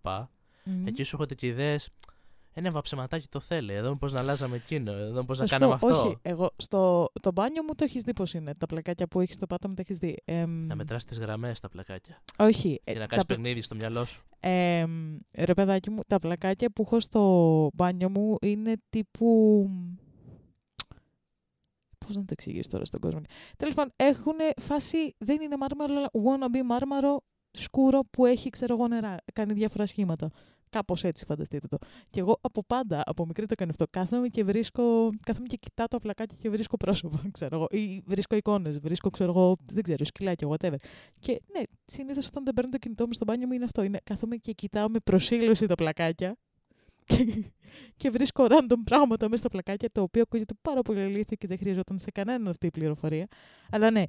Μμμ. 0.64 0.86
Εκεί 0.86 1.02
σου 1.02 1.10
έρχονται 1.14 1.34
και 1.34 1.46
ιδέες. 1.46 1.88
Ένα 2.54 2.70
βαψεματάκι 2.70 3.28
το 3.28 3.40
θέλει. 3.40 3.72
Εδώ 3.72 3.96
πώ 3.96 4.06
να 4.06 4.20
αλλάζαμε 4.20 4.56
εκείνο. 4.56 4.92
Εδώ 4.92 5.24
πώ 5.24 5.32
να 5.32 5.38
Θα 5.38 5.46
σου 5.46 5.52
κάναμε 5.52 5.76
πω, 5.78 5.86
αυτό. 5.86 6.00
Όχι, 6.06 6.18
εγώ 6.22 6.50
στο 6.56 7.10
το 7.22 7.32
μπάνιο 7.32 7.62
μου 7.62 7.74
το 7.74 7.84
έχεις 7.84 8.02
δει 8.02 8.12
πώς 8.12 8.34
είναι. 8.34 8.54
Τα 8.54 8.66
πλακάκια 8.66 9.06
που 9.08 9.20
έχεις 9.20 9.34
στο 9.34 9.46
πάτωμα 9.46 9.74
τα 9.74 9.82
έχεις 9.82 9.96
δει. 9.96 10.16
Εμ, 10.24 10.66
Να 10.66 10.74
μετράς 10.74 11.04
τις 11.04 11.18
γραμμές 11.18 11.58
στα 11.58 11.68
πλακάκια. 11.68 12.22
όχι. 12.38 12.80
ε, 12.84 12.92
Και 12.92 12.98
να 12.98 13.04
τα 13.04 13.14
κάνεις 13.14 13.24
πλα- 13.24 13.36
παιχνίδι 13.36 13.60
στο 13.60 13.74
μυαλό 13.74 14.04
σου. 14.04 14.22
εμ, 14.40 15.18
ρε 15.34 15.54
παιδάκι 15.54 15.90
μου, 15.90 16.00
τα 16.06 16.18
πλακάκια 16.18 16.70
που 16.72 16.82
έχω 16.82 17.00
στο 17.00 17.70
μπάνιο 17.74 18.08
μου 18.10 18.36
είναι 18.40 18.72
τύπου. 18.90 19.68
Πώς 22.06 22.16
να 22.16 22.22
το 22.22 22.28
εξηγήσω 22.30 22.68
τώρα 22.70 22.84
στον 22.84 23.00
κόσμο. 23.00 23.20
Τέλος 23.56 23.74
πάντων, 23.74 23.92
έχουν 23.96 24.36
φάση. 24.60 25.14
Δεν 25.18 25.40
είναι 25.40 25.56
μάρμαρο, 25.56 25.94
αλλά 25.94 26.10
wannabe 26.12 26.62
μάρμαρο 26.64 27.22
σκούρο 27.50 28.00
που 28.10 28.26
έχει, 28.26 28.50
ξέρω 28.50 28.74
εγώ, 28.74 28.88
νερά. 28.88 29.16
Κάνει 29.32 29.52
διάφορα 29.52 29.86
σχήματα. 29.86 30.30
Κάπως 30.72 31.04
έτσι, 31.04 31.24
φανταστείτε 31.24 31.66
το. 31.68 31.78
Και 32.10 32.20
εγώ 32.20 32.38
από 32.40 32.64
πάντα, 32.64 33.02
από 33.06 33.26
μικρή 33.26 33.46
το 33.46 33.54
κάνω 33.54 33.70
αυτό. 33.70 33.86
Κάθομαι 33.90 34.28
και 34.28 34.44
βρίσκω. 34.44 35.10
Κάθομαι 35.26 35.46
και 35.46 35.56
κοιτάω 35.56 35.86
το 35.88 35.98
πλακάκι 35.98 36.36
και 36.36 36.50
βρίσκω 36.50 36.76
πρόσωπα, 36.76 37.22
ξέρω 37.36 37.56
εγώ. 37.56 37.66
Ή 37.70 38.02
βρίσκω 38.06 38.36
εικόνες, 38.36 38.78
βρίσκω, 38.78 39.10
ξέρω 39.10 39.30
εγώ, 39.30 39.56
δεν 39.72 39.82
ξέρω, 39.82 40.04
σκυλάκια, 40.04 40.48
whatever. 40.48 40.76
Και 41.18 41.42
ναι, 41.52 41.62
συνήθως 41.84 42.26
όταν 42.26 42.44
δεν 42.44 42.54
παίρνω 42.54 42.70
το 42.70 42.78
κινητό 42.78 43.06
μου 43.06 43.12
στο 43.12 43.24
μπάνιο 43.24 43.46
μου 43.46 43.52
είναι 43.52 43.64
αυτό. 43.64 43.82
Είναι, 43.82 43.98
κάθομαι 44.04 44.36
και 44.36 44.52
κοιτάω 44.52 44.88
με 44.88 44.98
προσήλωση 44.98 45.66
τα 45.66 45.74
πλακάκια. 45.74 46.36
Και, 47.16 47.44
και 47.96 48.10
βρίσκω 48.10 48.46
random 48.48 48.76
πράγματα 48.84 49.24
μέσα 49.28 49.36
στα 49.36 49.48
πλακάκια, 49.48 49.90
το 49.92 50.02
οποίο 50.02 50.22
ακούγεται 50.22 50.54
πάρα 50.62 50.82
πολύ 50.82 51.00
αλήθεια 51.00 51.36
και 51.36 51.46
δεν 51.46 51.58
χρειαζόταν 51.58 51.98
σε 51.98 52.10
κανέναν 52.10 52.48
αυτή 52.48 52.66
η 52.66 52.70
πληροφορία. 52.70 53.26
Αλλά 53.70 53.90
ναι, 53.90 54.02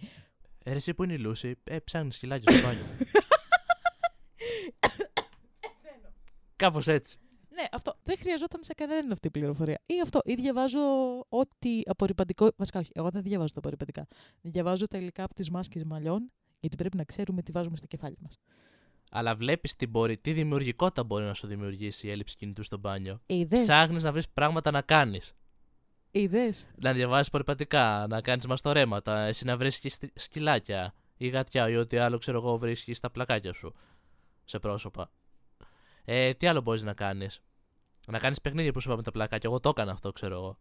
Ε, 0.64 0.70
ρε, 0.70 0.76
εσύ 0.76 0.94
που 0.94 1.04
είναι 1.04 1.14
η 1.14 1.18
Λούση, 1.18 1.56
ε, 1.64 1.80
ψάχνει 1.80 2.12
σκυλάκι 2.12 2.54
στο 2.54 2.68
μπάνιο. 2.68 2.84
Κάπως 6.56 6.88
έτσι. 6.88 7.18
Ναι, 7.50 7.64
αυτό 7.72 7.96
δεν 8.04 8.18
χρειαζόταν 8.18 8.64
σε 8.64 8.74
κανέναν 8.74 9.12
αυτή 9.12 9.28
η 9.28 9.32
πληροφορία. 9.32 9.82
Ή 9.86 10.02
αυτό, 10.02 10.20
ή 10.24 10.34
διαβάζω 10.36 10.80
ό,τι 11.30 11.82
απορριπαντικό. 11.86 12.50
Βασικά, 12.56 12.80
όχι, 12.80 12.92
εγώ 12.94 13.10
δεν 13.10 13.22
διαβάζω 13.22 13.54
τα 13.54 13.60
απορριπαντικά. 13.60 14.08
Διαβάζω 14.42 14.86
τα 14.88 14.98
υλικά 14.98 15.24
από 15.24 15.34
τις 15.34 15.50
μάσκες 15.50 15.84
μαλλιών, 15.84 16.32
γιατί 16.60 16.76
πρέπει 16.76 16.98
να 16.98 17.04
ξέρουμε 17.04 17.42
τι 17.42 17.52
βάζουμε 17.52 17.78
στα 17.78 17.88
κεφάλια 17.88 18.18
μας. 18.22 18.40
Αλλά 19.16 19.36
βλέπεις 19.36 19.76
τι, 19.76 19.88
μπορεί, 19.88 20.18
τι 20.22 20.32
δημιουργικότητα 20.32 21.04
μπορεί 21.04 21.26
να 21.26 21.34
σου 21.34 21.48
δημιουργήσει 21.48 22.08
η 22.08 22.12
έλλειψη 22.12 22.36
κινητού 22.36 22.64
στο 22.64 22.78
μπάνιο. 22.78 23.22
Είδες. 23.26 23.62
Ψάχνεις 23.62 24.04
να 24.04 24.12
βρεις 24.12 24.30
πράγματα 24.30 24.72
να 24.72 24.82
κάνεις. 24.82 25.34
Είδες. 26.12 26.70
Να 26.76 26.94
διαβάζει 26.94 27.28
απορριπαντικά, 27.28 28.06
να 28.10 28.22
κάνεις 28.22 28.46
μαστορέματα, 28.46 29.26
εσύ 29.26 29.46
να 29.46 29.58
βρίσκει 29.58 29.92
σκυλάκια 30.14 30.94
ή 31.18 31.28
γατιά 31.28 31.70
ή 31.70 31.76
ό,τι 31.76 31.98
άλλο 31.98 32.18
ξέρω 32.18 32.38
εγώ 32.38 32.58
βρίσκεις 32.58 32.98
στα 32.98 33.10
πλακάκια 33.10 33.54
σου. 33.54 33.74
Σε 34.44 34.60
πρόσωπα. 34.60 35.12
Ε, 36.06 36.34
τι 36.34 36.48
άλλο 36.48 36.62
μπορείς 36.62 36.84
να 36.84 36.94
κάνεις; 36.94 37.42
Να 38.08 38.20
κάνεις 38.20 38.42
παιχνίδια 38.42 38.72
που 38.72 38.80
σου 38.80 38.88
είπαμε 38.88 39.04
τα 39.04 39.12
πλακάκια. 39.12 39.50
Εγώ 39.50 39.60
το 39.60 39.70
έκανα 39.70 39.92
αυτό, 39.92 40.12
ξέρω 40.12 40.36
εγώ. 40.36 40.58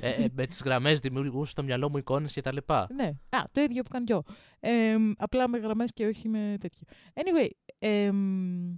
ε, 0.00 0.10
ε, 0.24 0.28
με 0.32 0.46
τις 0.46 0.62
γραμμές 0.62 1.00
δημιουργούσα 1.00 1.50
στο 1.50 1.62
μυαλό 1.62 1.90
μου 1.90 1.96
εικόνες 1.96 2.34
κτλ. 2.34 2.56
Ναι. 2.94 3.06
Α, 3.28 3.42
το 3.52 3.60
ίδιο 3.60 3.82
που 3.82 3.88
κάνω 3.90 4.04
κι 4.04 4.12
εγώ. 4.12 4.22
Εμ, 4.60 5.12
απλά 5.16 5.48
με 5.48 5.58
γραμμές 5.58 5.92
και 5.92 6.06
όχι 6.06 6.28
με 6.28 6.56
τέτοιο. 6.60 6.86
Anyway, 7.14 7.48
εμ, 7.78 8.76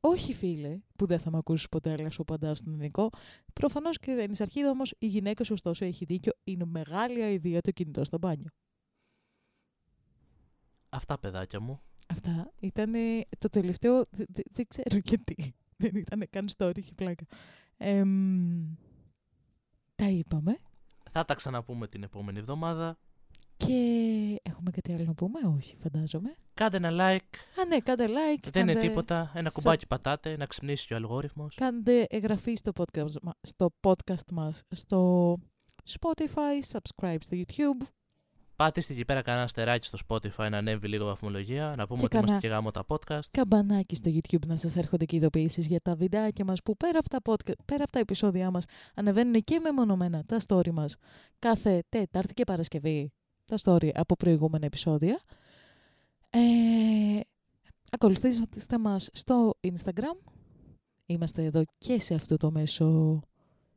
όχι 0.00 0.32
φίλε, 0.34 0.78
που 0.96 1.06
δεν 1.06 1.18
θα 1.18 1.30
με 1.30 1.38
ακούσεις 1.38 1.68
ποτέ, 1.68 1.92
αλλά 1.92 2.10
σου 2.10 2.22
απαντάω 2.22 2.54
στον 2.54 2.72
ελληνικό. 2.72 3.10
Προφανώς 3.52 3.98
και 3.98 4.14
δεν 4.14 4.30
είσαι 4.30 4.42
αρχίδα, 4.42 4.70
όμως 4.70 4.94
η 4.98 5.06
γυναίκα 5.06 5.44
σου, 5.44 5.52
ωστόσο, 5.52 5.84
έχει 5.84 6.04
δίκιο. 6.04 6.32
Είναι 6.44 6.64
μεγάλη 6.64 7.22
αηδία 7.22 7.60
το 7.60 7.70
κινητό 7.70 8.04
στο 8.04 8.18
μπάνιο. 8.18 8.48
Αυτά, 10.90 11.18
παιδάκια 11.18 11.60
μου. 11.60 11.80
Αυτά 12.06 12.52
ήταν 12.60 12.92
το 13.38 13.48
τελευταίο. 13.48 14.02
δε- 14.10 14.24
δε- 14.28 14.42
Δεν 14.52 14.66
ξέρω 14.68 15.00
γιατί. 15.04 15.54
Δεν 15.82 15.96
ήταν 15.96 16.26
καν 16.30 16.48
story, 16.56 16.78
είχε 16.78 16.92
πλάκα. 16.94 17.24
Εμ, 17.76 18.74
τα 19.94 20.08
είπαμε. 20.08 20.58
Θα 21.10 21.24
τα 21.24 21.34
ξαναπούμε 21.34 21.88
την 21.88 22.02
επόμενη 22.02 22.38
εβδομάδα. 22.38 22.98
Και 23.56 23.74
έχουμε 24.42 24.70
κάτι 24.70 24.92
άλλο 24.92 25.04
να 25.04 25.14
πούμε, 25.14 25.40
όχι, 25.56 25.76
φαντάζομαι. 25.76 26.34
Κάντε 26.54 26.76
ένα 26.76 26.90
like. 26.92 27.60
Α, 27.60 27.64
ναι, 27.64 27.78
κάντε 27.80 28.06
like. 28.06 28.48
Δεν 28.50 28.62
είναι 28.62 28.72
κάντε- 28.72 28.88
τίποτα. 28.88 29.32
Ένα 29.34 29.48
sub- 29.50 29.52
κουμπάκι 29.52 29.86
πατάτε, 29.86 30.36
να 30.36 30.46
ξυπνήσει 30.46 30.86
και 30.86 30.92
ο 30.92 30.96
αλγόριθμος. 30.96 31.54
Κάντε 31.54 32.06
εγγραφή 32.10 32.54
στο 32.54 32.72
podcast, 32.76 33.20
μα- 33.22 33.34
στο 33.40 33.70
podcast 33.80 34.30
μας 34.32 34.62
στο 34.70 35.36
Spotify, 36.00 36.72
subscribe 36.72 37.16
στο 37.20 37.36
YouTube. 37.46 37.86
Πάτε 38.62 38.82
εκεί 38.88 39.04
πέρα 39.04 39.22
κανένα 39.22 39.44
αστεράκι 39.44 39.86
στο 39.86 39.98
Spotify 40.08 40.48
να 40.50 40.58
ανέβει 40.58 40.88
λίγο 40.88 41.04
βαθμολογία. 41.04 41.74
Να 41.76 41.86
πούμε 41.86 42.00
Και 42.00 42.04
ότι 42.04 42.16
είμαστε 42.16 42.18
κανένα- 42.18 42.38
και 42.40 42.48
γάμο 42.48 42.70
τα 42.70 42.84
podcast. 42.88 43.26
Καμπανάκι 43.30 43.94
στο 43.94 44.10
YouTube 44.14 44.46
να 44.46 44.56
σας 44.56 44.76
έρχονται 44.76 45.04
και 45.04 45.16
ειδοποιήσεις 45.16 45.66
για 45.66 45.80
τα 45.80 45.94
βιντεάκια 45.94 46.44
μας 46.44 46.62
που 46.62 46.76
πέρα 46.76 46.98
από 46.98 47.08
τα, 47.08 47.18
podcast, 47.24 47.54
πέρα 47.64 47.82
από 47.82 47.92
τα 47.92 47.98
επεισόδια 47.98 48.50
μας 48.50 48.64
ανεβαίνουν 48.94 49.44
και 49.44 49.58
μεμονωμένα 49.58 50.24
τα 50.24 50.36
story 50.46 50.70
μας 50.70 50.96
κάθε 51.38 51.82
Τετάρτη 51.88 52.34
και 52.34 52.44
Παρασκευή 52.44 53.12
τα 53.44 53.56
story 53.64 53.90
από 53.94 54.14
προηγούμενα 54.16 54.64
επεισόδια. 54.64 55.20
Ε, 56.30 56.40
ακολουθήστε 57.90 58.78
μας 58.78 59.08
στο 59.12 59.54
Instagram. 59.60 60.32
Είμαστε 61.06 61.44
εδώ 61.44 61.62
και 61.78 62.00
σε 62.00 62.14
αυτό 62.14 62.36
το 62.36 62.50
μέσο 62.50 63.20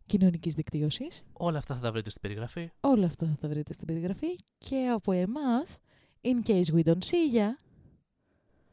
κοινωνικής 0.06 0.54
δικτύωσης. 0.54 1.24
Όλα 1.34 1.58
αυτά 1.58 1.76
θα 1.76 1.82
τα 1.82 1.92
βρείτε 1.92 2.10
στην 2.10 2.22
περιγραφή. 2.22 2.70
Όλα 2.80 3.06
αυτά 3.06 3.26
θα 3.28 3.36
τα 3.42 3.48
βρείτε 3.48 3.74
στην 3.74 3.88
περιγραφή 3.88 4.36
και 4.58 4.88
από 4.94 5.12
εμάς, 5.12 5.80
in 6.22 6.50
case 6.50 6.66
we 6.76 6.84
don't 6.84 7.04
see 7.12 7.36
ya, 7.38 7.48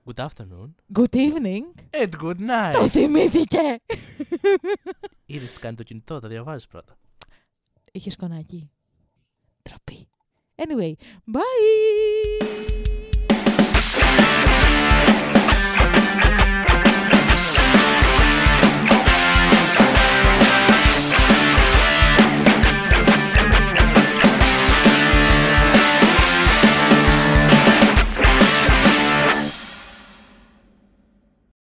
Good 0.05 0.27
afternoon. 0.27 0.75
good 0.99 1.15
evening. 1.15 1.65
And 1.91 2.11
good 2.23 2.39
night. 2.41 2.73
Το 2.73 2.89
θυμήθηκε! 2.89 3.81
Είδες 5.27 5.53
τι 5.53 5.61
κάνει 5.61 5.77
το 5.77 5.83
κινητό, 5.83 6.21
τα 6.21 6.29
διαβάζεις 6.29 6.67
πρώτα. 6.67 6.97
Είχε 7.93 8.11
σκονάκι. 8.11 8.71
Τροπή. 9.63 10.09
Anyway, 10.57 10.93
bye! 11.33 12.92